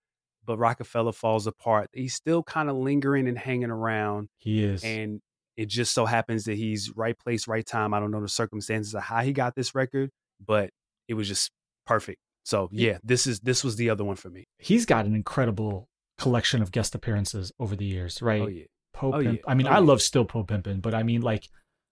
but 0.47 0.59
Roc-A-Fella 0.59 1.13
falls 1.13 1.47
apart, 1.47 1.91
he's 1.93 2.15
still 2.15 2.43
kind 2.43 2.71
of 2.71 2.77
lingering 2.77 3.29
and 3.29 3.37
hanging 3.37 3.71
around. 3.71 4.29
He 4.39 4.63
is. 4.65 4.83
And 4.85 5.21
it 5.57 5.67
just 5.67 5.93
so 5.93 6.07
happens 6.07 6.45
that 6.45 6.57
he's 6.57 6.93
right 6.97 7.19
place, 7.19 7.49
right 7.49 7.67
time. 7.67 7.93
I 7.95 8.01
don't 8.01 8.11
know 8.11 8.21
the 8.21 8.29
circumstances 8.29 8.95
of 8.95 9.03
how 9.03 9.23
he 9.23 9.33
got 9.33 9.55
this 9.55 9.75
record, 9.75 10.11
but 10.45 10.71
it 11.09 11.15
was 11.15 11.29
just 11.29 11.51
perfect. 11.87 12.19
So 12.45 12.69
yeah, 12.71 12.99
this 13.03 13.27
is 13.27 13.41
this 13.41 13.65
was 13.65 13.77
the 13.77 13.91
other 13.91 14.05
one 14.05 14.17
for 14.17 14.31
me. 14.31 14.45
He's 14.59 14.87
got 14.87 15.05
an 15.05 15.15
incredible 15.15 15.89
collection 16.19 16.63
of 16.63 16.71
guest 16.71 16.95
appearances 16.95 17.53
over 17.59 17.75
the 17.75 17.85
years, 17.85 18.21
oh, 18.23 18.27
right? 18.27 18.43
Oh 18.43 18.47
yeah. 18.47 18.65
Pope 18.93 19.15
Oh, 19.15 19.19
yeah. 19.19 19.33
I 19.49 19.55
mean, 19.55 19.67
Oh, 19.67 19.71
I 19.71 19.75
yeah. 19.75 19.79
love 19.81 20.01
still 20.01 20.25
Po 20.25 20.45
Pimpin', 20.45 20.81
but 20.81 20.95
I 20.95 21.03
mean, 21.03 21.23
like 21.23 21.49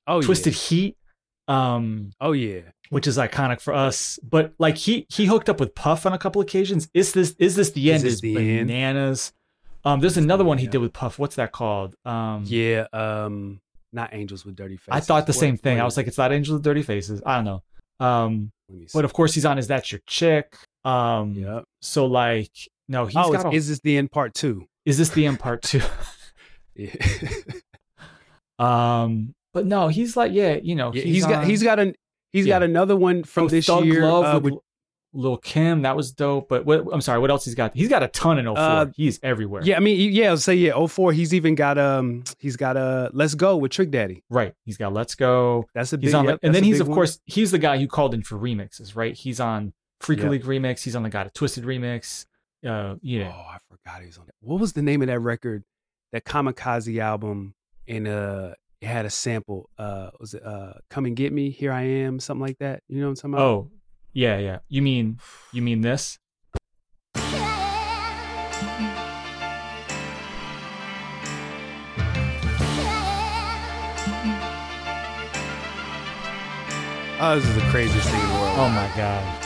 Oh 0.06 0.22
Twisted 0.22 0.52
yeah. 0.52 0.58
Heat, 0.60 0.96
um, 1.48 2.12
Oh 2.20 2.32
yeah. 2.32 2.60
which 2.90 3.06
is 3.06 3.18
iconic 3.18 3.60
for 3.60 3.74
us. 3.74 4.18
But 4.22 4.54
like 4.58 4.76
he 4.76 5.06
he 5.08 5.26
hooked 5.26 5.48
up 5.48 5.60
with 5.60 5.74
Puff 5.74 6.06
on 6.06 6.12
a 6.12 6.18
couple 6.18 6.40
occasions. 6.40 6.88
Is 6.94 7.12
this 7.12 7.34
is 7.38 7.56
this 7.56 7.70
the 7.72 7.90
Is 7.90 7.94
end? 7.96 8.04
This 8.04 8.14
Is 8.14 8.20
the 8.20 8.36
end? 8.58 8.68
bananas. 8.68 9.32
Um, 9.84 10.00
there's 10.00 10.12
Is 10.12 10.16
the 10.16 10.22
another 10.22 10.44
one 10.44 10.56
end, 10.58 10.62
he 10.62 10.66
did 10.68 10.78
with 10.78 10.92
Puff. 10.94 11.18
What's 11.18 11.36
that 11.36 11.52
called? 11.52 11.94
Um, 12.06 12.44
Yeah. 12.46 12.86
Um, 12.92 13.60
not 13.92 14.12
angels 14.14 14.44
with 14.44 14.56
dirty 14.56 14.76
faces. 14.76 14.88
I 14.90 15.00
thought 15.00 15.26
the 15.26 15.30
What- 15.32 15.38
same 15.40 15.56
thing. 15.56 15.76
what 15.76 15.82
I 15.82 15.84
was 15.84 15.96
like, 15.96 16.06
it's 16.06 16.18
not 16.18 16.32
Angels 16.32 16.54
with 16.54 16.62
Dirty 16.64 16.82
Faces. 16.82 17.22
I 17.24 17.36
don't 17.36 17.44
know. 17.44 17.62
Um, 18.04 18.50
Let 18.68 18.78
me 18.80 18.86
see. 18.88 18.98
but 18.98 19.04
of 19.04 19.12
course 19.12 19.34
he's 19.34 19.44
on 19.44 19.56
Is 19.56 19.68
That 19.68 19.92
Your 19.92 20.00
Chick? 20.08 20.56
Um, 20.84 21.34
yeah. 21.34 21.60
so 21.80 22.06
like, 22.06 22.50
no, 22.88 23.06
he's 23.06 23.14
oh, 23.16 23.30
got. 23.32 23.46
A, 23.46 23.50
is 23.56 23.68
this 23.68 23.78
the 23.80 23.96
end 23.98 24.10
part 24.10 24.34
two? 24.34 24.66
is 24.84 24.98
this 24.98 25.10
the 25.10 25.26
end 25.26 25.38
part 25.38 25.62
two? 25.70 25.80
Yeah. 26.74 26.90
um, 28.58 29.34
but 29.54 29.64
no, 29.64 29.88
he's 29.88 30.16
like, 30.16 30.32
yeah, 30.32 30.58
you 30.62 30.74
know, 30.74 30.92
Yeah, 30.92 31.02
he's 31.04 31.14
he's 31.14 31.26
got 31.26 31.34
on- 31.44 31.46
he's 31.48 31.62
got 31.62 31.78
an 31.80 31.94
he's 32.32 32.46
Yeah. 32.46 32.56
got 32.56 32.62
another 32.64 32.96
one 32.96 33.24
from 33.24 33.44
Oh, 33.44 33.48
this 33.48 33.64
Thug 33.66 33.84
year. 33.86 34.02
Love 34.04 34.24
uh, 34.36 34.40
with 34.40 34.54
Lil 35.16 35.36
Kim. 35.38 35.82
That 35.82 35.94
was 35.96 36.10
dope. 36.10 36.48
But 36.48 36.66
what, 36.66 36.84
I'm 36.92 37.00
sorry, 37.00 37.20
what 37.20 37.30
else 37.30 37.44
he's 37.44 37.54
got? 37.54 37.72
He's 37.74 37.88
got 37.88 38.02
a 38.02 38.08
ton 38.08 38.36
in 38.38 38.46
04. 38.46 38.58
Uh, 38.58 38.86
he's 38.96 39.20
everywhere. 39.22 39.62
yeah, 39.64 39.76
I 39.76 39.80
mean, 39.80 40.12
yeah, 40.12 40.30
I'll 40.30 40.36
say 40.36 40.56
yeah. 40.56 40.72
04, 40.86 41.12
He's 41.12 41.32
even 41.32 41.54
got 41.54 41.78
um, 41.78 42.24
he's 42.38 42.56
got 42.56 42.76
uh, 42.76 43.10
Let's 43.12 43.34
Go 43.36 43.56
with 43.56 43.70
Trick 43.70 43.90
Daddy. 43.92 44.24
right. 44.28 44.52
He's 44.64 44.76
got 44.76 44.92
Let's 44.92 45.14
Go. 45.14 45.66
That's 45.74 45.92
a 45.92 45.98
big. 45.98 46.06
He's 46.06 46.14
on, 46.14 46.24
yep, 46.26 46.40
and 46.42 46.52
then 46.54 46.64
he's 46.64 46.80
of 46.80 46.88
one. 46.88 46.96
course 46.96 47.20
he's 47.26 47.52
the 47.52 47.58
guy 47.58 47.78
who 47.78 47.86
called 47.86 48.12
in 48.12 48.22
for 48.24 48.36
remixes, 48.36 48.96
right? 48.96 49.14
He's 49.14 49.38
on 49.38 49.72
Freak 50.00 50.18
Yep. 50.20 50.30
League 50.30 50.44
remix. 50.44 50.82
He's 50.82 50.96
on 50.96 51.04
the 51.04 51.10
God 51.10 51.26
of 51.26 51.32
Twisted 51.32 51.62
remix. 51.64 52.26
Uh, 52.66 52.96
yeah. 53.02 53.32
Oh, 53.32 53.40
I 53.54 53.58
forgot 53.70 54.00
he 54.00 54.06
was 54.06 54.18
on 54.18 54.26
that. 54.26 54.34
What 54.40 54.58
was 54.58 54.72
the 54.72 54.82
name 54.82 55.00
of 55.02 55.06
that 55.08 55.20
record? 55.20 55.62
That 56.12 56.24
Kamikaze 56.24 56.98
album, 57.00 57.54
in 57.86 58.06
uh, 58.08 58.54
had 58.84 59.06
a 59.06 59.10
sample. 59.10 59.70
Uh, 59.78 60.10
was 60.20 60.34
it 60.34 60.44
uh, 60.44 60.74
Come 60.90 61.06
and 61.06 61.16
Get 61.16 61.32
Me? 61.32 61.50
Here 61.50 61.72
I 61.72 61.82
Am, 61.82 62.20
something 62.20 62.42
like 62.42 62.58
that. 62.58 62.82
You 62.88 63.00
know 63.00 63.06
what 63.06 63.10
I'm 63.10 63.16
talking 63.16 63.34
about? 63.34 63.42
Oh, 63.42 63.70
yeah, 64.12 64.38
yeah. 64.38 64.58
You 64.68 64.82
mean 64.82 65.18
you 65.52 65.62
mean 65.62 65.80
this? 65.80 66.18
Oh, 77.20 77.36
this 77.36 77.48
is 77.48 77.54
the 77.54 77.60
craziest 77.70 78.08
thing 78.08 78.20
in 78.20 78.28
the 78.28 78.34
world. 78.34 78.58
Oh 78.58 78.68
my 78.68 78.90
god. 78.96 79.43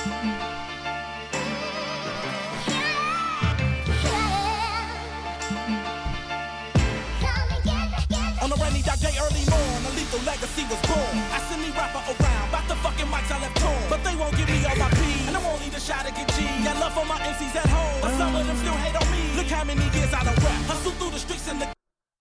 Was 10.68 10.82
born. 10.84 11.16
I 11.32 11.38
send 11.48 11.62
me 11.62 11.70
rapper 11.70 12.02
around, 12.12 12.48
about 12.50 12.68
the 12.68 12.74
fucking 12.76 13.06
mics 13.06 13.30
I 13.32 13.40
left 13.40 13.56
torn. 13.56 13.82
But 13.88 14.04
they 14.04 14.14
won't 14.16 14.36
give 14.36 14.48
me 14.48 14.64
all 14.66 14.76
my 14.76 14.90
P, 14.90 15.00
and 15.26 15.36
I 15.36 15.40
won't 15.42 15.60
need 15.64 15.72
a 15.74 15.80
shot 15.80 16.04
to 16.04 16.12
get 16.12 16.28
G. 16.34 16.44
Got 16.64 16.76
love 16.78 16.92
for 16.92 17.06
my 17.06 17.16
MCs 17.20 17.56
at 17.56 17.66
home, 17.66 18.00
but 18.02 18.10
some 18.18 18.36
of 18.36 18.46
them 18.46 18.56
still 18.58 18.74
hate 18.74 18.96
on 18.96 19.10
me. 19.12 19.36
Look 19.36 19.46
how 19.46 19.64
many 19.64 19.82
years 19.96 20.12
I 20.12 20.24
done 20.24 20.34
rap. 20.36 20.62
Hustle 20.68 20.92
through 20.92 21.10
the 21.10 21.18
streets 21.18 21.48
in 21.50 21.58
the 21.58 21.72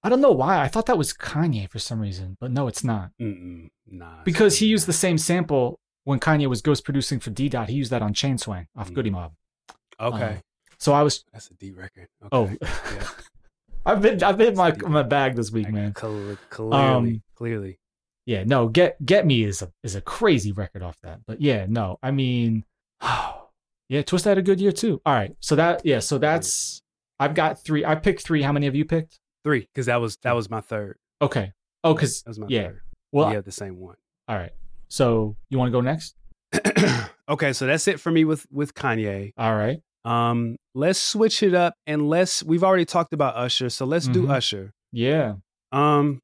I 0.03 0.09
don't 0.09 0.21
know 0.21 0.31
why. 0.31 0.61
I 0.61 0.67
thought 0.69 0.85
that 0.85 0.97
was 0.97 1.11
Kanye 1.11 1.69
for 1.69 1.79
some 1.79 1.99
reason, 1.99 2.37
but 2.39 2.51
no, 2.51 2.67
it's 2.67 2.83
not. 2.85 3.09
Mm-mm, 3.21 3.67
nah. 3.89 4.23
Because 4.23 4.59
he 4.59 4.67
used 4.67 4.85
the 4.87 4.93
same 4.93 5.17
sample 5.17 5.77
when 6.05 6.19
Kanye 6.21 6.47
was 6.47 6.61
ghost 6.61 6.85
producing 6.85 7.19
for 7.19 7.31
D 7.31 7.49
Dot. 7.49 7.67
He 7.67 7.75
used 7.75 7.91
that 7.91 8.01
on 8.01 8.13
Chain 8.13 8.37
Swang 8.37 8.67
off 8.77 8.89
Mm. 8.91 8.93
Goodie 8.93 9.09
Mob. 9.09 9.33
Okay, 9.99 10.23
Um, 10.35 10.41
So 10.77 10.93
I 10.93 11.01
was 11.03 11.25
that's 11.33 11.49
a 11.49 11.53
D 11.55 11.71
record. 11.71 12.07
Okay. 12.23 12.29
oh, 12.31 12.49
yeah. 12.61 13.07
I've 13.85 14.01
been 14.01 14.23
I've 14.23 14.37
been 14.37 14.49
in 14.49 14.55
my 14.55 14.71
my 14.87 15.03
bag 15.03 15.35
this 15.35 15.51
week, 15.51 15.69
man. 15.69 15.91
Clearly, 15.93 16.37
Um, 16.71 17.21
clearly. 17.35 17.79
Yeah, 18.27 18.43
no, 18.45 18.67
get 18.67 19.03
get 19.03 19.25
me 19.25 19.43
is 19.43 19.61
a 19.63 19.71
is 19.83 19.95
a 19.95 20.01
crazy 20.01 20.51
record 20.51 20.83
off 20.83 20.97
that. 21.01 21.21
But 21.25 21.41
yeah, 21.41 21.65
no, 21.67 21.97
I 22.03 22.11
mean, 22.11 22.63
yeah, 23.89 24.01
Twist 24.03 24.25
had 24.25 24.37
a 24.37 24.41
good 24.41 24.59
year 24.61 24.71
too. 24.71 25.01
All 25.05 25.13
right, 25.13 25.35
so 25.39 25.55
that 25.55 25.81
yeah, 25.85 25.99
so 25.99 26.17
that's 26.17 26.81
I've 27.19 27.33
got 27.33 27.63
three. 27.63 27.83
I 27.85 27.95
picked 27.95 28.21
three. 28.23 28.41
How 28.43 28.51
many 28.51 28.65
have 28.67 28.75
you 28.75 28.85
picked? 28.85 29.17
Three, 29.43 29.61
because 29.73 29.85
that 29.87 29.95
was 30.01 30.17
that 30.23 30.33
was 30.35 30.49
my 30.49 30.61
third. 30.61 30.97
Okay. 31.21 31.53
Oh, 31.83 31.93
because 31.93 32.21
That 32.23 32.29
was 32.31 32.39
my 32.39 32.47
yeah. 32.49 32.67
third. 32.67 32.81
Well, 33.13 33.29
we 33.29 33.35
have 33.35 33.45
the 33.45 33.51
same 33.51 33.79
one. 33.79 33.95
all 34.27 34.35
right. 34.35 34.51
So 34.89 35.35
you 35.49 35.57
want 35.57 35.69
to 35.69 35.71
go 35.71 35.81
next? 35.81 36.15
okay, 37.29 37.53
so 37.53 37.65
that's 37.65 37.87
it 37.87 37.99
for 37.99 38.11
me 38.11 38.25
with 38.25 38.45
with 38.51 38.73
Kanye. 38.73 39.31
All 39.37 39.55
right. 39.55 39.79
Um, 40.05 40.57
let's 40.75 40.99
switch 40.99 41.43
it 41.43 41.53
up 41.53 41.73
and 41.85 42.09
let's. 42.09 42.43
We've 42.43 42.63
already 42.63 42.85
talked 42.85 43.13
about 43.13 43.35
Usher, 43.35 43.69
so 43.69 43.85
let's 43.85 44.07
do 44.07 44.23
Mhm. 44.23 44.31
Usher. 44.31 44.73
Yeah. 44.91 45.35
Um, 45.71 46.19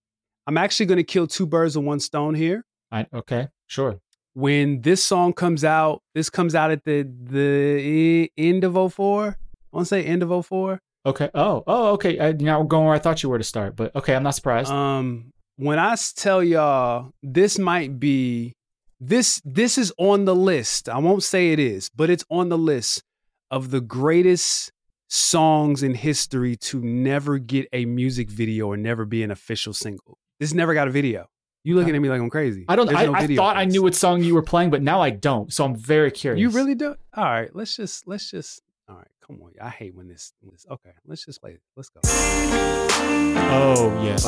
I'm 0.48 0.58
actually 0.58 0.88
going 0.88 0.98
to 0.98 1.04
kill 1.04 1.28
two 1.28 1.46
birds 1.46 1.78
with 1.78 1.86
one 1.86 2.00
stone 2.00 2.36
here. 2.36 2.66
I 2.92 3.08
okay. 3.14 3.48
Sure. 3.68 4.00
When 4.34 4.82
this 4.82 5.04
song 5.04 5.34
comes 5.34 5.64
out, 5.64 6.02
this 6.14 6.30
comes 6.30 6.56
out 6.56 6.72
at 6.72 6.84
the 6.84 7.08
the 7.24 8.32
end 8.38 8.64
of 8.64 8.94
04. 8.94 9.28
I 9.28 9.76
want 9.76 9.86
to 9.88 9.90
say 9.90 10.04
end 10.04 10.24
of 10.24 10.46
04. 10.46 10.80
Okay. 11.06 11.30
Oh. 11.34 11.64
Oh. 11.68 11.92
Okay. 11.94 12.20
I, 12.20 12.32
now 12.34 12.60
we're 12.62 12.68
going 12.68 12.86
where 12.86 12.96
I 12.96 13.00
thought 13.00 13.24
you 13.24 13.30
were 13.30 13.38
to 13.38 13.44
start, 13.44 13.76
but 13.76 13.96
okay. 13.96 14.16
I'm 14.16 14.24
not 14.24 14.36
surprised. 14.36 14.72
Um, 14.72 15.32
when 15.58 15.80
I 15.80 15.96
tell 16.16 16.44
y'all 16.44 17.12
this 17.22 17.60
might 17.60 18.00
be 18.00 18.54
this 19.00 19.42
this 19.46 19.78
is 19.78 19.94
on 19.98 20.26
the 20.26 20.36
list. 20.36 20.90
I 20.90 20.98
won't 20.98 21.24
say 21.24 21.52
it 21.52 21.60
is, 21.60 21.90
but 21.96 22.10
it's 22.10 22.26
on 22.30 22.50
the 22.50 22.58
list 22.58 23.04
of 23.52 23.72
the 23.72 23.82
greatest 23.82 24.72
songs 25.10 25.84
in 25.84 25.94
history 25.94 26.56
to 26.56 26.82
never 26.82 27.38
get 27.38 27.68
a 27.72 27.86
music 27.86 28.30
video 28.30 28.68
or 28.68 28.78
never 28.78 29.06
be 29.06 29.22
an 29.22 29.30
official 29.30 29.74
single. 29.74 30.18
This 30.44 30.54
never 30.54 30.74
got 30.74 30.90
a 30.90 30.92
video. 30.92 31.30
You 31.64 31.76
looking 31.76 31.96
at 31.96 32.02
me 32.02 32.10
like 32.10 32.20
I'm 32.20 32.30
crazy. 32.30 32.66
I 32.68 32.76
don't. 32.76 32.88
There's 32.88 33.00
I, 33.00 33.06
no 33.06 33.14
I 33.14 33.34
thought 33.34 33.56
I 33.56 33.64
knew 33.64 33.82
what 33.82 33.96
song 33.96 34.22
you 34.22 34.34
were 34.34 34.42
playing, 34.42 34.72
but 34.72 34.82
now 34.82 35.00
I 35.00 35.10
don't. 35.10 35.54
So 35.54 35.64
I'm 35.64 35.74
very 35.74 36.12
curious. 36.12 36.42
You 36.42 36.50
really 36.50 36.76
do? 36.76 36.98
All 37.14 37.24
right, 37.24 37.50
let's 37.56 37.78
just 37.78 38.10
let's 38.10 38.30
just 38.30 38.62
all 38.90 38.98
right, 38.98 39.08
come 39.26 39.42
on. 39.42 39.54
I 39.62 39.70
hate 39.70 39.96
when 39.96 40.10
this, 40.10 40.34
when 40.42 40.52
this 40.52 40.66
okay, 40.70 40.90
let's 41.06 41.24
just 41.24 41.40
play 41.40 41.52
it. 41.52 41.62
Let's 41.78 41.88
go. 41.88 42.02
Oh 42.04 44.02
yes. 44.04 44.26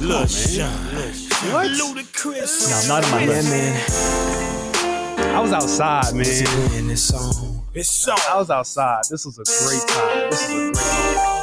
Look, 0.00 0.30
What? 1.52 1.70
Ludacris. 1.70 2.70
No, 2.70 2.80
not 2.94 3.04
in 3.04 3.10
my 3.10 3.26
list. 3.26 3.50
man. 3.50 5.34
I 5.34 5.40
was 5.40 5.52
outside, 5.52 6.14
man. 6.14 6.24
It's 7.74 7.90
so. 7.90 8.14
I 8.30 8.36
was 8.36 8.48
outside. 8.48 9.02
This 9.10 9.26
was 9.26 9.40
a 9.40 9.42
great 9.42 9.82
time. 9.88 10.30
This 10.30 10.48
was 10.48 10.50
a 10.50 10.72
great 10.72 11.41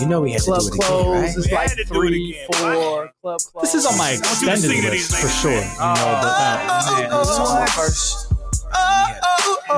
You 0.00 0.08
know 0.08 0.22
we 0.22 0.32
had 0.32 0.40
to 0.42 0.46
club 0.46 0.60
do 0.62 0.66
it 0.68 0.74
again, 0.74 1.10
right? 1.10 1.24
It's 1.36 1.46
We 1.48 1.52
like 1.54 1.68
had 1.68 1.70
to 1.70 1.76
do 1.76 1.82
it 1.82 1.86
three, 1.86 2.30
again. 2.30 2.46
four. 2.74 3.10
Club 3.20 3.40
close. 3.40 3.62
This 3.62 3.74
is 3.74 3.86
on 3.86 3.96
my 3.98 4.12
want 4.12 4.20
extended 4.20 4.70
list 4.70 4.90
these 4.90 5.06
for 5.08 5.16
ladies. 5.26 5.40
sure. 5.40 5.50
You 5.52 5.58
know, 5.58 5.68
but, 5.78 6.32
uh, 6.32 6.64
man. 6.66 7.10
This 7.10 7.28
is 7.28 7.38
one 7.38 7.48
of 7.48 7.54
my 7.54 7.60
What? 7.60 7.70
first. 7.70 8.28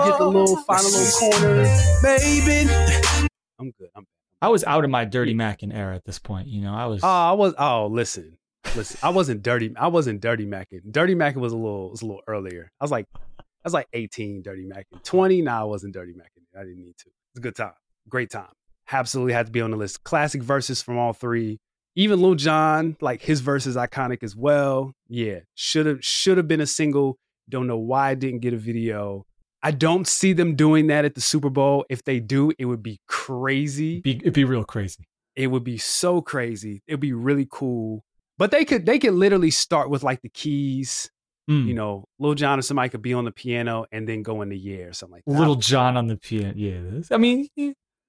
Get 0.06 0.18
the 0.18 0.26
little 0.26 0.56
final 0.56 0.90
little 0.90 1.20
corner. 1.20 1.64
Baby. 2.02 2.70
I'm 3.58 3.70
good. 3.78 3.88
I'm. 3.96 4.06
I 4.42 4.48
was 4.48 4.64
out 4.64 4.84
of 4.84 4.90
my 4.90 5.04
Dirty 5.04 5.34
Mackin 5.34 5.72
era 5.72 5.94
at 5.94 6.04
this 6.04 6.18
point. 6.18 6.48
You 6.48 6.62
know, 6.62 6.74
I 6.74 6.86
was. 6.86 7.00
Oh, 7.02 7.08
I 7.08 7.32
was. 7.32 7.54
Oh, 7.58 7.86
listen, 7.86 8.36
listen. 8.76 8.98
I 9.02 9.08
wasn't 9.10 9.42
dirty. 9.42 9.72
I 9.76 9.88
wasn't 9.88 10.20
dirty 10.20 10.46
macking. 10.46 10.90
Dirty 10.90 11.14
macking 11.14 11.36
was 11.36 11.52
a 11.52 11.56
little. 11.56 11.90
Was 11.90 12.02
a 12.02 12.06
little 12.06 12.22
earlier. 12.26 12.70
I 12.80 12.84
was 12.84 12.90
like, 12.90 13.06
I 13.40 13.42
was 13.64 13.72
like 13.74 13.88
18. 13.92 14.42
Dirty 14.42 14.64
macking. 14.66 15.02
20. 15.02 15.42
Nah, 15.42 15.60
I 15.60 15.64
wasn't 15.64 15.92
dirty 15.94 16.12
macking. 16.12 16.44
I 16.58 16.62
didn't 16.64 16.80
need 16.80 16.96
to. 16.98 17.06
It's 17.32 17.38
a 17.38 17.40
good 17.40 17.56
time. 17.56 17.72
Great 18.08 18.30
time. 18.30 18.48
Absolutely 18.90 19.32
had 19.32 19.46
to 19.46 19.52
be 19.52 19.60
on 19.60 19.70
the 19.70 19.76
list. 19.76 20.04
Classic 20.04 20.42
verses 20.42 20.82
from 20.82 20.98
all 20.98 21.12
three. 21.12 21.58
Even 21.96 22.20
Lil 22.20 22.34
Jon, 22.34 22.96
like 23.00 23.22
his 23.22 23.40
verse 23.40 23.66
is 23.66 23.76
iconic 23.76 24.22
as 24.22 24.34
well. 24.34 24.92
Yeah, 25.08 25.40
should 25.54 25.86
have 25.86 26.04
should 26.04 26.36
have 26.38 26.48
been 26.48 26.60
a 26.60 26.66
single. 26.66 27.18
Don't 27.48 27.66
know 27.66 27.78
why 27.78 28.10
I 28.10 28.14
didn't 28.14 28.40
get 28.40 28.52
a 28.52 28.56
video. 28.58 29.26
I 29.62 29.70
don't 29.70 30.06
see 30.06 30.32
them 30.32 30.56
doing 30.56 30.88
that 30.88 31.04
at 31.04 31.14
the 31.14 31.20
Super 31.20 31.50
Bowl. 31.50 31.84
If 31.88 32.04
they 32.04 32.20
do, 32.20 32.52
it 32.58 32.64
would 32.66 32.82
be 32.82 33.00
crazy 33.08 34.00
be, 34.00 34.16
it'd 34.16 34.34
be 34.34 34.44
real 34.44 34.64
crazy. 34.64 35.04
it 35.36 35.46
would 35.46 35.64
be 35.64 35.78
so 35.78 36.20
crazy. 36.20 36.82
It'd 36.86 37.00
be 37.00 37.12
really 37.12 37.46
cool. 37.50 38.04
But 38.38 38.50
they 38.50 38.64
could 38.64 38.84
they 38.86 38.98
could 38.98 39.14
literally 39.14 39.50
start 39.50 39.88
with 39.88 40.02
like 40.02 40.20
the 40.22 40.28
keys, 40.28 41.10
Mm. 41.48 41.66
you 41.66 41.74
know, 41.74 42.06
Lil 42.18 42.32
Jon 42.34 42.58
or 42.58 42.62
somebody 42.62 42.88
could 42.88 43.02
be 43.02 43.12
on 43.12 43.26
the 43.26 43.30
piano 43.30 43.84
and 43.92 44.08
then 44.08 44.22
go 44.22 44.40
in 44.40 44.48
the 44.48 44.56
yeah 44.56 44.84
or 44.86 44.92
something 44.94 45.16
like 45.16 45.24
that. 45.26 45.38
Little 45.38 45.56
John 45.56 45.96
on 45.98 46.06
the 46.06 46.16
piano. 46.16 46.54
Yeah. 46.56 47.00
I 47.10 47.18
mean. 47.18 47.48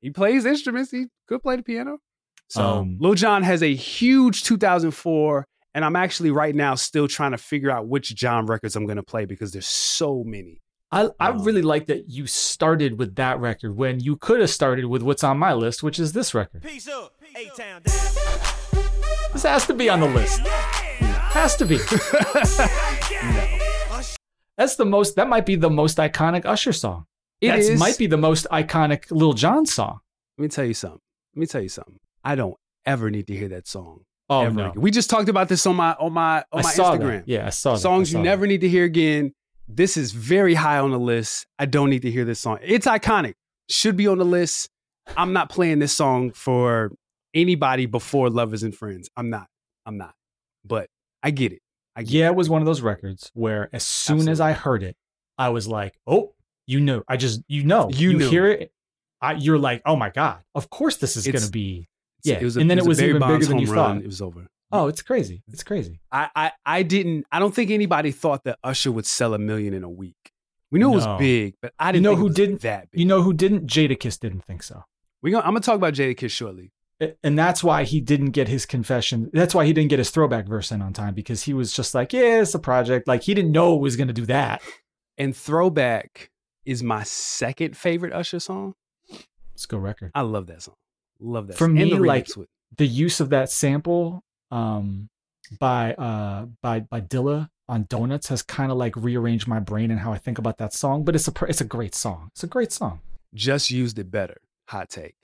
He 0.02 0.12
plays 0.12 0.46
instruments. 0.46 0.92
He 0.92 1.08
could 1.28 1.42
play 1.42 1.56
the 1.56 1.64
piano. 1.64 1.98
So 2.50 2.62
Um, 2.62 2.98
Lil 3.00 3.16
Jon 3.16 3.44
has 3.44 3.64
a 3.64 3.74
huge 3.74 4.44
2004, 4.44 5.48
and 5.74 5.84
I'm 5.84 5.96
actually 5.96 6.32
right 6.32 6.54
now 6.54 6.76
still 6.76 7.08
trying 7.08 7.32
to 7.32 7.38
figure 7.38 7.72
out 7.72 7.88
which 7.88 8.14
Jon 8.16 8.46
records 8.46 8.76
I'm 8.76 8.86
going 8.86 8.98
to 8.98 9.04
play 9.04 9.26
because 9.26 9.52
there's 9.52 9.68
so 9.68 10.24
many. 10.24 10.62
I, 10.92 11.10
I 11.20 11.30
Um, 11.30 11.44
really 11.44 11.64
like 11.64 11.88
that 11.88 12.10
you 12.10 12.28
started 12.28 13.00
with 13.00 13.16
that 13.16 13.40
record 13.40 13.76
when 13.76 14.00
you 14.00 14.16
could 14.16 14.40
have 14.42 14.52
started 14.52 14.86
with 14.86 15.02
what's 15.02 15.24
on 15.24 15.40
my 15.40 15.54
list, 15.54 15.82
which 15.82 15.98
is 16.00 16.14
this 16.14 16.34
record. 16.36 16.62
Peace 16.62 16.88
up. 16.88 17.14
A-Town 17.36 17.82
down. 17.82 17.84
This 19.34 19.44
has 19.44 19.66
to 19.68 19.74
be 19.74 19.90
on 19.90 20.00
the 20.00 20.08
list. 20.08 20.40
Has 20.40 21.56
to 21.58 21.66
be. 21.66 21.78
That's 24.58 24.78
the 24.78 24.86
most. 24.86 25.18
That 25.18 25.28
might 25.28 25.46
be 25.46 25.56
the 25.56 25.70
most 25.70 25.98
iconic 25.98 26.46
Usher 26.46 26.72
song. 26.72 27.06
It 27.42 27.50
That 27.50 27.60
is- 27.60 27.80
might 27.80 27.98
be 27.98 28.08
the 28.08 28.18
most 28.18 28.48
iconic 28.52 29.06
Lil 29.12 29.34
Jon 29.34 29.66
song. 29.66 30.00
Let 30.38 30.42
me 30.44 30.48
tell 30.50 30.66
you 30.66 30.74
something. 30.74 31.00
Let 31.36 31.40
me 31.40 31.46
tell 31.48 31.62
you 31.62 31.70
something. 31.70 32.00
I 32.24 32.36
don't 32.36 32.56
ever 32.86 33.10
need 33.12 33.28
to 33.28 33.36
hear 33.36 33.50
that 33.50 33.68
song. 33.68 34.02
Oh 34.30 34.42
ever 34.42 34.54
no, 34.56 34.70
again. 34.72 34.82
We 34.82 34.90
just 34.92 35.10
talked 35.10 35.30
about 35.30 35.50
this 35.50 35.66
on 35.68 35.76
my 35.76 35.94
on 36.00 36.14
my 36.14 36.38
on 36.52 36.60
I 36.60 36.62
my 36.64 36.72
saw 36.72 36.96
Instagram. 36.96 37.18
that. 37.20 37.28
Yeah, 37.28 37.46
I 37.46 37.50
saw 37.52 37.74
that. 37.74 37.80
songs 37.80 38.10
I 38.10 38.18
you 38.18 38.24
saw 38.24 38.24
never 38.24 38.48
need 38.48 38.62
to 38.62 38.70
hear 38.70 38.84
again. 38.86 39.34
This 39.68 39.98
is 39.98 40.12
very 40.12 40.54
high 40.56 40.80
on 40.80 40.92
the 40.92 41.00
list. 41.00 41.46
I 41.60 41.66
don't 41.66 41.90
need 41.90 42.02
to 42.04 42.12
hear 42.12 42.26
this 42.26 42.40
song. 42.40 42.60
It's 42.64 42.88
iconic. 42.88 43.34
Should 43.70 43.98
be 43.98 44.08
on 44.08 44.18
the 44.18 44.26
list. 44.26 44.70
I'm 45.18 45.34
not 45.34 45.50
playing 45.50 45.80
this 45.80 45.94
song 45.94 46.32
for 46.32 46.92
anybody 47.34 47.86
before 47.86 48.30
Lovers 48.30 48.64
and 48.64 48.74
Friends. 48.76 49.10
I'm 49.16 49.30
not. 49.30 49.48
I'm 49.86 49.98
not. 49.98 50.14
But 50.64 50.90
I 51.22 51.32
get 51.32 51.52
it. 51.52 51.62
I 51.96 52.02
get 52.04 52.12
Yeah, 52.12 52.26
it. 52.28 52.30
it 52.30 52.36
was 52.36 52.50
one 52.50 52.62
of 52.62 52.66
those 52.66 52.82
records 52.82 53.30
where 53.34 53.70
as 53.74 53.84
soon 53.86 54.28
as 54.28 54.40
I 54.42 54.54
heard 54.54 54.82
it, 54.84 54.96
I 55.38 55.50
was 55.50 55.68
like, 55.68 55.96
"Oh, 56.08 56.34
you 56.68 56.80
know!" 56.80 57.04
I 57.08 57.18
just, 57.18 57.42
you 57.48 57.64
know, 57.64 57.90
You 57.92 58.12
you, 58.12 58.30
hear 58.30 58.48
it. 58.48 58.72
I, 59.22 59.34
you're 59.34 59.58
like, 59.60 59.82
"Oh 59.86 59.96
my 59.96 60.10
god! 60.10 60.40
Of 60.54 60.70
course, 60.70 60.98
this 60.98 61.16
is 61.18 61.26
gonna 61.28 61.50
be." 61.50 61.88
It's- 62.26 62.42
Yeah, 62.56 62.62
and 62.62 62.70
then 62.70 62.78
it 62.80 62.86
was 62.86 63.00
a 63.00 63.02
Barry 63.04 63.10
even 63.18 63.22
bigger 63.28 63.46
than 63.46 63.60
you 63.60 63.68
run. 63.72 63.98
thought. 63.98 64.04
It 64.04 64.08
was 64.08 64.22
over. 64.22 64.48
Oh, 64.72 64.88
it's 64.88 65.02
crazy! 65.02 65.44
It's 65.48 65.64
crazy. 65.64 66.00
I, 66.12 66.30
I 66.36 66.52
I 66.66 66.84
didn't. 66.84 67.26
I 67.32 67.40
don't 67.40 67.54
think 67.54 67.70
anybody 67.72 68.12
thought 68.12 68.44
that 68.46 68.58
Usher 68.64 68.92
would 68.92 69.06
sell 69.06 69.34
a 69.34 69.40
million 69.40 69.74
in 69.74 69.84
a 69.84 69.90
week. 69.90 70.16
We 70.72 70.80
knew 70.80 70.92
it 70.92 70.96
was 70.96 71.08
big, 71.20 71.54
but 71.62 71.72
I 71.80 71.92
didn't 71.92 72.04
know 72.04 72.10
think 72.12 72.18
it 72.18 72.22
who 72.22 72.26
was 72.28 72.36
didn't- 72.36 72.62
that 72.62 72.92
big. 72.92 73.00
You 73.00 73.06
know 73.06 73.22
who 73.22 73.32
didn't? 73.34 73.68
Jadakiss 73.68 74.20
didn't 74.20 74.42
think 74.44 74.64
so. 74.64 74.84
we 75.22 75.32
gonna, 75.32 75.44
I'm 75.46 75.52
gonna 75.52 75.62
talk 75.62 75.76
about 75.76 75.94
Jadakiss 75.94 76.32
shortly. 76.32 76.72
And 77.24 77.38
that's 77.38 77.62
why 77.64 77.84
he 77.84 78.00
didn't 78.02 78.32
get 78.32 78.48
his 78.48 78.66
confession. 78.66 79.30
That's 79.34 79.54
why 79.54 79.66
he 79.66 79.74
didn't 79.74 79.90
get 79.90 80.00
his 80.00 80.10
throwback 80.10 80.48
verse 80.48 80.72
in 80.72 80.82
on 80.82 80.94
time 80.94 81.14
because 81.14 81.44
he 81.44 81.54
was 81.54 81.72
just 81.74 81.94
like, 81.94 82.12
"Yeah, 82.14 82.42
it's 82.42 82.56
a 82.56 82.60
project." 82.60 83.08
Like 83.08 83.24
he 83.24 83.34
didn't 83.34 83.52
know 83.52 83.76
it 83.76 83.82
was 83.82 83.96
going 83.98 84.08
to 84.08 84.14
do 84.14 84.26
that. 84.28 84.62
And 85.18 85.36
Throwback 85.36 86.32
is 86.66 86.84
my 86.84 87.04
second 87.04 87.76
favorite 87.78 88.14
Usher 88.14 88.40
song. 88.40 88.76
Let's 89.54 89.66
go 89.66 89.78
record. 89.78 90.12
I 90.16 90.22
love 90.22 90.48
that 90.48 90.64
song. 90.64 90.76
Love 91.20 91.48
that. 91.48 91.58
For 91.58 91.66
song. 91.66 91.74
Me, 91.76 91.90
the 91.90 92.00
like, 92.00 92.28
with- 92.36 92.50
the 92.78 92.86
use 92.88 93.20
of 93.20 93.30
that 93.30 93.50
sample 93.50 94.24
um, 94.52 95.10
by 95.60 95.94
uh, 95.94 96.46
by 96.62 96.82
by 96.82 97.02
Dilla 97.02 97.50
on 97.70 97.86
Donuts 97.90 98.28
has 98.30 98.42
kind 98.44 98.72
of 98.72 98.78
like 98.78 98.96
rearranged 98.96 99.48
my 99.48 99.60
brain 99.60 99.92
and 99.92 100.00
how 100.00 100.12
I 100.12 100.18
think 100.18 100.38
about 100.38 100.58
that 100.58 100.74
song. 100.74 101.04
But 101.04 101.16
it's 101.16 101.28
a 101.28 101.34
it's 101.48 101.62
a 101.62 101.66
great 101.66 101.96
song. 101.96 102.30
It's 102.34 102.44
a 102.44 102.48
great 102.48 102.72
song. 102.72 103.00
just 103.34 103.70
used 103.72 103.98
it 104.00 104.12
better. 104.12 104.38
Hot 104.70 104.90
take. 104.90 105.16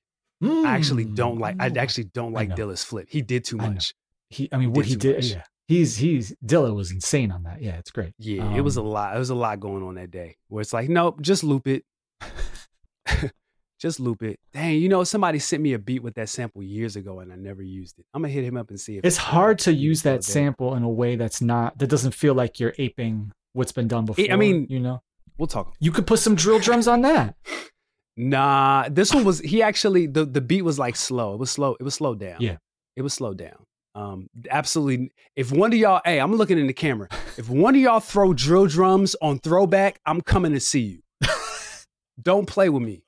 I 0.44 0.76
actually 0.76 1.06
Mm. 1.06 1.16
don't 1.16 1.38
like. 1.40 1.56
I 1.60 1.68
Ooh. 1.70 1.78
actually 1.78 2.06
don't 2.06 2.34
like. 2.34 2.50
Dilla's 2.52 2.84
flip. 2.84 3.08
He 3.10 3.22
did 3.22 3.44
too 3.46 3.60
I 3.60 3.70
much. 3.70 3.94
He, 4.30 4.50
I 4.52 4.56
mean, 4.58 4.70
He 4.70 4.74
what 4.78 4.84
did 4.86 4.90
he 4.90 4.96
did, 4.96 5.26
yeah. 5.26 5.44
He's 5.72 5.96
he's 5.96 6.36
Dilla 6.46 6.76
was 6.76 6.92
insane 6.92 7.32
on 7.32 7.44
that. 7.44 7.62
Yeah, 7.62 7.78
it's 7.78 7.92
great. 7.92 8.12
Yeah, 8.20 8.56
it 8.58 8.60
was 8.62 8.76
a 8.76 8.82
Um, 8.82 8.88
lot. 8.88 9.16
It 9.16 9.20
was 9.20 9.30
a 9.30 9.36
lot 9.36 9.62
going 9.62 9.84
on 9.84 9.96
that 9.96 10.12
day. 10.12 10.36
Where 10.50 10.60
it's 10.60 10.74
like, 10.74 10.90
nope, 10.90 11.22
just 11.22 11.46
loop 11.46 11.66
it. 11.66 11.86
just 13.80 14.00
loop 14.02 14.22
it. 14.22 14.38
Dang, 14.54 14.80
you 14.80 14.90
know, 14.90 15.04
somebody 15.06 15.40
sent 15.40 15.64
me 15.64 15.72
a 15.72 15.80
beat 15.80 16.04
with 16.04 16.16
that 16.16 16.28
sample 16.28 16.62
years 16.62 16.98
ago, 16.98 17.20
and 17.22 17.32
I 17.32 17.38
never 17.38 17.62
used 17.64 18.00
it. 18.00 18.06
I'm 18.14 18.22
gonna 18.22 18.34
hit 18.34 18.44
him 18.44 18.58
up 18.58 18.70
and 18.70 18.78
see 18.78 18.98
if 18.98 19.06
It's 19.06 19.16
hard 19.16 19.60
to 19.60 19.72
use 19.72 19.82
use 19.82 20.00
it 20.02 20.04
the 20.04 20.10
that 20.12 20.24
sample 20.26 20.76
in 20.76 20.84
a 20.84 20.90
way 20.90 21.16
that's 21.16 21.42
not 21.42 21.78
that 21.80 21.88
doesn't 21.88 22.14
feel 22.14 22.34
like 22.34 22.60
you're 22.60 22.74
aping 22.78 23.32
what's 23.54 23.72
been 23.72 23.88
done 23.88 24.06
before. 24.06 24.26
I 24.30 24.36
mean- 24.36 24.68
you 24.70 24.80
know, 24.82 25.02
We'll 25.38 25.48
talk. 25.48 25.74
you 25.80 25.92
could 25.92 26.06
put 26.06 26.20
some 26.20 26.36
drill 26.36 26.60
drums 26.60 26.88
on 26.88 27.02
that. 27.04 27.36
Nah, 28.18 28.90
this 28.92 29.14
one 29.14 29.24
was 29.24 29.40
he 29.40 29.64
actually 29.64 30.06
the 30.06 30.26
the 30.26 30.42
beat 30.42 30.64
was 30.64 30.78
like 30.78 30.98
slow. 30.98 31.34
It 31.34 31.40
was 31.40 31.50
slow. 31.50 31.78
It 31.80 31.84
was 31.84 31.96
slowed 31.96 32.20
down. 32.20 32.38
Yeah. 32.42 32.58
It 32.98 33.04
was 33.04 33.14
slowed 33.14 33.38
down. 33.38 33.66
Um, 33.94 34.30
absolutely. 34.50 35.12
If 35.36 35.52
one 35.52 35.74
of 35.74 35.78
y'all, 35.80 36.02
hey, 36.06 36.20
I'm 36.20 36.34
looking 36.36 36.58
in 36.58 36.68
the 36.68 36.74
camera. 36.74 37.08
If 37.38 37.50
one 37.50 37.76
of 37.76 37.82
y'all 37.82 38.00
throw 38.00 38.34
drill 38.34 38.68
drums 38.68 39.16
on 39.22 39.40
throwback, 39.40 40.00
I'm 40.06 40.22
coming 40.22 40.54
to 40.54 40.60
see 40.60 40.80
you. 40.82 41.28
Don't 42.22 42.46
play 42.46 42.70
with 42.70 42.84
me. 42.84 43.04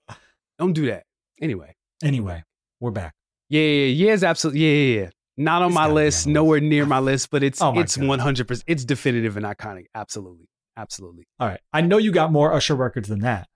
Don't 0.57 0.73
do 0.73 0.87
that. 0.87 1.03
Anyway, 1.41 1.75
Anyway, 2.03 2.43
we're 2.79 2.91
back. 2.91 3.13
Yeah, 3.49 3.61
yeah, 3.61 3.85
yeah, 3.85 4.11
is 4.13 4.23
absolutely 4.23 4.61
yeah, 4.61 4.95
yeah, 4.95 5.01
yeah. 5.03 5.09
Not 5.37 5.61
on 5.61 5.69
It's 5.69 5.75
my 5.75 5.87
list, 5.87 6.27
on 6.27 6.33
nowhere 6.33 6.59
near 6.59 6.85
my 6.85 6.99
list, 6.99 7.29
but 7.31 7.43
it's 7.43 7.61
Oh 7.61 7.79
it's 7.79 7.97
one 7.97 8.19
hundred 8.19 8.47
percent. 8.47 8.65
It's 8.67 8.83
definitive 8.83 9.37
and 9.37 9.45
iconic. 9.45 9.85
Absolutely, 9.95 10.47
absolutely. 10.77 11.25
All 11.39 11.47
right. 11.47 11.59
I 11.71 11.81
know 11.81 11.97
you 11.97 12.11
got 12.11 12.31
more 12.31 12.53
Usher 12.53 12.75
records 12.75 13.07
than 13.09 13.19
that. 13.19 13.47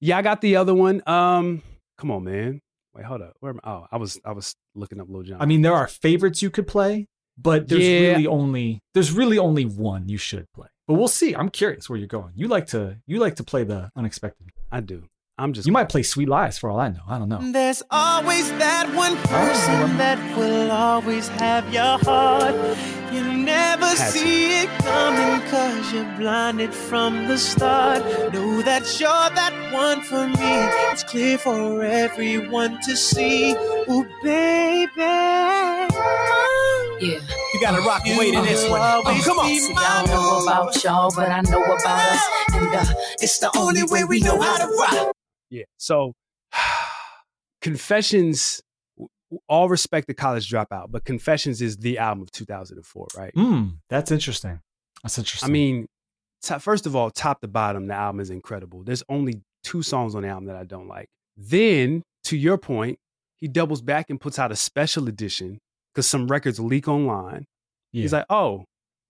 Yeah, 0.00 0.18
I 0.18 0.22
got 0.22 0.40
the 0.40 0.56
other 0.56 0.74
one. 0.74 1.02
Um, 1.06 1.62
come 1.96 2.10
on, 2.10 2.24
man. 2.24 2.60
Wait, 2.98 3.06
hold 3.06 3.22
up. 3.22 3.34
Where 3.40 3.50
am 3.52 3.60
I? 3.64 3.70
Oh, 3.70 3.86
I 3.92 3.96
was 3.96 4.20
I 4.24 4.32
was 4.32 4.54
looking 4.74 5.00
up 5.00 5.08
Lil 5.08 5.22
Jon. 5.22 5.40
I 5.40 5.46
mean, 5.46 5.62
there 5.62 5.72
are 5.72 5.86
favorites 5.86 6.42
you 6.42 6.50
could 6.50 6.66
play, 6.66 7.06
but 7.40 7.68
there's 7.68 7.82
Yeah. 7.86 8.08
really 8.10 8.26
only 8.26 8.80
there's 8.92 9.12
really 9.12 9.38
only 9.38 9.64
one 9.64 10.08
you 10.08 10.18
should 10.18 10.46
play. 10.52 10.66
But 10.88 10.94
we'll 10.94 11.06
see. 11.08 11.34
I'm 11.34 11.48
curious 11.48 11.88
where 11.88 11.96
you're 11.98 12.08
going. 12.08 12.32
You 12.34 12.48
like 12.48 12.66
to 12.68 12.96
you 13.06 13.18
like 13.20 13.36
to 13.36 13.44
play 13.44 13.62
the 13.64 13.90
unexpected. 13.96 14.48
I 14.72 14.80
do. 14.80 15.04
I'm 15.40 15.52
just 15.52 15.66
You 15.68 15.72
might 15.72 15.88
play 15.88 16.02
Sweet 16.02 16.28
Lies 16.28 16.58
for 16.58 16.68
all 16.68 16.80
I 16.80 16.88
know. 16.88 17.02
I 17.08 17.16
don't 17.20 17.28
know. 17.28 17.52
There's 17.52 17.80
always 17.92 18.50
that 18.58 18.92
one 18.96 19.16
person 19.18 19.96
that 19.98 20.18
will 20.36 20.72
always 20.72 21.28
have 21.28 21.72
your 21.72 21.98
heart. 21.98 22.56
You 23.12 23.22
never 23.32 23.86
Had 23.86 23.96
to. 23.96 24.18
see 24.18 24.62
it 24.62 24.68
coming 24.80 25.40
cause 25.50 25.92
you're 25.92 26.04
blinded 26.18 26.74
from 26.74 27.26
the 27.26 27.38
start. 27.38 28.02
Know 28.32 28.62
that 28.62 29.00
you're 29.00 29.08
that 29.08 29.72
one 29.72 30.02
for 30.02 30.26
me. 30.26 30.34
It's 30.92 31.02
clear 31.04 31.38
for 31.38 31.82
everyone 31.82 32.78
to 32.82 32.96
see. 32.96 33.52
Ooh, 33.90 34.06
baby. 34.22 34.90
Yeah. 37.00 37.20
You 37.54 37.60
gotta 37.60 37.80
rock 37.82 38.02
and 38.06 38.18
wait 38.18 38.34
in 38.34 38.42
this 38.44 38.68
one. 38.68 38.80
Oh, 38.82 39.02
come 39.24 39.38
on. 39.38 39.46
See, 39.48 39.72
I 39.76 40.04
don't 40.04 40.14
know 40.14 40.42
about 40.42 40.84
y'all, 40.84 41.12
but 41.14 41.30
I 41.30 41.40
know 41.42 41.62
about 41.64 42.12
us. 42.12 42.28
And 42.54 42.74
uh, 42.74 42.84
it's 43.20 43.38
the 43.38 43.50
only 43.56 43.84
way 43.84 44.04
we 44.04 44.20
know 44.20 44.40
how 44.40 44.58
to 44.58 44.66
rock. 44.76 45.12
Yeah. 45.50 45.64
So, 45.78 46.12
Confessions. 47.62 48.60
All 49.48 49.68
respect 49.68 50.06
the 50.06 50.14
college 50.14 50.50
dropout, 50.50 50.90
but 50.90 51.04
Confessions 51.04 51.60
is 51.60 51.76
the 51.76 51.98
album 51.98 52.22
of 52.22 52.30
2004, 52.32 53.06
right? 53.16 53.32
Hmm, 53.34 53.64
that's 53.90 54.10
interesting. 54.10 54.60
That's 55.02 55.18
interesting. 55.18 55.48
I 55.48 55.52
mean, 55.52 55.86
to- 56.42 56.58
first 56.60 56.86
of 56.86 56.96
all, 56.96 57.10
top 57.10 57.40
to 57.42 57.48
bottom, 57.48 57.86
the 57.88 57.94
album 57.94 58.20
is 58.20 58.30
incredible. 58.30 58.82
There's 58.84 59.02
only 59.08 59.42
two 59.64 59.82
songs 59.82 60.14
on 60.14 60.22
the 60.22 60.28
album 60.28 60.46
that 60.46 60.56
I 60.56 60.64
don't 60.64 60.88
like. 60.88 61.08
Then, 61.36 62.02
to 62.24 62.36
your 62.36 62.56
point, 62.58 62.98
he 63.36 63.48
doubles 63.48 63.82
back 63.82 64.10
and 64.10 64.20
puts 64.20 64.38
out 64.38 64.50
a 64.50 64.56
special 64.56 65.08
edition 65.08 65.58
because 65.94 66.06
some 66.06 66.26
records 66.28 66.58
leak 66.58 66.88
online. 66.88 67.44
yeah. 67.92 68.02
He's 68.02 68.12
like, 68.12 68.26
"Oh, 68.30 68.64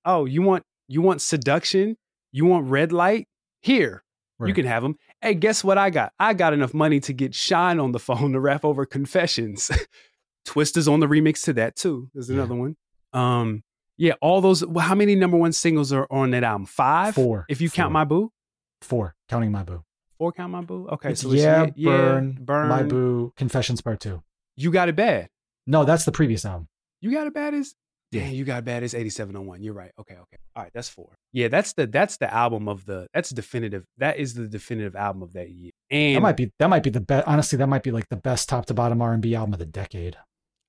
oh, 0.04 0.24
you 0.24 0.42
want 0.42 0.64
you 0.88 1.00
want 1.00 1.22
seduction? 1.22 1.96
You 2.32 2.44
want 2.44 2.66
red 2.66 2.92
light? 2.92 3.26
Here, 3.62 4.02
you 4.48 4.54
can 4.54 4.66
have 4.66 4.82
them. 4.82 4.96
Hey, 5.20 5.34
guess 5.34 5.64
what 5.64 5.78
I 5.78 5.90
got? 5.90 6.12
I 6.18 6.32
got 6.34 6.52
enough 6.52 6.72
money 6.74 7.00
to 7.00 7.12
get 7.12 7.34
Shine 7.34 7.80
on 7.80 7.92
the 7.92 7.98
phone 7.98 8.32
to 8.32 8.40
rap 8.40 8.64
over 8.64 8.84
Confessions. 8.86 9.70
Twista's 10.48 10.88
on 10.88 11.00
the 11.00 11.06
remix 11.06 11.42
to 11.44 11.52
that 11.54 11.76
too. 11.76 12.08
There's 12.14 12.28
Yeah. 12.30 12.36
another 12.36 12.54
one. 12.54 12.76
Um, 13.12 13.62
yeah, 13.96 14.14
all 14.20 14.40
those. 14.40 14.64
well, 14.64 14.84
How 14.86 14.94
many 14.94 15.14
number 15.14 15.36
one 15.36 15.52
singles 15.52 15.92
are 15.92 16.06
on 16.10 16.30
that 16.30 16.42
album? 16.44 16.66
Five. 16.66 17.14
Four. 17.14 17.44
If 17.48 17.60
you 17.60 17.68
count 17.70 17.92
my 17.92 18.04
boo. 18.04 18.32
four, 18.80 19.14
counting 19.28 19.50
my 19.52 19.62
boo. 19.62 19.82
Four 20.18 20.32
count 20.32 20.50
my 20.52 20.60
boo. 20.62 20.88
Okay, 20.88 21.10
It's 21.10 21.20
so 21.22 21.32
yeah, 21.32 21.66
yeah, 21.76 21.90
burn, 21.96 22.38
burn. 22.40 22.68
my 22.68 22.82
boo, 22.82 23.32
Confessions 23.36 23.80
Part 23.80 24.00
Two. 24.00 24.22
You 24.56 24.70
got 24.70 24.88
it 24.88 24.96
bad. 24.96 25.28
No, 25.66 25.84
that's 25.84 26.04
the 26.04 26.12
previous 26.12 26.44
album. 26.44 26.68
You 27.00 27.12
got 27.12 27.26
it 27.26 27.34
bad 27.34 27.54
as 27.54 27.74
Yeah. 28.10 28.22
Damn, 28.22 28.34
you 28.34 28.44
got 28.44 28.60
it 28.60 28.64
bad 28.64 28.82
as 28.82 28.94
8701. 28.94 29.62
You're 29.62 29.74
right. 29.74 29.92
Okay, 30.00 30.14
okay. 30.14 30.36
All 30.56 30.62
right, 30.62 30.72
that's 30.74 30.88
four. 30.88 31.10
Yeah, 31.32 31.48
that's 31.48 31.74
the 31.74 31.86
that's 31.86 32.16
the 32.16 32.32
album 32.32 32.68
of 32.68 32.84
the 32.86 33.06
that's 33.12 33.30
definitive. 33.30 33.84
That 33.98 34.16
is 34.18 34.34
the 34.34 34.48
definitive 34.48 34.96
album 34.96 35.22
of 35.22 35.32
that 35.34 35.50
year. 35.50 35.70
And 35.90 36.16
That 36.16 36.22
might 36.22 36.36
be 36.36 36.50
that 36.58 36.68
might 36.70 36.82
be 36.82 36.90
the 36.90 37.00
best. 37.00 37.26
Honestly, 37.28 37.56
that 37.58 37.66
might 37.68 37.82
be 37.82 37.90
like 37.90 38.08
the 38.08 38.16
best 38.16 38.48
top 38.48 38.66
to 38.66 38.74
bottom 38.74 39.00
R 39.02 39.12
and 39.12 39.22
B 39.22 39.34
album 39.34 39.52
of 39.54 39.58
the 39.60 39.66
decade. 39.66 40.16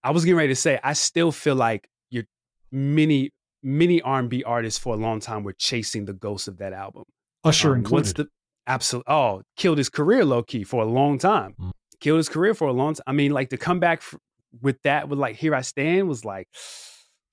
I 0.04 0.12
was 0.12 0.24
getting 0.26 0.38
ready 0.38 0.50
to 0.50 0.56
say, 0.56 0.80
I 0.84 0.94
still 0.94 1.32
feel 1.32 1.56
like 1.56 1.90
you're 2.10 2.26
many 2.72 3.32
many 3.62 4.02
R&B 4.02 4.44
artists 4.44 4.80
for 4.80 4.94
a 4.94 4.98
long 4.98 5.20
time 5.20 5.44
were 5.44 5.52
chasing 5.54 6.06
the 6.06 6.14
ghost 6.14 6.48
of 6.48 6.58
that 6.60 6.72
album. 6.72 7.04
Usher 7.44 7.74
Um, 7.76 7.84
What's 7.84 8.12
included. 8.12 8.16
the 8.18 8.28
absolute? 8.72 9.04
Oh, 9.08 9.42
killed 9.58 9.78
his 9.78 9.90
career 9.90 10.24
low 10.24 10.44
key 10.44 10.64
for 10.64 10.82
a 10.82 10.86
long 10.86 11.18
time. 11.18 11.56
Mm. 11.60 11.72
Killed 12.00 12.18
his 12.18 12.30
career 12.30 12.54
for 12.54 12.68
a 12.70 12.72
long 12.74 12.94
time. 12.94 13.04
I 13.08 13.12
mean, 13.12 13.32
like 13.32 13.50
to 13.50 13.58
come 13.58 13.80
back 13.82 14.00
f- 14.00 14.16
with 14.62 14.82
that 14.84 15.10
with 15.10 15.20
like 15.20 15.36
"Here 15.36 15.54
I 15.54 15.60
Stand" 15.62 16.08
was 16.08 16.24
like, 16.24 16.48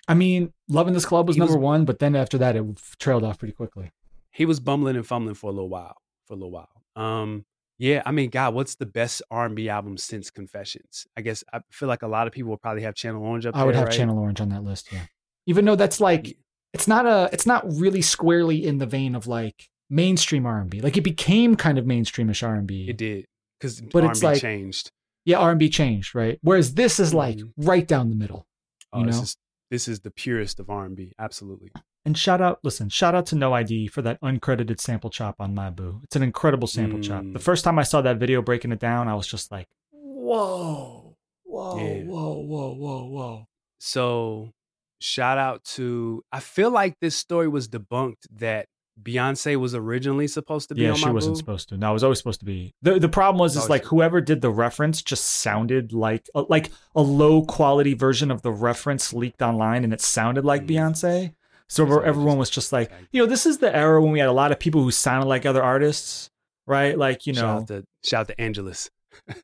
I 0.08 0.14
mean, 0.14 0.52
Loving 0.68 0.94
This 0.94 1.04
Club 1.06 1.28
was 1.28 1.36
He 1.36 1.42
was- 1.42 1.50
number 1.50 1.60
one, 1.64 1.84
but 1.84 2.00
then 2.00 2.16
after 2.16 2.38
that, 2.38 2.56
it 2.56 2.64
trailed 2.98 3.22
off 3.22 3.38
pretty 3.38 3.54
quickly. 3.54 3.92
he 4.30 4.44
was 4.44 4.58
bumbling 4.60 4.96
and 4.96 5.06
fumbling 5.06 5.34
for 5.36 5.48
a 5.48 5.52
little 5.52 5.68
while. 5.68 5.96
For 6.26 6.34
a 6.34 6.36
little 6.36 6.50
while. 6.50 6.68
Um, 6.96 7.44
yeah. 7.78 8.02
I 8.06 8.10
mean, 8.12 8.30
God, 8.30 8.54
what's 8.54 8.74
the 8.76 8.86
best 8.86 9.22
R&B 9.30 9.68
album 9.68 9.96
since 9.96 10.30
Confessions? 10.30 11.06
I 11.16 11.20
guess 11.20 11.44
I 11.52 11.60
feel 11.70 11.88
like 11.88 12.02
a 12.02 12.08
lot 12.08 12.26
of 12.26 12.32
people 12.32 12.50
will 12.50 12.56
probably 12.58 12.82
have 12.82 12.94
Channel 12.94 13.22
Orange 13.22 13.46
up 13.46 13.56
I 13.56 13.64
would 13.64 13.74
there, 13.74 13.80
have 13.80 13.88
right? 13.88 13.96
Channel 13.96 14.18
Orange 14.18 14.40
on 14.40 14.48
that 14.50 14.62
list. 14.64 14.92
Yeah, 14.92 15.02
even 15.46 15.64
though 15.64 15.76
that's 15.76 16.00
like 16.00 16.36
it's 16.72 16.88
not 16.88 17.06
a 17.06 17.28
it's 17.32 17.46
not 17.46 17.64
really 17.70 18.02
squarely 18.02 18.66
in 18.66 18.78
the 18.78 18.86
vein 18.86 19.14
of 19.14 19.26
like 19.26 19.68
mainstream 19.90 20.46
R 20.46 20.60
and 20.60 20.70
B. 20.70 20.80
Like 20.80 20.96
it 20.96 21.02
became 21.02 21.54
kind 21.56 21.78
of 21.78 21.84
mainstreamish 21.84 22.46
R 22.46 22.54
and 22.54 22.66
B. 22.66 22.86
It 22.88 22.96
did 22.98 23.24
because 23.60 23.80
But 23.80 24.02
R&B 24.04 24.10
it's 24.10 24.22
like- 24.22 24.40
changed. 24.40 24.90
Yeah, 25.24 25.38
R 25.38 25.50
and 25.50 25.58
B 25.58 25.68
changed, 25.68 26.14
right? 26.14 26.38
Whereas 26.42 26.74
this 26.74 27.00
is 27.00 27.12
like 27.12 27.36
Mhm. 27.38 27.52
right 27.56 27.86
down 27.86 28.10
the 28.10 28.16
middle. 28.16 28.46
Oh, 28.92 29.00
you 29.00 29.06
this 29.06 29.16
know? 29.16 29.22
is 29.22 29.36
this 29.70 29.88
is 29.88 30.00
the 30.00 30.10
purest 30.12 30.60
of 30.60 30.70
R&B. 30.70 31.12
Absolutely. 31.18 31.72
And 32.06 32.16
shout 32.16 32.40
out, 32.40 32.60
listen, 32.62 32.88
shout 32.88 33.16
out 33.16 33.26
to 33.26 33.34
No 33.34 33.52
ID 33.52 33.88
for 33.88 34.00
that 34.02 34.20
uncredited 34.22 34.80
sample 34.80 35.10
chop 35.10 35.34
on 35.40 35.54
My 35.56 35.70
Boo. 35.70 36.00
It's 36.04 36.14
an 36.14 36.22
incredible 36.22 36.68
sample 36.68 37.00
chop. 37.00 37.24
Mm. 37.24 37.32
The 37.32 37.40
first 37.40 37.64
time 37.64 37.80
I 37.80 37.82
saw 37.82 38.00
that 38.00 38.18
video 38.18 38.40
breaking 38.42 38.70
it 38.70 38.78
down, 38.78 39.08
I 39.08 39.14
was 39.14 39.26
just 39.26 39.50
like, 39.50 39.66
whoa, 39.90 41.16
whoa, 41.42 41.76
Yeah. 41.78 42.04
whoa, 42.04 42.34
whoa, 42.38 42.74
whoa, 42.74 43.04
whoa. 43.06 43.46
So, 43.80 44.52
shout 45.00 45.36
out 45.36 45.64
to. 45.74 46.22
I 46.30 46.38
feel 46.38 46.70
like 46.70 46.94
this 47.00 47.16
story 47.16 47.48
was 47.48 47.68
debunked 47.68 48.26
that 48.36 48.66
Beyonce 49.02 49.56
was 49.56 49.74
originally 49.74 50.28
supposed 50.28 50.68
to 50.68 50.76
be 50.76 50.82
Yeah, 50.82 50.90
on 50.90 50.96
she 50.96 51.06
my 51.06 51.10
wasn't 51.10 51.36
supposed 51.38 51.68
to. 51.70 51.76
No, 51.76 51.90
it 51.90 51.92
was 51.94 52.04
always 52.04 52.18
supposed 52.18 52.38
to 52.40 52.46
be. 52.46 52.72
The 52.82 53.00
the 53.00 53.08
problem 53.08 53.40
was 53.40 53.56
is 53.56 53.68
like 53.68 53.84
whoever 53.84 54.20
did 54.20 54.40
the 54.42 54.50
reference 54.50 55.02
just 55.02 55.24
sounded 55.24 55.92
like 55.92 56.30
a, 56.36 56.42
like 56.42 56.70
a 56.94 57.02
low 57.02 57.42
quality 57.42 57.94
version 57.94 58.30
of 58.30 58.42
the 58.42 58.52
reference 58.52 59.12
leaked 59.12 59.42
online, 59.42 59.82
and 59.82 59.92
it 59.92 60.00
sounded 60.00 60.44
like 60.44 60.62
Mm. 60.62 60.68
Beyonce. 60.68 61.34
So 61.68 61.84
So 61.86 62.00
it 62.00 62.06
everyone 62.06 62.38
was 62.38 62.48
just 62.50 62.72
like, 62.72 62.90
like- 62.90 63.08
you 63.12 63.20
know, 63.22 63.26
this 63.26 63.44
is 63.46 63.58
the 63.58 63.74
era 63.74 64.00
when 64.02 64.12
we 64.12 64.18
had 64.18 64.28
a 64.28 64.32
lot 64.32 64.52
of 64.52 64.58
people 64.58 64.82
who 64.82 64.90
sounded 64.90 65.26
like 65.26 65.44
other 65.46 65.62
artists, 65.62 66.30
right? 66.66 66.96
Like 66.96 67.26
you 67.26 67.34
shout 67.34 67.42
know, 67.44 67.56
out 67.62 67.66
to 67.68 67.84
shout 68.04 68.20
out 68.22 68.28
to 68.28 68.40
Angelus. 68.40 68.90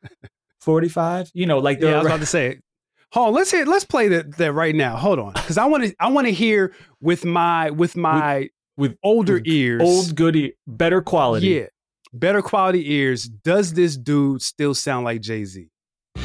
forty 0.61 0.89
five. 0.89 1.31
You 1.35 1.47
know, 1.47 1.59
like 1.59 1.81
Yeah, 1.81 1.95
I 1.95 1.99
was 1.99 2.07
about 2.07 2.21
to 2.21 2.27
say. 2.27 2.61
Hold 3.13 3.29
on, 3.29 3.35
let's 3.35 3.51
hear. 3.51 3.67
Let's 3.67 3.85
play 3.85 4.09
that 4.09 4.37
that 4.39 4.53
right 4.53 4.75
now. 4.75 4.97
Hold 4.97 5.19
on, 5.19 5.33
because 5.35 5.59
I 5.59 5.67
want 5.67 5.85
to. 5.85 5.95
I 6.01 6.09
want 6.09 6.27
to 6.29 6.33
hear 6.33 6.75
with 7.01 7.25
my 7.25 7.71
with 7.71 7.95
my 7.97 8.49
with 8.79 8.97
older 9.03 9.35
with 9.35 9.47
ears. 9.47 9.83
old 9.83 10.15
goody, 10.17 10.55
better 10.67 11.03
quality. 11.03 11.49
yeah, 11.49 11.67
better 12.15 12.41
quality 12.41 12.91
ears. 12.95 13.25
Does 13.25 13.75
this 13.75 13.99
dude 13.99 14.41
still 14.41 14.75
sound 14.75 15.05
like 15.05 15.21
Jay 15.21 15.45
Z? 15.45 15.69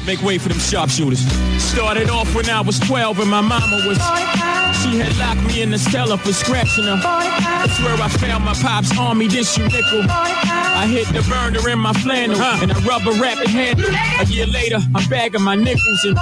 Make 0.06 0.22
way 0.22 0.38
for 0.38 0.48
them 0.48 0.58
sharpshooters. 0.58 1.20
Started 1.62 2.08
off 2.08 2.34
when 2.34 2.48
I 2.48 2.62
was 2.62 2.78
12 2.80 3.18
and 3.20 3.30
my 3.30 3.42
mama 3.42 3.82
was. 3.86 3.98
She 4.82 4.98
had 4.98 5.16
locked 5.18 5.42
me 5.46 5.62
in 5.62 5.70
the 5.70 5.78
cellar 5.78 6.16
for 6.16 6.32
scratching 6.32 6.84
her. 6.84 6.96
That's 6.96 7.78
where 7.80 7.94
I 7.94 8.08
found 8.08 8.44
my 8.44 8.54
pop's 8.54 8.96
army, 8.98 9.26
then 9.28 9.44
she 9.44 9.62
nickel. 9.62 10.02
I 10.08 10.86
hit 10.86 11.06
the 11.08 11.26
burner 11.28 11.68
in 11.68 11.78
my 11.78 11.92
flannel 11.94 12.40
and 12.40 12.72
I 12.72 12.78
rubber 12.86 13.12
wrap 13.20 13.38
it 13.38 13.48
handle. 13.48 13.86
A 13.90 14.24
year 14.26 14.46
later, 14.46 14.78
I'm 14.94 15.08
bagging 15.08 15.42
my 15.42 15.56
nickels 15.56 16.04
and 16.04 16.16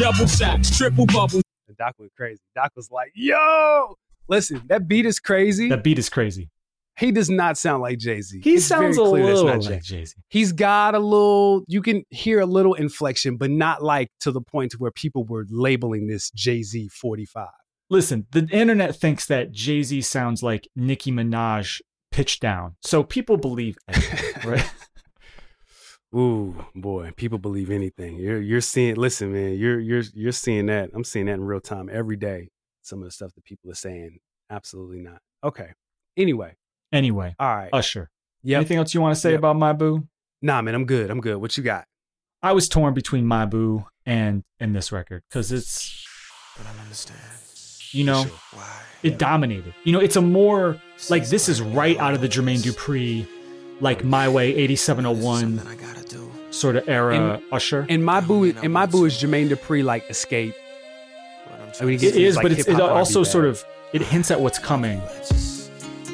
double 0.00 0.26
socks, 0.26 0.76
triple 0.76 1.06
bubble. 1.06 1.42
And 1.68 1.76
Doc 1.76 1.94
went 1.98 2.12
crazy. 2.16 2.40
Doc 2.54 2.72
was 2.76 2.90
like, 2.90 3.12
"Yo, 3.14 3.94
listen, 4.28 4.62
that 4.66 4.88
beat 4.88 5.06
is 5.06 5.20
crazy. 5.20 5.68
That 5.68 5.84
beat 5.84 5.98
is 5.98 6.08
crazy. 6.08 6.48
he 6.96 7.10
does 7.12 7.28
not 7.28 7.58
sound 7.58 7.82
like 7.82 7.98
Jay 7.98 8.20
Z. 8.22 8.40
He 8.42 8.58
sounds 8.60 8.96
a 8.96 9.02
little 9.02 9.44
like 9.58 9.82
Jay 9.82 10.04
Z. 10.04 10.14
He's 10.28 10.52
got 10.52 10.94
a 10.94 10.98
little. 10.98 11.64
You 11.68 11.82
can 11.82 12.04
hear 12.10 12.40
a 12.40 12.46
little 12.46 12.74
inflection, 12.74 13.36
but 13.36 13.50
not 13.50 13.82
like 13.82 14.08
to 14.20 14.30
the 14.32 14.40
point 14.40 14.70
to 14.72 14.78
where 14.78 14.92
people 14.92 15.24
were 15.24 15.44
labeling 15.50 16.06
this 16.06 16.30
Jay 16.30 16.62
Z 16.62 16.88
forty 16.88 17.24
five. 17.26 17.48
Listen, 17.90 18.26
the 18.32 18.48
internet 18.50 18.96
thinks 18.96 19.26
that 19.26 19.52
Jay 19.52 19.82
Z 19.82 20.00
sounds 20.02 20.42
like 20.42 20.68
Nicki 20.74 21.12
Minaj 21.12 21.80
pitched 22.10 22.40
down, 22.40 22.76
so 22.80 23.02
people 23.02 23.36
believe 23.36 23.76
it, 23.88 24.44
right? 24.44 24.70
Ooh, 26.14 26.64
boy, 26.74 27.12
people 27.16 27.38
believe 27.38 27.70
anything. 27.70 28.16
You're 28.16 28.40
you're 28.40 28.60
seeing. 28.60 28.94
Listen, 28.94 29.32
man, 29.32 29.54
you're 29.54 29.80
you're 29.80 30.02
you're 30.14 30.32
seeing 30.32 30.66
that. 30.66 30.90
I'm 30.94 31.04
seeing 31.04 31.26
that 31.26 31.34
in 31.34 31.44
real 31.44 31.60
time 31.60 31.88
every 31.92 32.16
day. 32.16 32.48
Some 32.82 33.00
of 33.00 33.04
the 33.06 33.10
stuff 33.10 33.32
that 33.34 33.44
people 33.44 33.70
are 33.70 33.74
saying, 33.74 34.18
absolutely 34.50 35.00
not. 35.00 35.18
Okay. 35.42 35.72
Anyway, 36.16 36.54
anyway, 36.92 37.34
all 37.38 37.54
right. 37.56 37.70
Usher. 37.72 38.10
Yeah. 38.42 38.58
Anything 38.58 38.78
else 38.78 38.94
you 38.94 39.00
want 39.00 39.14
to 39.14 39.20
say 39.20 39.30
Yep. 39.30 39.38
about 39.38 39.56
My 39.56 39.72
Boo? 39.72 40.06
Nah, 40.42 40.60
man, 40.62 40.74
I'm 40.74 40.84
good. 40.84 41.10
I'm 41.10 41.20
good. 41.20 41.38
What 41.38 41.56
you 41.56 41.64
got? 41.64 41.86
I 42.42 42.52
was 42.52 42.68
torn 42.68 42.92
between 42.94 43.26
My 43.26 43.46
Boo 43.46 43.86
and 44.06 44.44
and 44.60 44.74
this 44.76 44.92
record 44.92 45.22
because 45.28 45.50
it's 45.50 46.06
But 46.56 46.66
I 46.66 46.82
understand 46.82 47.18
you 47.94 48.04
know 48.04 48.24
why. 48.52 48.80
it 49.02 49.18
dominated. 49.18 49.74
You 49.84 49.92
know, 49.92 50.00
it's 50.00 50.16
a 50.16 50.20
more 50.20 50.80
like 51.10 51.28
this 51.28 51.48
is 51.48 51.60
right 51.60 51.98
out 51.98 52.14
of 52.14 52.20
the 52.20 52.28
Jermaine 52.28 52.58
Dupri, 52.62 53.26
like 53.80 54.04
My 54.04 54.28
Way 54.28 54.54
8701 54.54 55.60
I 55.66 55.74
gotta 55.74 56.04
do. 56.06 56.30
sort 56.50 56.76
of 56.76 56.88
era 56.88 57.40
Usher. 57.52 57.86
And 57.88 58.04
my 58.04 58.20
boo, 58.20 58.44
and 58.62 58.72
my 58.72 58.86
boo 58.86 59.04
is 59.04 59.14
Jermaine 59.14 59.48
Dupri, 59.48 59.84
like 59.84 60.08
Escape. 60.10 60.54
I 61.80 61.84
mean, 61.84 61.96
it 61.96 62.16
is, 62.16 62.36
like 62.36 62.44
but 62.44 62.52
it's, 62.52 62.68
it 62.68 62.80
also 62.80 63.24
sort 63.24 63.46
of 63.46 63.64
it 63.92 64.02
hints 64.02 64.30
at 64.30 64.40
what's 64.40 64.58
coming. 64.58 65.00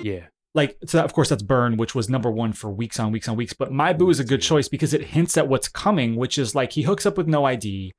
yeah. 0.03 0.21
Like 0.55 0.77
so 0.87 0.99
that, 0.99 1.05
of 1.05 1.13
course 1.13 1.29
that's 1.29 1.43
Burn, 1.43 1.77
which 1.77 1.95
was 1.95 2.09
number 2.09 2.31
one 2.31 2.53
for 2.53 2.71
weeks 2.71 2.99
on 2.99 3.13
weeks 3.13 3.29
on 3.29 3.37
weeks. 3.37 3.53
But 3.53 3.71
My 3.71 3.93
Boo 3.93 4.11
is 4.11 4.19
a 4.19 4.25
good 4.25 4.43
choice 4.43 4.69
because 4.69 4.93
it 4.93 5.03
hints 5.03 5.37
at 5.37 5.47
what's 5.49 5.69
coming, 5.69 6.17
which 6.17 6.39
is 6.39 6.55
like 6.55 6.73
he 6.73 6.83
hooks 6.83 7.07
up 7.07 7.17
with 7.17 7.29
No 7.29 7.45
ID, 7.45 7.93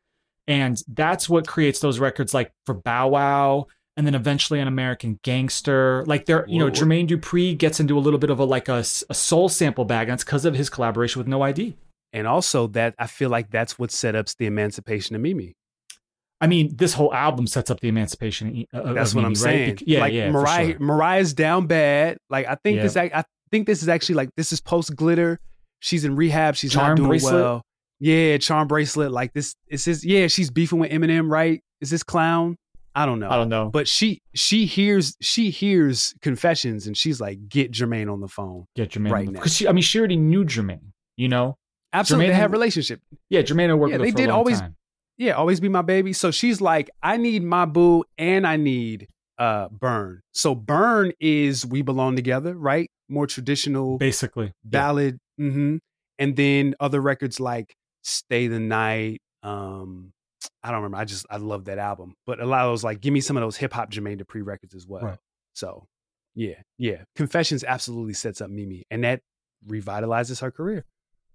and 0.48 0.82
that's 0.88 1.30
what 1.30 1.48
creates 1.48 1.80
those 1.80 2.00
records 2.00 2.34
like 2.34 2.52
for 2.66 2.74
Bow 2.74 3.10
Wow, 3.10 3.68
and 3.98 4.06
then 4.08 4.16
eventually 4.16 4.60
an 4.60 4.68
American 4.68 5.20
Gangster. 5.24 6.04
Like 6.06 6.26
there, 6.26 6.46
you 6.48 6.60
know, 6.60 6.66
Whoa. 6.66 6.72
Jermaine 6.72 7.08
Dupri 7.08 7.58
gets 7.58 7.80
into 7.80 7.98
a 7.98 8.02
little 8.02 8.20
bit 8.20 8.30
of 8.30 8.40
a 8.40 8.46
like 8.46 8.68
a 8.70 8.84
soul 8.84 9.50
sample 9.50 9.86
bag, 9.86 10.08
and 10.10 10.14
it's 10.16 10.24
because 10.24 10.46
of 10.46 10.56
his 10.56 10.70
collaboration 10.70 11.20
with 11.20 11.28
No 11.28 11.42
ID. 11.42 11.76
And 12.14 12.28
also 12.28 12.68
that 12.68 12.94
I 13.00 13.08
feel 13.08 13.30
like 13.30 13.50
that's 13.52 13.80
what 13.80 13.90
set 13.92 14.16
up 14.16 14.28
the 14.38 14.46
emancipation 14.46 15.16
of 15.16 15.22
Mimi. 15.22 15.54
I 16.42 16.48
mean, 16.48 16.76
this 16.76 16.94
whole 16.94 17.14
album 17.14 17.46
sets 17.48 17.70
up 17.70 17.80
the 17.80 17.88
emancipation. 17.88 18.66
Of, 18.74 18.86
uh, 18.86 18.90
of 18.90 18.96
That's 18.96 19.14
what 19.14 19.24
I'm 19.24 19.34
Mimi, 19.34 19.44
right? 19.46 19.54
saying. 19.54 19.76
Bec- 19.76 19.84
Yeah, 19.88 20.00
like 20.00 20.14
yeah. 20.14 20.32
Mariah, 20.32 20.72
sure. 20.72 20.80
Mariah's 20.80 21.34
down 21.34 21.68
bad. 21.68 22.18
Like 22.30 22.48
I 22.48 22.56
think 22.56 22.78
Yeah. 22.78 22.84
this, 22.84 22.98
I, 22.98 23.04
I 23.14 23.24
think 23.52 23.68
this 23.68 23.82
is 23.84 23.88
actually 23.90 24.16
like 24.16 24.30
this 24.36 24.52
is 24.52 24.60
post 24.60 24.96
glitter. 24.96 25.40
She's 25.80 26.04
in 26.04 26.16
rehab. 26.16 26.56
She's 26.56 26.72
Charm 26.74 26.90
not 26.90 26.96
doing 26.98 27.10
bracelet? 27.10 27.34
well. 27.36 27.62
Yeah, 28.02 28.38
charm 28.40 28.68
bracelet. 28.68 29.12
Like 29.12 29.32
this, 29.34 29.56
is 29.68 29.86
this. 29.86 30.04
Yeah, 30.04 30.26
she's 30.28 30.50
beefing 30.50 30.80
with 30.80 30.92
Eminem, 30.92 31.30
right? 31.30 31.62
Is 31.80 31.90
this 31.92 32.02
clown? 32.04 32.58
I 32.96 33.06
don't 33.06 33.20
know. 33.20 33.30
I 33.30 33.38
don't 33.38 33.48
know. 33.48 33.70
But 33.70 33.88
she 33.88 34.20
she 34.34 34.66
hears 34.66 35.16
she 35.22 35.50
hears 35.52 36.14
confessions 36.22 36.88
and 36.88 36.98
she's 36.98 37.22
like, 37.22 37.48
get 37.48 37.72
Jermaine 37.72 38.12
on 38.12 38.20
the 38.20 38.28
phone. 38.28 38.66
Get 38.76 38.90
Jermaine 38.90 39.12
right 39.12 39.26
now. 39.28 39.34
because 39.34 39.56
she. 39.56 39.68
I 39.68 39.72
mean, 39.72 39.84
she 39.84 40.00
already 40.00 40.18
knew 40.18 40.44
Jermaine. 40.44 40.92
You 41.16 41.30
know. 41.30 41.58
Absolutely, 41.94 42.26
Jermaine 42.26 42.30
they 42.30 42.34
had- 42.34 42.42
have 42.42 42.52
a 42.52 42.54
relationship. 42.54 43.02
Yeah, 43.30 43.42
Jermaine 43.44 43.68
had 43.70 43.74
worked 43.76 43.92
Yeah, 43.92 43.98
they 44.00 44.12
did 44.12 44.30
always- 44.30 44.60
time. 44.60 44.76
Yeah, 45.18 45.34
always 45.34 45.60
be 45.60 45.70
my 45.70 45.84
baby. 45.84 46.14
So 46.14 46.32
she's 46.32 46.60
like, 46.62 46.90
I 47.04 47.18
need 47.18 47.44
my 47.44 47.66
boo 47.66 48.04
and 48.18 48.48
I 48.48 48.56
need 48.58 49.08
uh 49.38 49.68
Burn. 49.70 50.22
So 50.34 50.56
Burn 50.56 51.12
is 51.20 51.66
We 51.66 51.84
Belong 51.84 52.16
Together, 52.16 52.56
right? 52.56 52.90
More 53.10 53.28
traditional 53.28 53.98
basically. 54.00 54.46
Yeah. 54.64 54.70
ballad. 54.70 55.20
hmm 55.38 55.78
And 56.18 56.36
then 56.36 56.74
other 56.80 57.00
records 57.02 57.40
like 57.40 57.76
Stay 58.04 58.48
the 58.48 58.60
Night. 58.60 59.22
Um, 59.44 60.14
I 60.64 60.70
don't 60.70 60.78
remember. 60.78 60.98
I 60.98 61.06
just 61.06 61.26
I 61.30 61.38
love 61.38 61.66
that 61.66 61.78
album. 61.78 62.16
But 62.26 62.40
a 62.40 62.46
lot 62.46 62.66
of 62.66 62.72
those 62.72 62.84
like 62.84 63.02
give 63.02 63.14
me 63.14 63.22
some 63.22 63.38
of 63.38 63.42
those 63.42 63.58
hip 63.58 63.74
hop 63.74 63.92
Jermaine 63.92 64.22
Dupri 64.22 64.46
records 64.46 64.76
as 64.76 64.88
well. 64.88 65.04
Right. 65.04 65.18
So 65.54 65.88
yeah, 66.36 66.62
yeah. 66.78 67.04
Confessions 67.16 67.64
absolutely 67.64 68.14
sets 68.14 68.42
up 68.42 68.50
Mimi. 68.50 68.86
And 68.90 69.04
that 69.04 69.22
revitalizes 69.68 70.42
her 70.42 70.52
career. 70.52 70.86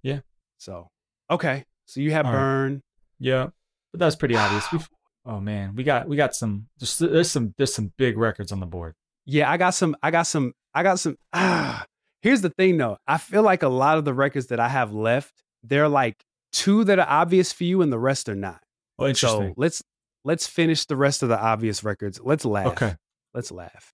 Yeah. 0.03 0.21
So 0.59 0.89
okay. 1.31 1.65
So 1.87 2.01
you 2.01 2.13
have 2.13 2.27
All 2.27 2.33
right. 2.33 2.39
Burn. 2.39 2.83
Yeah, 3.19 3.49
but 3.93 4.01
that's 4.01 4.17
pretty 4.17 4.37
obvious. 4.37 4.71
We've, 4.71 4.89
oh 5.25 5.41
man, 5.41 5.75
we 5.75 5.85
got 5.85 6.09
we 6.09 6.17
got 6.17 6.35
some. 6.35 6.69
There's, 6.79 6.99
there's 6.99 7.31
some 7.31 7.55
there's 7.57 7.75
some 7.75 7.93
big 7.97 8.19
records 8.19 8.53
on 8.53 8.61
the 8.61 8.67
board. 8.67 8.95
Yeah, 9.25 9.51
I 9.51 9.57
got 9.57 9.71
some. 9.71 9.97
I 10.03 10.11
got 10.11 10.25
some. 10.25 10.53
I 10.75 10.83
got 10.83 11.01
some. 11.01 11.17
Ah, 11.33 11.87
here's 12.23 12.43
the 12.43 12.51
thing, 12.51 12.77
though. 12.77 12.99
I 13.07 13.19
feel 13.19 13.43
like 13.43 13.63
a 13.63 13.69
lot 13.69 13.99
of 13.99 14.05
the 14.05 14.15
records 14.15 14.49
that 14.49 14.61
I 14.61 14.69
have 14.69 14.93
left, 14.93 15.43
they're 15.63 15.89
like 15.89 16.23
two 16.57 16.85
that 16.85 16.99
are 16.99 17.09
obvious 17.09 17.53
for 17.53 17.65
you, 17.65 17.83
and 17.83 17.93
the 17.93 17.99
rest 17.99 18.29
are 18.29 18.35
not. 18.35 18.63
Oh, 18.99 19.07
interesting. 19.07 19.51
So 19.51 19.55
let's 19.57 19.83
let's 20.25 20.47
finish 20.47 20.87
the 20.87 20.97
rest 20.97 21.23
of 21.23 21.29
the 21.29 21.39
obvious 21.39 21.85
records. 21.85 22.19
Let's 22.23 22.45
laugh. 22.45 22.69
okay. 22.69 22.97
Let's 23.35 23.53
laugh. 23.53 23.93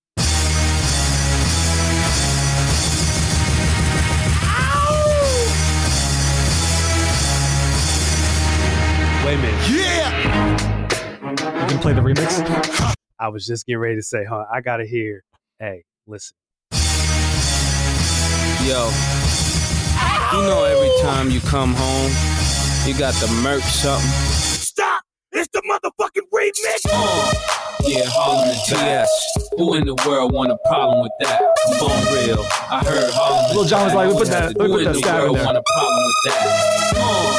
Wait 9.26 9.34
a 9.34 9.38
minute. 9.38 9.70
Yeah. 9.70 10.52
You 11.62 11.68
can 11.68 11.78
play 11.78 11.92
the 11.92 12.00
remix. 12.00 12.94
I 13.18 13.28
was 13.28 13.46
just 13.46 13.66
getting 13.66 13.80
ready 13.80 13.96
to 13.96 14.02
say, 14.02 14.24
huh? 14.24 14.44
I 14.52 14.60
gotta 14.60 14.84
hear. 14.84 15.24
Hey, 15.58 15.84
listen. 16.06 16.36
Yo, 18.62 18.90
you 20.32 20.42
know 20.42 20.64
every 20.64 21.02
time 21.02 21.30
you 21.30 21.40
come 21.40 21.74
home, 21.74 22.31
you 22.86 22.98
got 22.98 23.14
the 23.14 23.28
merch 23.42 23.62
something. 23.62 24.08
Stop! 24.10 25.02
It's 25.32 25.48
the 25.52 25.62
motherfucking 25.62 26.26
remix! 26.34 26.80
Uh, 26.92 27.32
yeah, 27.84 28.02
Harlem 28.06 28.48
and 28.48 28.58
TS. 28.66 29.48
Who 29.56 29.74
in 29.74 29.86
the 29.86 29.94
world 30.06 30.32
want 30.32 30.50
a 30.52 30.58
problem 30.66 31.02
with 31.02 31.12
that? 31.20 31.40
Come 31.78 31.90
on, 31.90 32.04
real. 32.14 32.44
I 32.70 32.82
heard 32.84 33.10
Harlem. 33.12 33.56
Lil 33.56 33.64
Jon 33.64 33.84
was 33.84 33.94
like, 33.94 34.08
we 34.08 34.14
put 34.14 34.28
that- 34.28 34.58
we 34.58 34.66
Who 34.66 34.72
put 34.72 34.78
in 34.80 34.84
that 34.86 34.92
the 34.94 34.98
stab 34.98 35.14
in 35.16 35.22
world 35.22 35.36
there. 35.36 35.44
want 35.46 35.58
a 35.58 35.62
problem 35.74 36.04
with 36.04 36.34
that? 36.34 36.92
Uh, 36.96 37.38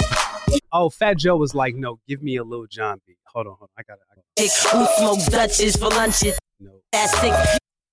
Oh, 0.76 0.90
Fat 0.90 1.18
Joe 1.20 1.36
was 1.38 1.54
like, 1.54 1.76
no, 1.76 2.00
give 2.08 2.24
me 2.24 2.38
a 2.38 2.44
little 2.44 2.66
John 2.68 3.00
beat. 3.06 3.18
Hold 3.28 3.46
on, 3.48 3.54
hold 3.60 3.70
on. 3.70 3.70
I 3.78 3.84
gotta. 3.84 4.02
I 4.12 4.16
gotta 4.16 4.78
Who 4.78 4.86
smoke 4.98 5.32
Dutches 5.32 5.76
for 5.76 5.90
lunches? 5.90 6.38
no. 6.60 6.72
That's 6.92 7.12
sick. 7.20 7.32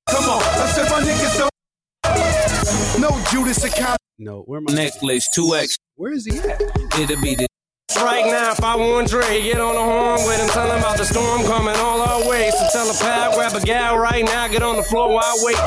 Come 0.09 0.24
on, 0.24 0.42
I 0.42 0.66
said 0.74 0.90
my 0.90 1.03
niggas 1.03 1.38
don't. 1.38 3.01
No 3.01 3.22
Judas 3.30 3.62
account. 3.64 3.98
No, 4.18 4.42
where 4.42 4.59
am 4.61 4.66
I? 4.70 4.74
necklace, 4.74 5.28
2X. 5.36 5.76
Where 6.01 6.14
is 6.14 6.24
he 6.24 6.38
at? 6.38 6.59
It'll 6.98 7.20
be 7.20 7.34
the 7.34 7.46
Right 7.94 8.24
now, 8.24 8.53
if 8.53 8.64
I 8.64 8.74
want 8.74 9.11
Dre, 9.11 9.42
get 9.42 9.61
on 9.61 9.74
the 9.74 9.82
horn 9.82 10.26
with 10.26 10.40
him, 10.40 10.48
tell 10.48 10.70
him 10.70 10.78
about 10.78 10.96
the 10.96 11.05
storm 11.05 11.42
coming 11.42 11.76
all 11.76 12.01
our 12.01 12.26
way. 12.26 12.51
So 12.53 12.66
tell 12.72 12.90
a 12.90 12.94
pal, 12.94 13.34
grab 13.34 13.55
a 13.55 13.61
gal 13.61 13.98
right 13.98 14.24
now, 14.24 14.48
get 14.48 14.62
on 14.62 14.76
the 14.76 14.82
floor 14.82 15.12
while 15.12 15.22
I 15.22 15.36
wait. 15.42 15.59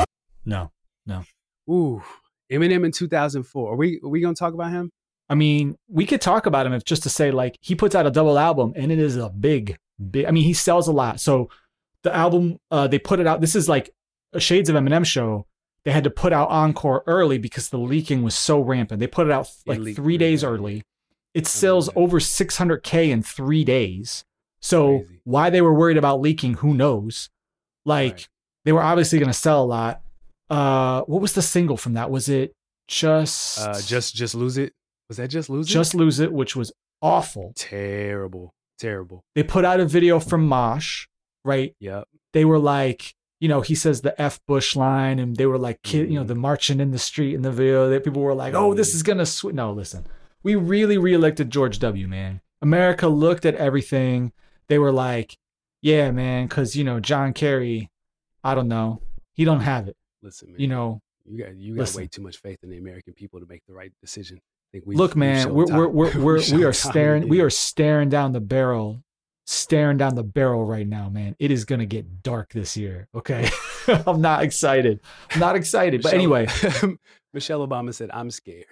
No, 0.44 0.72
no, 1.06 1.22
Ooh, 1.70 2.02
Eminem 2.50 2.84
in 2.84 2.90
2004. 2.90 3.72
Are 3.74 3.76
we 3.76 4.00
are 4.02 4.08
we 4.08 4.20
gonna 4.20 4.34
talk 4.34 4.54
about 4.54 4.72
him? 4.72 4.90
I 5.28 5.36
mean 5.36 5.76
we 5.86 6.04
could 6.04 6.20
talk 6.20 6.46
about 6.46 6.66
him 6.66 6.72
if 6.72 6.84
just 6.84 7.04
to 7.04 7.08
say 7.08 7.30
like 7.30 7.56
he 7.60 7.76
puts 7.76 7.94
out 7.94 8.04
a 8.04 8.10
double 8.10 8.36
album 8.36 8.72
and 8.74 8.90
it 8.90 8.98
is 8.98 9.14
a 9.14 9.28
big, 9.28 9.76
big. 10.10 10.24
I 10.24 10.32
mean 10.32 10.42
he 10.42 10.52
sells 10.52 10.88
a 10.88 10.92
lot. 10.92 11.20
So 11.20 11.48
the 12.02 12.12
album 12.12 12.58
uh, 12.72 12.88
they 12.88 12.98
put 12.98 13.20
it 13.20 13.28
out. 13.28 13.40
This 13.40 13.54
is 13.54 13.68
like 13.68 13.94
a 14.32 14.40
Shades 14.40 14.68
of 14.68 14.74
Eminem 14.74 15.06
show. 15.06 15.46
They 15.84 15.92
had 15.92 16.04
to 16.04 16.10
put 16.10 16.32
out 16.32 16.48
Encore 16.50 17.02
early 17.06 17.38
because 17.38 17.68
the 17.68 17.78
leaking 17.78 18.22
was 18.22 18.34
so 18.34 18.60
rampant. 18.60 19.00
They 19.00 19.06
put 19.06 19.26
it 19.26 19.32
out 19.32 19.48
like 19.66 19.78
leaked 19.80 19.96
three 19.96 20.16
days 20.18 20.42
early. 20.42 20.82
It 21.34 21.46
sells 21.46 21.90
over 21.96 22.20
600k 22.20 23.10
in 23.10 23.22
three 23.22 23.64
days. 23.64 24.24
So 24.60 24.98
Crazy. 25.00 25.20
why 25.24 25.50
they 25.50 25.60
were 25.60 25.74
worried 25.74 25.96
about 25.98 26.20
leaking, 26.20 26.54
who 26.54 26.72
knows? 26.74 27.28
Like 27.84 28.12
Right. 28.12 28.28
they 28.64 28.72
were 28.72 28.82
obviously 28.82 29.18
going 29.18 29.30
to 29.30 29.34
sell 29.38 29.62
a 29.62 29.66
lot. 29.66 30.00
Uh, 30.48 31.02
what 31.02 31.20
was 31.20 31.32
the 31.34 31.42
single 31.42 31.76
from 31.76 31.94
that? 31.94 32.10
Was 32.10 32.28
it 32.28 32.52
just 32.88 33.58
Uh, 33.60 33.80
just 33.82 34.14
just 34.14 34.34
lose 34.34 34.56
it. 34.56 34.72
Was 35.08 35.18
that 35.18 35.28
just 35.28 35.50
lose 35.50 35.68
it? 35.68 35.72
just 35.72 35.94
lose 35.94 36.18
it, 36.20 36.32
which 36.32 36.56
was 36.56 36.72
awful. 37.02 37.52
terrible, 37.56 38.54
terrible. 38.78 39.22
They 39.34 39.42
put 39.42 39.64
out 39.66 39.80
a 39.80 39.84
video 39.84 40.18
from 40.20 40.46
Mosh, 40.48 41.06
right? 41.44 41.74
Yep. 41.80 42.08
They 42.32 42.44
were 42.46 42.58
like, 42.58 43.14
you 43.44 43.48
know, 43.48 43.60
he 43.60 43.74
says 43.74 44.00
the 44.00 44.18
F 44.18 44.40
Bush 44.46 44.74
line, 44.74 45.18
and 45.18 45.36
they 45.36 45.44
were 45.44 45.58
like, 45.58 45.82
kid, 45.82 46.08
you 46.10 46.18
know, 46.18 46.24
Mhm. 46.24 46.28
the 46.28 46.34
marching 46.34 46.80
in 46.80 46.92
the 46.92 46.98
street 46.98 47.34
in 47.34 47.42
the 47.42 47.52
video. 47.52 47.90
That 47.90 48.02
people 48.02 48.22
were 48.22 48.34
like, 48.34 48.54
oh, 48.54 48.72
this 48.72 48.94
is 48.94 49.02
gonna 49.02 49.26
sw 49.26 49.52
No, 49.52 49.70
listen, 49.70 50.06
we 50.42 50.54
really 50.54 50.96
reelected 50.96 51.50
George 51.50 51.78
W. 51.78 52.08
Man, 52.08 52.40
America 52.62 53.06
looked 53.06 53.44
at 53.44 53.54
everything. 53.56 54.32
They 54.68 54.78
were 54.78 54.92
like, 54.92 55.36
yeah, 55.82 56.10
man, 56.10 56.46
because 56.46 56.74
you 56.74 56.84
know 56.84 57.00
John 57.00 57.34
Kerry, 57.34 57.90
I 58.42 58.54
don't 58.54 58.68
know, 58.68 59.02
he 59.34 59.44
don't 59.44 59.60
have 59.60 59.88
it. 59.88 59.96
Listen, 60.22 60.52
man. 60.52 60.60
You 60.62 60.68
know, 60.68 61.02
you 61.26 61.44
got 61.44 61.54
you 61.54 61.74
got 61.74 61.80
listen. 61.80 62.00
way 62.00 62.06
too 62.06 62.22
much 62.22 62.38
faith 62.38 62.60
in 62.62 62.70
the 62.70 62.78
American 62.78 63.12
people 63.12 63.40
to 63.40 63.46
make 63.46 63.62
the 63.68 63.74
right 63.74 63.92
decision. 64.00 64.40
Think 64.72 64.84
we 64.86 64.96
look, 64.96 65.14
man, 65.16 65.52
we're 65.52 65.66
we're 65.66 65.88
we're, 65.98 66.18
we're 66.18 66.40
we 66.54 66.64
are 66.64 66.72
staring 66.72 67.28
we 67.28 67.42
are 67.42 67.50
staring 67.50 68.08
down 68.08 68.32
the 68.32 68.40
barrel, 68.40 69.02
staring 69.46 69.96
down 69.96 70.14
the 70.14 70.22
barrel 70.22 70.64
right 70.64 70.86
now, 70.86 71.08
man. 71.08 71.36
It 71.38 71.50
is 71.50 71.64
gonna 71.64 71.86
get 71.86 72.22
dark 72.22 72.52
this 72.52 72.76
year. 72.76 73.08
Okay, 73.14 73.48
I'm 74.06 74.20
not 74.20 74.42
excited. 74.42 75.00
I'm 75.30 75.40
not 75.40 75.56
excited, 75.56 76.02
but 76.02 76.14
anyway, 76.14 76.46
Michelle 77.32 77.66
Obama 77.66 77.92
said, 77.94 78.10
"I'm 78.12 78.30
scared." 78.30 78.66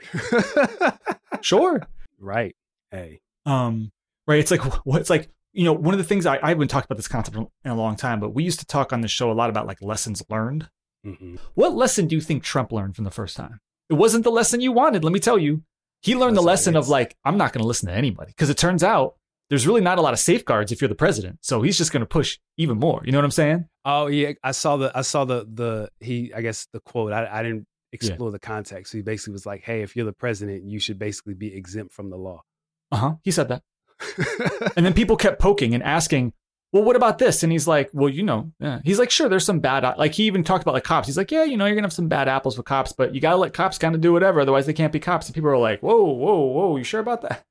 sure. 1.41 1.83
right. 2.19 2.55
Hey. 2.91 3.21
Um, 3.47 3.91
right. 4.27 4.39
It's 4.39 4.51
like 4.51 4.61
what? 4.87 5.01
It's 5.01 5.11
like 5.11 5.29
you 5.53 5.65
know 5.65 5.73
one 5.73 5.95
of 5.95 5.99
the 5.99 6.05
things 6.05 6.27
I 6.27 6.39
I 6.43 6.51
haven't 6.51 6.69
talked 6.69 6.87
about 6.87 6.97
this 6.97 7.09
concept 7.09 7.37
in 7.37 7.71
a 7.71 7.75
long 7.75 7.97
time, 7.97 8.21
but 8.21 8.31
we 8.31 8.45
used 8.45 8.61
to 8.61 8.67
talk 8.67 8.93
on 8.93 9.01
the 9.01 9.09
show 9.09 9.31
a 9.31 9.35
lot 9.35 9.51
about 9.51 9.67
like 9.67 9.83
lessons 9.83 10.23
learned. 10.29 10.69
hmm 11.05 11.37
What 11.55 11.75
lesson 11.75 12.07
do 12.07 12.15
you 12.15 12.21
think 12.21 12.43
Trump 12.43 12.73
learned 12.73 12.97
from 12.97 13.05
the 13.05 13.11
first 13.11 13.37
time? 13.37 13.61
It 13.91 13.95
wasn't 13.95 14.25
the 14.25 14.31
lesson 14.31 14.61
you 14.61 14.73
wanted. 14.73 15.05
Let 15.05 15.13
me 15.13 15.21
tell 15.21 15.39
you. 15.39 15.63
He 16.01 16.17
learned 16.17 16.37
the 16.37 16.43
lesson 16.43 16.75
of 16.75 16.89
like, 16.89 17.15
I'm 17.25 17.37
not 17.37 17.53
going 17.53 17.63
to 17.63 17.67
listen 17.69 17.89
to 17.89 17.95
anybody 17.95 18.33
because 18.33 18.51
it 18.51 18.57
turns 18.57 18.83
out 18.83 19.15
there's 19.49 19.67
really 19.67 19.81
not 19.81 19.99
a 19.99 20.03
lot 20.03 20.13
of 20.13 20.19
safeguards 20.19 20.73
if 20.73 20.81
you're 20.81 20.89
the 20.89 20.95
president. 20.95 21.39
So 21.43 21.63
he's 21.63 21.77
just 21.77 21.93
going 21.93 22.01
to 22.01 22.07
push 22.07 22.39
even 22.57 22.79
more. 22.79 23.03
You 23.05 23.13
know 23.13 23.19
what 23.19 23.25
I'm 23.25 23.31
saying? 23.31 23.67
Oh 23.85 24.07
yeah, 24.07 24.33
I 24.43 24.53
saw 24.53 24.77
the 24.77 24.97
I 24.97 25.03
saw 25.03 25.25
the 25.25 25.47
the 25.53 25.91
he 26.01 26.33
I 26.35 26.41
guess 26.41 26.67
the 26.73 26.81
quote. 26.81 27.13
I 27.13 27.29
I 27.31 27.43
didn't 27.43 27.67
explore 27.93 28.31
the 28.31 28.39
context. 28.39 28.93
So 28.93 28.99
he 28.99 29.03
basically 29.03 29.33
was 29.33 29.45
like, 29.45 29.63
"Hey, 29.63 29.83
if 29.83 29.97
you're 29.97 30.07
the 30.07 30.13
president, 30.13 30.65
you 30.65 30.79
should 30.79 30.99
basically 30.99 31.35
be 31.35 31.55
exempt 31.55 31.93
from 31.93 32.11
the 32.11 32.17
law." 32.17 32.43
Uh 32.91 32.97
huh. 32.97 33.15
He 33.23 33.31
said 33.31 33.49
that. 33.49 33.63
And 34.77 34.87
then 34.87 34.95
people 34.95 35.17
kept 35.17 35.41
poking 35.41 35.75
and 35.75 35.83
asking, 35.83 36.33
well, 36.73 36.83
what 36.83 36.97
about 36.97 37.19
this? 37.19 37.43
And 37.43 37.53
he's 37.53 37.69
like, 37.69 37.91
well, 37.93 38.09
you 38.09 38.23
know, 38.23 38.51
yeah. 38.59 38.81
he's 38.83 38.99
like, 38.99 39.11
sure, 39.11 39.29
there's 39.29 39.45
some 39.45 39.61
bad, 39.61 39.85
like 39.99 40.15
he 40.15 40.25
even 40.25 40.43
talked 40.43 40.63
about 40.63 40.73
like 40.73 40.85
cops. 40.85 41.07
He's 41.07 41.19
like, 41.19 41.31
yeah, 41.31 41.45
you 41.45 41.59
know, 41.59 41.67
you're 41.67 41.75
gonna 41.75 41.87
have 41.87 41.93
some 41.93 42.09
bad 42.09 42.29
apples 42.29 42.57
with 42.57 42.65
cops, 42.65 42.93
but 42.93 43.15
you 43.15 43.21
gotta 43.21 43.37
let 43.37 43.53
cops 43.53 43.77
kind 43.77 43.95
of 43.95 44.01
do 44.01 44.13
whatever, 44.13 44.41
otherwise 44.41 44.65
they 44.65 44.73
can't 44.73 44.93
be 44.93 44.99
cops. 44.99 45.27
And 45.27 45.35
people 45.35 45.51
are 45.51 45.59
like, 45.59 45.81
whoa, 45.81 46.03
whoa, 46.03 46.41
whoa, 46.41 46.77
you 46.79 46.85
sure 46.85 47.01
about 47.01 47.23
that? 47.23 47.45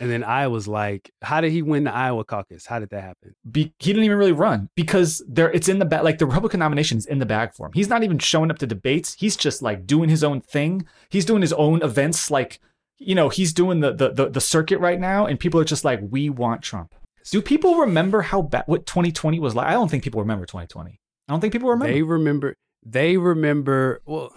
And 0.00 0.10
then 0.10 0.24
I 0.24 0.48
was 0.48 0.66
like, 0.66 1.12
how 1.22 1.40
did 1.40 1.52
he 1.52 1.62
win 1.62 1.84
the 1.84 1.94
Iowa 1.94 2.24
caucus? 2.24 2.66
How 2.66 2.78
did 2.78 2.90
that 2.90 3.02
happen? 3.02 3.34
Be- 3.50 3.72
he 3.78 3.92
didn't 3.92 4.04
even 4.04 4.18
really 4.18 4.32
run 4.32 4.68
because 4.74 5.22
there, 5.28 5.52
it's 5.52 5.68
in 5.68 5.78
the 5.78 5.84
bag. 5.84 6.02
Like 6.02 6.18
the 6.18 6.26
Republican 6.26 6.60
nomination 6.60 6.98
is 6.98 7.06
in 7.06 7.18
the 7.18 7.26
bag 7.26 7.54
for 7.54 7.66
him. 7.66 7.72
He's 7.74 7.88
not 7.88 8.02
even 8.02 8.18
showing 8.18 8.50
up 8.50 8.58
to 8.58 8.66
debates. 8.66 9.14
He's 9.14 9.36
just 9.36 9.62
like 9.62 9.86
doing 9.86 10.08
his 10.08 10.24
own 10.24 10.40
thing. 10.40 10.86
He's 11.08 11.24
doing 11.24 11.42
his 11.42 11.52
own 11.52 11.82
events. 11.82 12.30
Like, 12.30 12.60
you 12.98 13.14
know, 13.14 13.28
he's 13.28 13.52
doing 13.52 13.80
the 13.80 13.92
the 13.92 14.10
the, 14.10 14.28
the 14.30 14.40
circuit 14.40 14.78
right 14.78 14.98
now, 14.98 15.26
and 15.26 15.38
people 15.38 15.60
are 15.60 15.64
just 15.64 15.84
like, 15.84 16.00
we 16.10 16.28
want 16.28 16.62
Trump. 16.62 16.94
Do 17.30 17.40
people 17.40 17.76
remember 17.76 18.22
how 18.22 18.42
bad 18.42 18.64
what 18.66 18.86
2020 18.86 19.38
was 19.38 19.54
like? 19.54 19.66
I 19.66 19.72
don't 19.72 19.90
think 19.90 20.04
people 20.04 20.20
remember 20.20 20.44
2020. 20.44 21.00
I 21.28 21.32
don't 21.32 21.40
think 21.40 21.52
people 21.52 21.70
remember. 21.70 21.92
They 21.92 22.02
remember. 22.02 22.56
They 22.84 23.16
remember. 23.16 24.02
Well, 24.04 24.32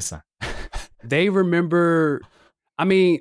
Listen, 0.00 0.22
they 1.04 1.28
remember. 1.28 2.22
I 2.78 2.86
mean, 2.86 3.20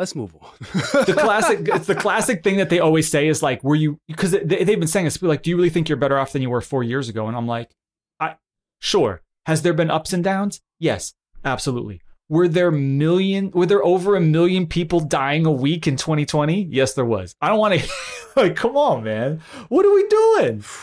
let's 0.00 0.14
move 0.16 0.34
on. 0.40 0.50
the 1.04 1.16
classic 1.16 1.60
it's 1.68 1.86
the 1.86 1.94
classic 1.94 2.42
thing 2.42 2.56
that 2.56 2.70
they 2.70 2.80
always 2.80 3.08
say 3.08 3.28
is 3.28 3.42
like 3.42 3.62
were 3.62 3.74
you 3.74 4.00
because 4.08 4.32
they, 4.32 4.64
they've 4.64 4.78
been 4.80 4.88
saying 4.88 5.04
this 5.04 5.22
like 5.22 5.42
do 5.42 5.50
you 5.50 5.56
really 5.56 5.70
think 5.70 5.88
you're 5.88 5.98
better 5.98 6.18
off 6.18 6.32
than 6.32 6.42
you 6.42 6.50
were 6.50 6.60
four 6.60 6.82
years 6.82 7.08
ago 7.08 7.28
and 7.28 7.36
i'm 7.36 7.46
like 7.46 7.70
i 8.18 8.34
sure 8.80 9.22
has 9.46 9.62
there 9.62 9.74
been 9.74 9.90
ups 9.90 10.12
and 10.12 10.24
downs 10.24 10.60
yes 10.78 11.14
absolutely 11.44 12.00
were 12.28 12.48
there 12.48 12.70
million 12.70 13.50
were 13.50 13.66
there 13.66 13.84
over 13.84 14.16
a 14.16 14.20
million 14.20 14.66
people 14.66 15.00
dying 15.00 15.44
a 15.46 15.52
week 15.52 15.86
in 15.86 15.96
2020 15.96 16.62
yes 16.70 16.94
there 16.94 17.04
was 17.04 17.34
i 17.42 17.48
don't 17.48 17.58
want 17.58 17.78
to 17.78 17.88
like 18.36 18.56
come 18.56 18.76
on 18.76 19.04
man 19.04 19.40
what 19.68 19.84
are 19.86 19.94
we 19.94 20.06
doing 20.08 20.64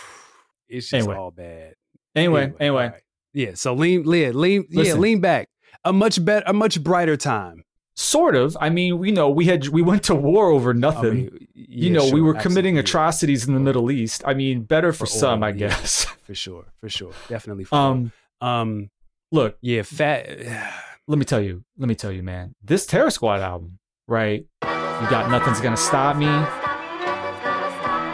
It's 0.69 0.89
just 0.89 0.93
Anyway. 0.93 1.15
all 1.15 1.31
bad. 1.31 1.73
anyway 2.15 2.53
anyway, 2.59 2.85
all 2.85 2.91
right. 2.91 3.01
Yeah. 3.33 3.51
So 3.53 3.73
lean, 3.73 4.03
lean, 4.03 4.39
lean, 4.39 4.65
yeah, 4.69 4.95
lean 4.95 5.21
back. 5.21 5.47
A 5.85 5.93
much 5.93 6.23
better, 6.25 6.43
a 6.47 6.53
much 6.53 6.83
brighter 6.83 7.15
time. 7.15 7.63
Sort 7.99 8.35
of 8.35 8.55
i 8.61 8.69
mean 8.69 8.99
we 8.99 9.11
know 9.11 9.27
we 9.27 9.45
had 9.45 9.67
we 9.69 9.81
went 9.81 10.03
to 10.03 10.13
war 10.13 10.51
over 10.51 10.69
I 10.69 10.73
nothing 10.73 11.13
mean, 11.15 11.47
you 11.55 11.87
yeah, 11.89 11.93
know 11.93 12.03
we 12.03 12.19
sure, 12.19 12.23
were 12.25 12.33
committing 12.35 12.77
atrocities 12.77 13.47
in 13.47 13.55
the 13.55 13.59
middle 13.59 13.89
east 13.89 14.21
i 14.23 14.35
mean 14.35 14.61
better 14.61 14.93
for, 14.93 14.99
For 14.99 15.05
some 15.07 15.41
oil, 15.41 15.47
i 15.47 15.49
yeah. 15.49 15.69
guess 15.69 16.05
for 16.21 16.35
sure, 16.35 16.65
for 16.79 16.89
sure, 16.89 17.11
definitely. 17.27 17.63
For 17.63 17.75
um 17.75 18.11
um, 18.39 18.91
look 19.31 19.57
yeah, 19.61 19.81
fat. 19.81 20.29
let 21.07 21.17
me 21.17 21.25
tell 21.25 21.41
you, 21.41 21.63
let 21.79 21.87
me 21.89 21.95
tell 21.95 22.11
you, 22.11 22.21
man. 22.21 22.53
This 22.61 22.85
Terror 22.85 23.09
Squad 23.09 23.41
album, 23.41 23.79
right? 24.07 24.45
You 24.61 25.07
got 25.09 25.31
nothing's 25.31 25.59
gonna 25.59 25.75
stop 25.75 26.17
me, 26.17 26.27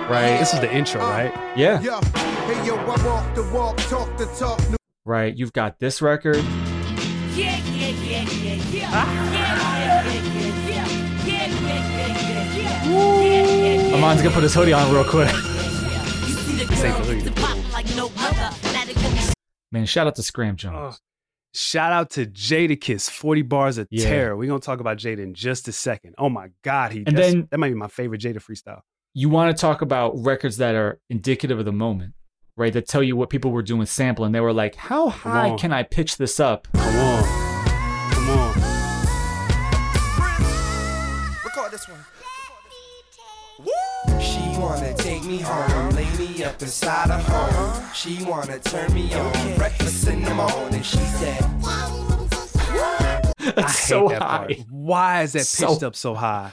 right? 0.07 0.37
This 0.39 0.53
is 0.53 0.59
the 0.61 0.71
intro, 0.73 1.01
right? 1.01 1.33
Yeah, 1.57 1.81
Yeah. 1.81 1.99
Hey 2.45 2.65
yo, 2.67 2.75
walk 2.87 3.35
the 3.35 3.43
walk, 3.53 3.77
talk 3.89 4.15
the 4.17 4.25
talk. 4.37 4.61
right. 5.05 5.35
You've 5.35 5.53
got 5.53 5.79
this 5.79 6.01
record. 6.01 6.37
Yeah, 6.37 7.57
yeah, 7.57 7.57
yeah, 7.65 7.89
yeah, 7.89 8.53
yeah. 8.53 8.59
Yeah, 8.71 9.31
yeah, 9.33 9.52
Armond's 12.93 14.21
gonna 14.21 14.33
put 14.33 14.43
his 14.43 14.53
hoodie 14.53 14.73
on 14.73 14.91
real 14.93 15.03
quick. 15.03 15.31
You 15.31 15.39
see 15.39 16.63
the 16.65 16.75
Say 16.75 16.89
girl, 16.89 16.99
the 16.99 17.05
hoodie. 17.05 17.21
the 17.21 17.31
pop 17.31 17.73
like 17.73 17.95
no 17.95 18.11
other. 18.17 18.55
Now 18.73 18.85
they 18.85 18.93
want 18.93 19.13
me 19.15 19.21
Man, 19.71 19.85
shout 19.85 20.07
out 20.07 20.15
to 20.15 20.23
Scram 20.23 20.55
Jones. 20.55 20.95
Oh, 20.95 20.97
shout 21.53 21.91
out 21.91 22.11
to 22.11 22.25
Jadakiss, 22.25 23.09
40 23.09 23.41
bars 23.43 23.77
of 23.77 23.87
Yeah. 23.89 24.05
terror. 24.05 24.35
We're 24.37 24.47
gonna 24.49 24.59
talk 24.59 24.79
about 24.79 24.97
Jada 24.97 25.19
in 25.19 25.33
just 25.33 25.67
a 25.67 25.71
second. 25.71 26.15
Oh 26.17 26.29
my 26.29 26.49
God, 26.63 26.91
he 26.91 26.99
And 27.07 27.17
that's- 27.17 27.33
then- 27.33 27.47
that 27.51 27.57
might 27.59 27.69
be 27.69 27.75
my 27.75 27.87
favorite 27.87 28.21
Jada 28.21 28.37
freestyle. 28.37 28.81
You 29.15 29.29
want 29.29 29.55
to 29.55 29.59
talk 29.61 29.81
about 29.81 30.13
records 30.23 30.57
that 30.57 30.75
are 30.75 30.99
indicative 31.09 31.59
of 31.59 31.65
the 31.65 31.71
moment, 31.71 32.13
right? 32.57 32.73
That 32.73 32.87
tell 32.87 33.03
you 33.03 33.15
what 33.15 33.29
people 33.29 33.51
were 33.51 33.61
doing 33.61 33.79
with 33.79 33.89
sampling. 33.89 34.31
They 34.31 34.39
were 34.41 34.53
like, 34.53 34.75
how 34.75 35.09
high 35.09 35.55
can 35.55 35.71
I 35.71 35.83
pitch 35.83 36.17
this 36.17 36.39
up? 36.39 36.67
Come 36.73 36.95
on. 36.97 37.23
Come 38.11 38.29
on. 38.29 38.82
Wanna 44.57 44.93
take 44.95 45.23
me 45.23 45.37
home, 45.39 45.89
lay 45.95 46.09
me 46.17 46.43
up 46.43 46.61
inside 46.61 47.09
her 47.09 47.19
home. 47.19 47.93
She 47.93 48.23
wanna 48.23 48.59
turn 48.59 48.93
me 48.93 49.13
on, 49.13 49.55
breakfast 49.57 50.07
in 50.07 50.21
the 50.23 50.33
morning. 50.33 50.81
She 50.83 50.97
said, 50.97 51.43
It's 53.39 53.57
I 53.57 53.67
so 53.71 54.07
hate 54.07 54.19
that 54.19 54.21
high. 54.21 54.37
part. 54.37 54.53
Why 54.69 55.21
is 55.23 55.33
that 55.33 55.45
So- 55.45 55.67
pitched 55.67 55.83
up 55.83 55.95
so 55.95 56.15
high? 56.15 56.51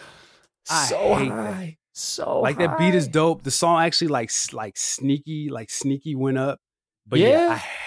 I 0.69 0.87
so 0.87 1.15
hate 1.15 1.29
that. 1.29 1.55
high. 1.55 1.77
So 1.93 2.41
like 2.41 2.59
that 2.59 2.79
beat 2.79 2.95
is 2.95 3.09
dope. 3.09 3.43
The 3.43 3.51
song 3.51 3.81
actually 3.83 4.09
like 4.09 4.31
like 4.53 4.77
sneaky, 4.77 5.49
like 5.51 5.71
sneaky 5.71 6.15
went 6.15 6.39
up. 6.39 6.59
But 7.07 7.19
yeah, 7.19 7.29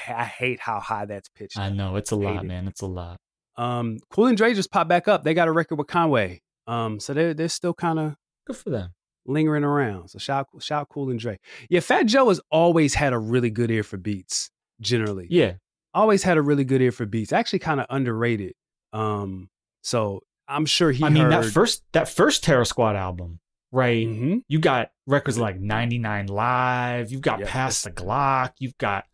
Yeah. 0.07 0.16
I, 0.18 0.22
I 0.22 0.26
hate 0.26 0.59
how 0.59 0.80
high 0.80 1.05
that's 1.05 1.30
pitched. 1.30 1.57
I 1.57 1.70
know 1.70 1.95
it's 1.95 2.11
a 2.11 2.16
lot, 2.16 2.43
it. 2.43 2.47
man. 2.47 2.68
It's 2.68 2.82
a 2.82 2.86
lot. 2.88 3.18
Um, 3.57 3.97
Cool 4.09 4.28
and 4.28 4.38
Dre 4.38 4.53
just 4.53 4.72
popped 4.72 4.89
back 4.89 5.07
up. 5.07 5.24
They 5.24 5.34
got 5.34 5.47
a 5.47 5.51
record 5.51 5.78
with 5.78 5.88
Conway. 5.88 6.41
Um, 6.68 6.99
so 6.99 7.14
they're 7.14 7.34
they're 7.34 7.49
still 7.49 7.74
kind 7.74 7.99
of 7.99 8.16
Good 8.45 8.57
for 8.57 8.70
them. 8.70 8.91
Lingering 9.26 9.64
around. 9.64 10.10
So 10.10 10.20
shout 10.20 10.48
shout 10.60 10.90
Cool 10.90 11.10
and 11.10 11.20
Dre. 11.20 11.40
Yeah, 11.70 11.80
Fat 11.80 12.04
Joe 12.08 12.30
has 12.30 12.42
always 12.52 12.94
had 12.94 13.14
a 13.14 13.18
really 13.20 13.50
good 13.50 13.72
ear 13.72 13.84
for 13.84 13.98
beats. 13.98 14.50
Generally, 14.82 15.28
Yeah, 15.30 15.54
always 15.94 16.24
had 16.24 16.38
a 16.38 16.42
really 16.42 16.64
good 16.66 16.82
ear 16.82 16.92
for 16.92 17.06
beats. 17.06 17.32
Actually, 17.32 17.60
kind 17.60 17.80
of 17.80 17.86
underrated. 17.90 18.54
Um, 18.92 19.50
so 19.82 20.22
I'm 20.48 20.66
sure 20.66 20.92
he. 20.92 21.04
I 21.04 21.10
mean 21.10 21.30
that 21.30 21.46
first 21.46 21.84
that 21.94 22.10
first 22.10 22.44
Terror 22.44 22.66
Squad 22.66 22.96
album, 22.96 23.40
right? 23.72 24.06
Mm-hmm. 24.08 24.38
You 24.48 24.60
got 24.60 24.92
records 25.08 25.38
like 25.38 25.60
99 25.60 26.28
Live. 26.28 27.12
You've 27.12 27.22
got 27.22 27.40
Yeah, 27.40 27.46
Past 27.50 27.84
the 27.86 27.92
Glock. 27.92 28.52
You've 28.60 28.78
got 28.78 29.06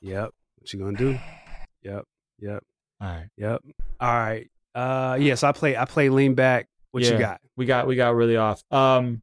Yep. 0.00 0.30
What 0.58 0.72
you 0.72 0.78
gonna 0.78 0.96
do? 0.96 1.18
Yep. 1.82 2.04
Yep. 2.40 2.64
All 3.00 3.08
right. 3.08 3.28
Yep. 3.36 3.62
All 4.00 4.12
right. 4.12 4.50
Uh 4.74 5.16
yeah, 5.20 5.34
so 5.34 5.48
I 5.48 5.52
play 5.52 5.76
I 5.76 5.84
play 5.84 6.08
lean 6.08 6.34
back. 6.34 6.68
What 6.92 7.02
you 7.02 7.18
got? 7.18 7.40
We 7.56 7.66
got 7.66 7.86
we 7.86 7.96
got 7.96 8.14
really 8.14 8.36
off. 8.36 8.62
Um 8.70 9.22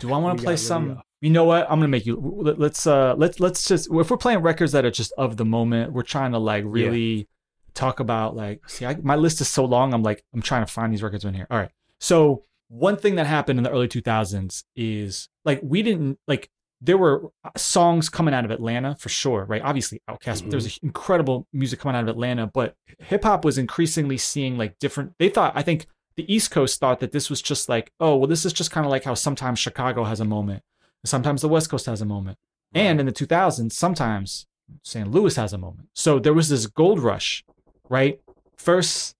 do 0.00 0.12
I 0.12 0.18
want 0.18 0.38
to 0.38 0.44
play 0.44 0.52
really 0.54 0.56
some 0.56 0.90
off. 0.98 1.04
you 1.20 1.30
know 1.30 1.44
what? 1.44 1.64
I'm 1.64 1.78
gonna 1.78 1.88
make 1.88 2.06
you 2.06 2.16
let- 2.16 2.58
let's 2.58 2.86
uh 2.86 3.14
let's 3.16 3.40
let's 3.40 3.66
just 3.66 3.88
if 3.92 4.10
we're 4.10 4.16
playing 4.16 4.40
records 4.40 4.72
that 4.72 4.84
are 4.84 4.90
just 4.90 5.12
of 5.16 5.36
the 5.36 5.44
moment, 5.44 5.92
we're 5.92 6.02
trying 6.02 6.32
to 6.32 6.38
like 6.38 6.64
really 6.66 7.28
talk 7.74 7.98
about 8.00 8.36
like 8.36 8.68
see 8.68 8.86
I, 8.86 8.96
my 8.96 9.16
list 9.16 9.40
is 9.40 9.48
so 9.48 9.64
long, 9.64 9.94
I'm 9.94 10.02
like 10.02 10.24
I'm 10.34 10.42
trying 10.42 10.64
to 10.66 10.72
find 10.72 10.92
these 10.92 11.02
records 11.02 11.24
in 11.24 11.34
here. 11.34 11.46
All 11.50 11.58
right. 11.58 11.70
So 12.00 12.44
one 12.68 12.96
thing 12.96 13.14
that 13.16 13.26
happened 13.26 13.58
in 13.58 13.62
the 13.62 13.70
early 13.70 13.88
2000s 13.88 14.64
is 14.76 15.28
like 15.44 15.60
we 15.62 15.82
didn't 15.82 16.18
like 16.26 16.50
there 16.80 16.98
were 16.98 17.30
uh, 17.44 17.50
songs 17.56 18.08
coming 18.08 18.34
out 18.34 18.44
of 18.44 18.50
Atlanta 18.50 18.94
for 18.96 19.08
sure, 19.08 19.44
right? 19.44 19.62
Obviously, 19.62 20.02
Outkast, 20.08 20.42
but 20.42 20.50
there 20.50 20.58
was 20.58 20.66
mm-hmm. 20.66 20.86
incredible 20.86 21.46
music 21.52 21.80
coming 21.80 21.96
out 21.96 22.02
of 22.02 22.08
Atlanta, 22.08 22.46
but 22.46 22.76
hip 22.98 23.24
hop 23.24 23.44
was 23.44 23.56
increasingly 23.56 24.18
seeing 24.18 24.58
like 24.58 24.78
different. 24.78 25.14
They 25.18 25.30
thought, 25.30 25.52
I 25.56 25.62
think, 25.62 25.86
the 26.16 26.32
East 26.32 26.50
Coast 26.50 26.78
thought 26.78 27.00
that 27.00 27.10
this 27.10 27.30
was 27.30 27.42
just 27.42 27.68
like, 27.68 27.90
oh, 27.98 28.16
well, 28.16 28.28
this 28.28 28.44
is 28.44 28.52
just 28.52 28.70
kind 28.70 28.84
of 28.84 28.90
like 28.90 29.04
how 29.04 29.14
sometimes 29.14 29.58
Chicago 29.58 30.04
has 30.04 30.20
a 30.20 30.24
moment, 30.24 30.62
sometimes 31.04 31.40
the 31.40 31.48
West 31.48 31.70
Coast 31.70 31.86
has 31.86 32.00
a 32.00 32.06
moment, 32.06 32.38
and 32.74 33.00
in 33.00 33.06
the 33.06 33.12
2000s, 33.12 33.72
sometimes 33.72 34.46
St. 34.82 35.10
Louis 35.10 35.34
has 35.36 35.52
a 35.52 35.58
moment. 35.58 35.88
So 35.94 36.18
there 36.18 36.34
was 36.34 36.48
this 36.48 36.66
gold 36.66 37.00
rush, 37.00 37.44
right? 37.88 38.20
First, 38.56 39.14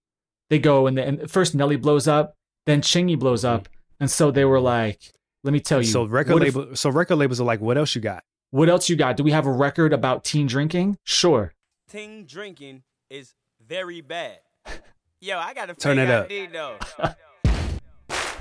they 0.51 0.59
go 0.59 0.87
and, 0.87 0.97
the, 0.99 1.05
and 1.05 1.31
first 1.31 1.55
Nelly 1.55 1.77
blows 1.77 2.07
up, 2.07 2.37
then 2.67 2.81
Chingy 2.81 3.19
blows 3.19 3.45
up, 3.45 3.69
mm. 3.69 3.73
and 4.01 4.11
so 4.11 4.31
they 4.31 4.45
were 4.45 4.61
like, 4.61 5.13
let 5.45 5.53
me 5.53 5.61
tell 5.61 5.81
you. 5.81 5.87
So 5.87 6.05
record 6.05 6.33
what 6.35 6.43
if- 6.43 6.79
so 6.79 6.91
record 6.91 7.17
labels 7.17 7.41
are 7.41 7.45
like, 7.45 7.61
what 7.61 7.79
else 7.79 7.95
you 7.95 8.01
got? 8.01 8.25
what 8.51 8.69
else 8.69 8.89
you 8.89 8.97
got? 8.97 9.17
Do 9.17 9.23
we 9.25 9.31
have 9.33 9.47
a 9.47 9.53
record 9.53 9.93
about 9.93 10.25
teen 10.25 10.47
drinking? 10.47 10.97
Sure. 11.05 11.53
Teen 11.89 12.25
drinking 12.25 12.83
is 13.11 13.35
very 13.65 14.01
bad. 14.01 14.39
Yo, 15.21 15.39
I 15.39 15.55
got 15.55 15.67
to 15.67 15.75
Turn 15.75 15.99
it 15.99 16.11
up. 16.11 16.29
though. 16.29 16.79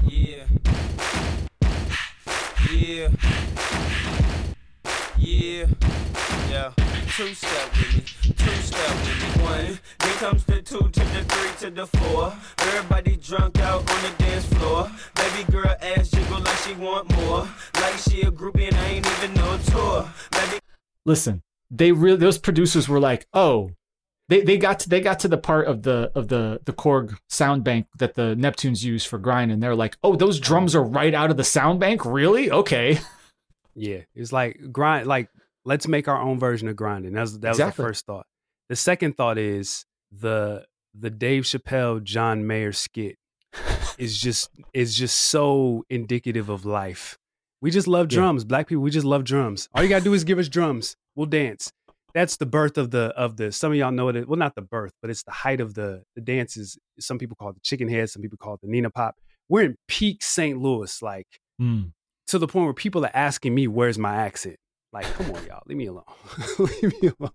yeah. 0.08 0.46
Yeah. 2.72 3.10
Yeah, 5.18 5.66
yeah. 6.50 6.72
Two 7.16 7.32
step 7.36 7.70
with 7.78 7.94
me, 7.94 8.34
two 8.34 8.50
step 8.64 8.90
with 8.90 9.38
me. 9.38 9.44
One, 9.44 9.80
then 10.00 10.14
comes 10.18 10.44
the 10.46 10.64
two 10.64 10.80
to 10.80 11.00
the 11.00 11.24
three 11.28 11.70
to 11.70 11.76
the 11.76 11.86
four. 11.86 12.34
Everybody 12.58 13.18
drunk 13.18 13.60
out 13.60 13.82
on 13.82 14.02
the 14.02 14.16
dance 14.18 14.46
floor. 14.46 14.92
Baby 15.14 15.52
girl 15.52 15.76
ass 15.80 16.10
jiggle 16.10 16.40
like 16.40 16.58
she 16.58 16.74
want 16.74 17.16
more. 17.18 17.48
Like 17.76 18.00
she 18.00 18.22
a 18.22 18.32
groupie 18.32 18.68
and 18.68 18.76
I 18.76 18.88
ain't 18.88 19.06
even 19.06 19.34
no 19.36 19.60
tour. 19.66 20.12
Baby 20.32 20.60
Listen, 21.06 21.44
they 21.70 21.92
really 21.92 22.18
those 22.18 22.40
producers 22.40 22.90
were 22.90 23.00
like, 23.00 23.28
oh, 23.32 23.70
they 24.28 24.42
they 24.42 24.58
got 24.58 24.80
to 24.80 24.90
they 24.90 25.00
got 25.00 25.20
to 25.20 25.28
the 25.28 25.38
part 25.38 25.68
of 25.68 25.84
the 25.84 26.12
of 26.16 26.30
the 26.30 26.62
the 26.66 26.74
Korg 26.74 27.16
sound 27.30 27.64
bank 27.64 27.86
that 28.00 28.16
the 28.16 28.36
Neptunes 28.36 28.84
use 28.84 29.06
for 29.06 29.20
grind, 29.20 29.52
and 29.52 29.62
they're 29.62 29.76
like, 29.76 29.98
oh, 30.04 30.16
those 30.16 30.40
drums 30.40 30.74
are 30.74 30.84
right 30.84 31.14
out 31.14 31.30
of 31.30 31.38
the 31.38 31.44
sound 31.44 31.80
bank, 31.80 32.06
really? 32.06 32.50
Okay. 32.50 33.00
Yeah, 33.76 34.02
it's 34.14 34.32
like 34.32 34.72
grind. 34.72 35.08
Like 35.08 35.30
let's 35.66 35.88
make 35.88 36.08
our 36.08 36.20
own 36.20 36.40
version 36.40 36.68
of 36.68 36.76
grinding. 36.76 37.14
That 37.14 37.22
was 37.22 37.40
that 37.40 37.50
was 37.50 37.58
the 37.58 37.72
first 37.72 38.06
thought. 38.06 38.26
The 38.70 38.76
second 38.76 39.16
thought 39.18 39.38
is 39.38 39.86
the 40.12 40.66
the 40.94 41.10
Dave 41.10 41.44
Chappelle 41.44 42.04
John 42.04 42.46
Mayer 42.48 42.72
skit 42.72 43.18
is 43.98 44.18
just 44.22 44.50
is 44.74 44.96
just 44.98 45.18
so 45.18 45.84
indicative 45.90 46.50
of 46.50 46.66
life. 46.66 47.18
We 47.62 47.72
just 47.72 47.88
love 47.88 48.12
Yeah. 48.12 48.18
drums. 48.18 48.44
Black 48.44 48.68
people, 48.68 48.84
we 48.84 48.92
just 48.92 49.06
love 49.06 49.24
drums. 49.24 49.70
All 49.74 49.84
you 49.84 49.90
gotta 49.90 50.04
do 50.04 50.14
is 50.14 50.24
give 50.24 50.38
us 50.40 50.50
drums. 50.50 50.96
We'll 51.16 51.28
dance. 51.28 51.72
That's 52.14 52.38
the 52.38 52.46
birth 52.46 52.78
of 52.78 52.92
the 52.92 53.06
of 53.18 53.38
the. 53.38 53.52
Some 53.52 53.72
of 53.72 53.78
y'all 53.78 53.92
know 53.92 54.10
it. 54.10 54.28
Well, 54.28 54.38
not 54.38 54.54
the 54.56 54.62
birth, 54.62 54.94
but 55.02 55.10
it's 55.10 55.24
the 55.24 55.32
height 55.32 55.60
of 55.62 55.74
the 55.74 56.04
the 56.16 56.22
dances. 56.22 56.78
Some 57.00 57.18
people 57.18 57.36
call 57.36 57.50
it 57.50 57.56
the 57.56 57.62
chicken 57.62 57.88
head. 57.88 58.10
Some 58.10 58.22
people 58.22 58.38
call 58.38 58.54
it 58.56 58.62
the 58.62 58.68
Nina 58.68 58.90
pop. 58.92 59.16
We're 59.50 59.64
in 59.64 59.76
peak 59.88 60.22
St. 60.24 60.60
Louis, 60.62 61.02
like 61.02 61.28
Mm. 61.62 61.92
to 62.28 62.38
the 62.40 62.48
point 62.48 62.66
where 62.66 62.74
people 62.74 63.04
are 63.06 63.12
asking 63.16 63.54
me, 63.56 63.68
"Where's 63.68 63.98
my 63.98 64.16
accent?" 64.16 64.58
Like, 64.94 65.06
come 65.14 65.32
on, 65.32 65.44
y'all, 65.46 65.64
leave 65.66 65.78
me 65.78 65.88
alone. 65.88 66.04
leave 66.60 67.02
me 67.02 67.12
alone. 67.20 67.32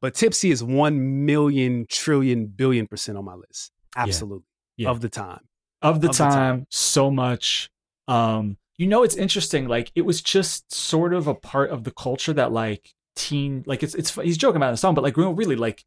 But 0.00 0.14
Tipsy 0.14 0.50
is 0.50 0.62
one 0.62 1.26
million 1.26 1.86
trillion 1.88 2.46
billion 2.46 2.86
percent 2.86 3.18
on 3.18 3.24
my 3.24 3.34
list. 3.34 3.72
Absolutely, 3.96 4.44
Yeah. 4.76 4.90
of 4.90 5.00
the 5.00 5.08
time. 5.08 5.40
of 5.82 6.00
the 6.00 6.08
Of 6.08 6.16
the 6.16 6.18
time, 6.18 6.30
time. 6.30 6.66
so 6.70 7.10
much 7.10 7.68
um 8.08 8.56
you 8.78 8.86
know 8.86 9.02
it's 9.02 9.14
interesting 9.16 9.68
like 9.68 9.92
it 9.94 10.02
was 10.02 10.20
just 10.22 10.72
sort 10.72 11.12
of 11.14 11.26
a 11.26 11.34
part 11.34 11.70
of 11.70 11.84
the 11.84 11.90
culture 11.90 12.32
that 12.32 12.50
like 12.52 12.92
teen 13.16 13.62
like 13.66 13.82
it's 13.82 13.94
it's 13.94 14.14
he's 14.14 14.38
joking 14.38 14.56
about 14.56 14.68
in 14.68 14.72
the 14.72 14.78
song 14.78 14.94
but 14.94 15.04
like 15.04 15.16
really 15.16 15.54
like 15.56 15.84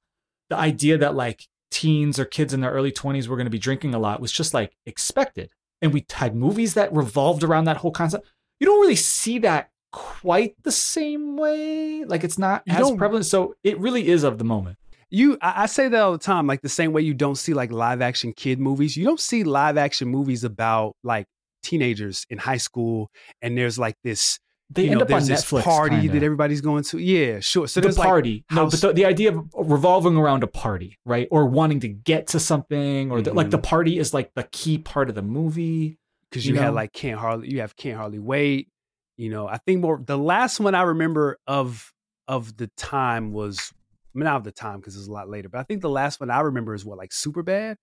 the 0.49 0.55
idea 0.57 0.97
that 0.97 1.15
like 1.15 1.47
teens 1.71 2.19
or 2.19 2.25
kids 2.25 2.53
in 2.53 2.61
their 2.61 2.71
early 2.71 2.91
20s 2.91 3.27
were 3.27 3.35
going 3.35 3.45
to 3.45 3.51
be 3.51 3.57
drinking 3.59 3.93
a 3.95 3.99
lot 3.99 4.21
was 4.21 4.31
just 4.31 4.53
like 4.53 4.75
expected 4.85 5.49
and 5.81 5.91
we 5.93 6.05
had 6.11 6.35
movies 6.35 6.75
that 6.75 6.93
revolved 6.93 7.43
around 7.43 7.65
that 7.65 7.77
whole 7.77 7.91
concept 7.91 8.25
you 8.59 8.67
don't 8.67 8.79
really 8.81 8.95
see 8.95 9.39
that 9.39 9.69
quite 9.93 10.55
the 10.63 10.71
same 10.71 11.37
way 11.37 12.03
like 12.03 12.25
it's 12.25 12.37
not 12.37 12.63
You 12.65 12.73
as 12.73 12.91
prevalent 12.97 13.25
so 13.25 13.55
it 13.63 13.79
really 13.79 14.09
is 14.09 14.23
of 14.23 14.37
the 14.39 14.43
moment 14.43 14.77
You, 15.09 15.37
I, 15.41 15.63
I 15.63 15.65
say 15.67 15.87
that 15.87 16.01
all 16.01 16.11
the 16.11 16.17
time. 16.17 16.47
Like 16.47 16.61
the 16.61 16.69
same 16.69 16.91
way 16.91 17.03
you 17.03 17.13
don't 17.13 17.37
see 17.37 17.53
like 17.53 17.71
live 17.71 18.01
action 18.01 18.33
kid 18.33 18.59
movies. 18.59 18.97
You 18.97 19.05
don't 19.05 19.19
see 19.19 19.43
live 19.43 19.77
action 19.77 20.07
movies 20.07 20.43
about 20.43 20.95
like 21.03 21.27
teenagers 21.61 22.25
in 22.31 22.39
high 22.39 22.57
school, 22.57 23.11
and 23.39 23.55
there's 23.55 23.77
like 23.77 23.95
this. 24.03 24.39
They 24.71 24.85
you 24.85 24.91
end 24.91 24.99
know, 25.01 25.05
up 25.05 25.11
on 25.11 25.21
Netflix, 25.21 25.61
party 25.61 25.97
kinda. 25.97 26.13
that 26.13 26.23
everybody's 26.23 26.61
going 26.61 26.83
to. 26.85 26.97
Yeah, 26.97 27.41
sure. 27.41 27.67
So 27.67 27.79
the 27.79 27.89
there's 27.89 27.95
party. 27.95 28.43
Like 28.49 28.55
no, 28.55 28.63
house- 28.63 28.81
but 28.81 28.87
the, 28.87 28.93
the 28.93 29.05
idea 29.05 29.37
of 29.37 29.45
revolving 29.53 30.17
around 30.17 30.41
a 30.41 30.47
party, 30.47 30.97
right? 31.05 31.27
Or 31.29 31.45
wanting 31.45 31.81
to 31.81 31.89
get 31.89 32.25
to 32.29 32.39
something, 32.39 33.11
or 33.11 33.21
the, 33.21 33.35
like 33.35 33.51
the 33.51 33.57
mm-hmm. 33.57 33.69
party 33.69 33.99
is 33.99 34.15
like 34.15 34.33
the 34.33 34.45
key 34.51 34.79
part 34.79 35.09
of 35.09 35.15
the 35.15 35.21
movie. 35.21 35.99
because 36.31 36.47
you, 36.47 36.55
had 36.55 36.69
know? 36.69 36.73
like 36.73 36.91
can't 36.91 37.19
hardly 37.19 37.51
you 37.51 37.59
have 37.59 37.75
can't 37.75 37.97
hardly 37.97 38.17
wait. 38.17 38.69
You 39.17 39.29
know, 39.29 39.47
I 39.47 39.57
think 39.57 39.81
more 39.81 40.01
the 40.03 40.17
last 40.17 40.59
one 40.59 40.75
I 40.75 40.81
remember 40.83 41.39
of 41.47 41.91
of 42.27 42.55
the 42.57 42.67
time 42.77 43.31
was 43.31 43.71
I 44.15 44.17
mean, 44.17 44.25
not 44.25 44.37
of 44.37 44.43
the 44.43 44.51
time 44.51 44.79
because 44.79 44.95
it's 44.95 45.07
a 45.07 45.11
lot 45.11 45.29
later, 45.29 45.49
but 45.49 45.59
I 45.59 45.63
think 45.63 45.81
the 45.81 45.89
last 45.89 46.19
one 46.19 46.29
I 46.29 46.39
remember 46.41 46.73
is 46.73 46.85
what 46.85 46.97
like 46.97 47.11
super 47.13 47.43
bad. 47.43 47.77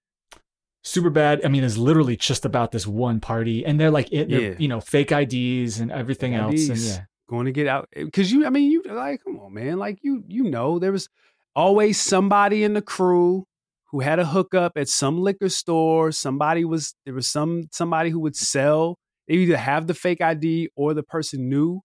Super 0.83 1.11
bad. 1.11 1.45
I 1.45 1.49
mean, 1.49 1.63
it's 1.63 1.77
literally 1.77 2.17
just 2.17 2.47
about 2.47 2.73
this 2.73 2.87
one 2.87 3.21
party, 3.21 3.67
and 3.67 3.79
they're 3.79 3.91
like, 3.91 4.11
it, 4.13 4.31
they're, 4.31 4.53
Yeah. 4.53 4.55
you 4.59 4.67
know, 4.67 4.81
fake 4.81 5.13
IDs 5.13 5.79
and 5.79 5.93
everything 5.93 6.35
else, 6.35 6.69
and 6.71 6.79
yeah, 6.79 7.05
going 7.29 7.45
to 7.47 7.53
get 7.53 7.67
out 7.67 7.87
eh, 7.95 8.05
because 8.05 8.33
you. 8.33 8.47
I 8.47 8.51
mean, 8.51 8.71
you 8.71 8.83
like 8.89 9.23
come 9.23 9.39
on, 9.41 9.53
man. 9.53 9.79
Like 9.79 9.99
you, 10.03 10.25
you 10.27 10.45
know, 10.45 10.79
there 10.79 10.93
was 10.93 11.09
always 11.55 12.01
somebody 12.01 12.65
in 12.65 12.73
the 12.73 12.81
crew 12.81 13.45
who 13.91 14.01
had 14.01 14.19
a 14.19 14.25
hookup 14.25 14.73
at 14.77 14.89
some 14.89 15.21
liquor 15.21 15.51
store. 15.51 16.13
Somebody 16.13 16.65
was 16.65 16.95
there 17.05 17.15
was 17.15 17.27
some 17.29 17.65
somebody 17.73 18.09
who 18.11 18.21
would 18.21 18.37
sell. 18.37 18.99
They 19.31 19.37
either 19.37 19.57
have 19.57 19.87
the 19.87 19.95
fake 19.95 20.21
ID 20.21 20.71
or 20.75 20.93
the 20.93 21.05
person 21.05 21.49
knew 21.49 21.81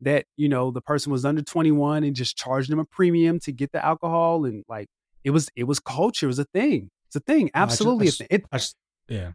that 0.00 0.24
you 0.36 0.48
know 0.48 0.70
the 0.70 0.80
person 0.80 1.12
was 1.12 1.24
under 1.26 1.42
21 1.42 2.04
and 2.04 2.16
just 2.16 2.36
charged 2.36 2.70
them 2.70 2.78
a 2.78 2.84
premium 2.86 3.38
to 3.40 3.52
get 3.52 3.70
the 3.72 3.84
alcohol 3.84 4.44
and 4.46 4.64
like 4.68 4.88
it 5.24 5.30
was 5.30 5.48
it 5.56 5.64
was 5.64 5.78
culture 5.78 6.26
it 6.26 6.28
was 6.28 6.38
a 6.38 6.44
thing 6.46 6.90
it's 7.06 7.16
a 7.16 7.20
thing 7.20 7.50
I 7.54 7.58
ju- 7.60 7.62
absolutely 7.62 8.06
just- 8.06 8.22
It- 8.30 8.44
I 8.50 8.56
just, 8.58 8.76
yeah. 9.08 9.32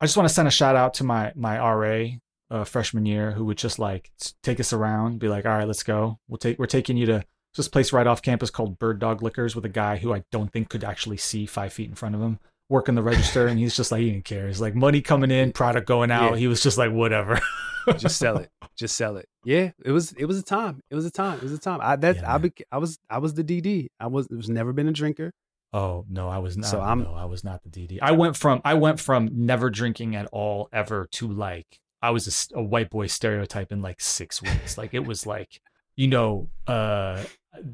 I 0.00 0.04
just 0.06 0.16
want 0.16 0.28
to 0.28 0.34
send 0.34 0.48
a 0.48 0.50
shout 0.50 0.74
out 0.74 0.94
to 0.94 1.04
my 1.04 1.32
my 1.36 1.58
RA 1.58 2.08
uh, 2.50 2.64
freshman 2.64 3.06
year 3.06 3.30
who 3.32 3.44
would 3.44 3.56
just 3.58 3.78
like 3.78 4.10
take 4.42 4.58
us 4.60 4.72
around, 4.72 5.18
be 5.20 5.28
like, 5.28 5.46
"All 5.46 5.52
right, 5.56 5.66
let's 5.66 5.82
go. 5.84 6.18
We'll 6.28 6.38
take 6.38 6.58
we're 6.58 6.66
taking 6.66 6.96
you 6.96 7.06
to 7.06 7.24
this 7.56 7.68
place 7.68 7.92
right 7.92 8.06
off 8.06 8.20
campus 8.20 8.50
called 8.50 8.78
Bird 8.78 8.98
Dog 8.98 9.22
Liquors 9.22 9.54
with 9.54 9.64
a 9.64 9.68
guy 9.70 9.96
who 9.98 10.12
I 10.12 10.24
don't 10.32 10.50
think 10.52 10.68
could 10.70 10.82
actually 10.84 11.18
see 11.18 11.46
five 11.46 11.72
feet 11.72 11.88
in 11.88 11.94
front 11.94 12.14
of 12.14 12.20
him 12.20 12.38
working 12.72 12.94
the 12.96 13.02
register, 13.02 13.46
and 13.46 13.58
he's 13.58 13.76
just 13.76 13.92
like 13.92 14.00
he 14.00 14.10
didn't 14.10 14.24
care. 14.24 14.46
He's 14.48 14.60
like 14.60 14.74
money 14.74 15.00
coming 15.00 15.30
in, 15.30 15.52
product 15.52 15.86
going 15.86 16.10
out. 16.10 16.32
Yeah. 16.32 16.38
He 16.38 16.46
was 16.48 16.62
just 16.62 16.78
like 16.78 16.90
whatever. 16.90 17.38
just 17.98 18.16
sell 18.16 18.36
it 18.38 18.48
just 18.76 18.94
sell 18.94 19.16
it 19.16 19.28
yeah 19.44 19.72
it 19.84 19.90
was 19.90 20.12
it 20.12 20.24
was 20.26 20.38
a 20.38 20.42
time 20.42 20.80
it 20.88 20.94
was 20.94 21.04
a 21.04 21.10
time 21.10 21.36
it 21.38 21.42
was 21.42 21.52
a 21.52 21.58
time 21.58 21.80
i 21.82 21.96
that 21.96 22.14
Yeah, 22.14 22.32
i 22.32 22.38
bec- 22.38 22.62
i 22.70 22.78
was 22.78 22.96
i 23.10 23.18
was 23.18 23.34
the 23.34 23.42
dd 23.42 23.88
i 23.98 24.06
was 24.06 24.28
was 24.28 24.48
never 24.48 24.72
been 24.72 24.86
a 24.86 24.92
drinker 24.92 25.32
Oh 25.74 26.04
no, 26.08 26.28
I 26.28 26.38
was 26.38 26.56
not. 26.56 26.68
So 26.68 26.80
I'm- 26.80 27.02
no, 27.02 27.14
I 27.14 27.24
was 27.24 27.42
not 27.44 27.62
the 27.64 27.70
DD. 27.70 27.98
I 28.02 28.12
went 28.12 28.36
from 28.36 28.60
I 28.64 28.74
went 28.74 29.00
from 29.00 29.30
never 29.32 29.70
drinking 29.70 30.14
at 30.14 30.26
all 30.30 30.68
ever 30.72 31.08
to 31.12 31.26
like 31.26 31.78
I 32.02 32.10
was 32.10 32.48
a 32.54 32.62
white 32.62 32.90
boy 32.90 33.06
stereotype 33.06 33.72
in 33.72 33.80
like 33.80 34.00
six 34.00 34.42
weeks. 34.42 34.76
like 34.76 34.92
it 34.92 35.06
was 35.06 35.26
like 35.26 35.60
you 35.96 36.08
know, 36.08 36.48
uh, 36.66 37.22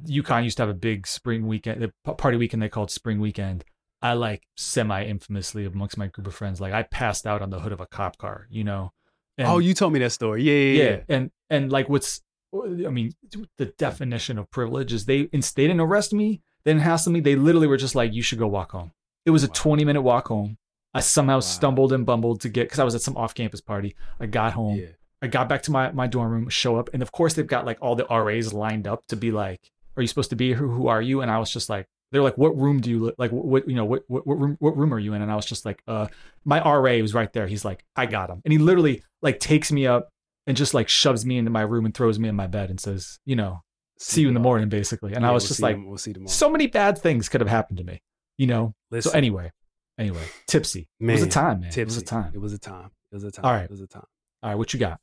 UConn 0.07 0.45
used 0.45 0.57
to 0.59 0.63
have 0.63 0.71
a 0.71 0.75
big 0.75 1.07
spring 1.07 1.47
weekend, 1.47 1.83
the 1.83 2.15
party 2.15 2.37
weekend 2.37 2.63
they 2.63 2.69
called 2.69 2.91
spring 2.91 3.21
weekend. 3.21 3.65
I 4.01 4.13
like 4.13 4.47
semi 4.57 5.05
infamously 5.05 5.65
amongst 5.65 5.99
my 5.99 6.07
group 6.07 6.27
of 6.27 6.35
friends, 6.35 6.61
like 6.61 6.73
I 6.73 6.83
passed 6.85 7.27
out 7.27 7.43
on 7.43 7.51
the 7.51 7.61
hood 7.61 7.73
of 7.73 7.81
a 7.81 7.87
cop 7.87 8.19
car. 8.19 8.47
You 8.51 8.65
know. 8.65 8.93
And- 9.37 9.49
oh 9.49 9.59
you 9.59 9.73
told 9.73 9.93
me 9.93 10.01
that 10.01 10.11
story 10.11 10.43
yeah 10.43 10.83
yeah 10.83 10.91
yeah, 10.91 11.01
and 11.09 11.31
and 11.49 11.71
like 11.71 11.89
what's 11.89 12.23
I 12.53 12.89
mean, 12.91 13.13
the 13.59 13.67
definition 13.67 14.39
of 14.39 14.51
privilege 14.51 14.93
is 14.93 15.05
they 15.05 15.25
they 15.27 15.41
didn't 15.41 15.81
arrest 15.81 16.13
me, 16.13 16.41
they 16.65 16.73
didn't 16.73 16.83
hassle 16.83 17.13
me. 17.13 17.21
They 17.21 17.37
literally 17.37 17.67
were 17.67 17.77
just 17.77 17.95
like, 17.95 18.15
"You 18.15 18.23
should 18.23 18.39
go 18.39 18.47
walk 18.47 18.73
home." 18.73 18.93
It 19.27 19.31
was 19.31 19.45
a 19.45 19.49
twenty 19.49 19.85
minute 19.85 20.03
walk 20.03 20.29
home. 20.29 20.57
I 20.95 21.01
somehow 21.01 21.41
stumbled 21.41 21.93
and 21.93 22.07
bumbled 22.07 22.41
to 22.41 22.49
get 22.49 22.65
because 22.65 22.79
I 22.79 22.85
was 22.85 22.95
at 22.95 23.03
some 23.03 23.17
off 23.17 23.35
campus 23.35 23.61
party. 23.61 23.95
I 24.19 24.27
got 24.27 24.55
home. 24.55 24.77
Yeah. 24.77 24.87
I 25.21 25.27
got 25.27 25.49
back 25.49 25.63
to 25.65 25.71
my 25.71 25.91
my 25.93 26.07
dorm 26.07 26.33
room, 26.33 26.49
show 26.49 26.77
up, 26.77 26.89
and 26.95 27.03
of 27.03 27.13
course 27.13 27.35
they've 27.35 27.47
got 27.47 27.67
like 27.67 27.79
all 27.83 27.95
the 27.95 28.07
RAs 28.07 28.53
lined 28.55 28.87
up 28.87 29.07
to 29.09 29.17
be 29.17 29.31
like, 29.31 29.71
"Are 29.97 30.03
you 30.03 30.09
supposed 30.09 30.31
to 30.31 30.37
be 30.37 30.49
here? 30.49 30.57
Who 30.57 30.89
are 30.89 31.03
you?" 31.03 31.21
And 31.21 31.31
I 31.31 31.39
was 31.39 31.53
just 31.53 31.69
like, 31.69 31.87
"They're 32.13 32.23
like, 32.23 32.39
what 32.39 32.57
room 32.57 32.81
do 32.81 32.91
you 32.91 33.05
li- 33.07 33.15
like? 33.19 33.31
What, 33.31 33.69
you 33.69 33.75
know? 33.77 33.85
What, 33.85 34.03
what 34.09 34.27
what 34.27 34.39
room 34.39 34.57
what 34.61 34.77
room 34.77 34.93
are 34.95 34.99
you 34.99 35.15
in?" 35.15 35.23
And 35.23 35.31
I 35.31 35.37
was 35.37 35.47
just 35.47 35.65
like, 35.65 35.83
"Uh, 35.87 36.07
my 36.45 36.61
RA 36.63 36.99
was 37.03 37.15
right 37.15 37.33
there. 37.33 37.47
He's 37.47 37.65
like, 37.65 37.85
I 37.97 38.07
got 38.07 38.31
him," 38.31 38.41
and 38.45 38.53
he 38.53 38.59
literally 38.59 39.03
like 39.23 39.41
takes 39.41 39.71
me 39.73 39.87
up 39.87 40.09
and 40.47 40.57
just 40.57 40.75
like 40.75 40.89
shoves 40.89 41.27
me 41.27 41.37
into 41.39 41.51
my 41.51 41.63
room 41.63 41.85
and 41.85 41.95
throws 41.95 42.19
me 42.19 42.29
in 42.29 42.35
my 42.37 42.47
bed 42.47 42.71
and 42.71 42.81
says, 42.81 43.19
"You 43.27 43.37
know, 43.37 43.61
see 43.99 44.23
you 44.23 44.29
in 44.29 44.35
the 44.35 44.41
morning," 44.41 44.69
basically. 44.69 45.15
And 45.15 45.27
I 45.27 45.33
was 45.33 45.45
we'll 45.45 45.49
just 45.49 45.61
like, 45.63 45.75
them- 45.77 45.87
we'll 45.89 45.99
see 45.99 46.13
tomorrow. 46.13 46.29
so 46.31 46.49
many 46.51 46.67
bad 46.67 46.99
things 46.99 47.29
could 47.29 47.41
have 47.41 47.51
happened 47.51 47.79
to 47.79 47.85
me, 47.85 48.01
you 48.39 48.47
know. 48.47 48.75
Listen. 48.91 49.13
So 49.13 49.17
anyway, 49.19 49.51
anyway, 49.99 50.23
tipsy. 50.47 50.89
it 51.01 51.05
was 51.07 51.23
a 51.23 51.29
time, 51.29 51.61
man. 51.61 51.71
Tipsy. 51.71 51.81
It 51.83 51.87
was 51.87 51.97
a 51.99 52.05
time. 52.05 52.31
it 52.35 52.39
was 52.39 52.53
a 52.55 52.59
time 52.59 52.91
it 53.13 53.15
was 53.15 53.25
a 53.25 53.31
time 53.31 53.45
All 53.45 53.53
right. 53.53 53.65
it 53.65 53.71
was 53.71 53.81
a 53.81 53.87
time 53.87 54.05
All 54.43 54.51
right, 54.51 54.57
what 54.57 54.73
you 54.75 54.79
got? 54.81 55.01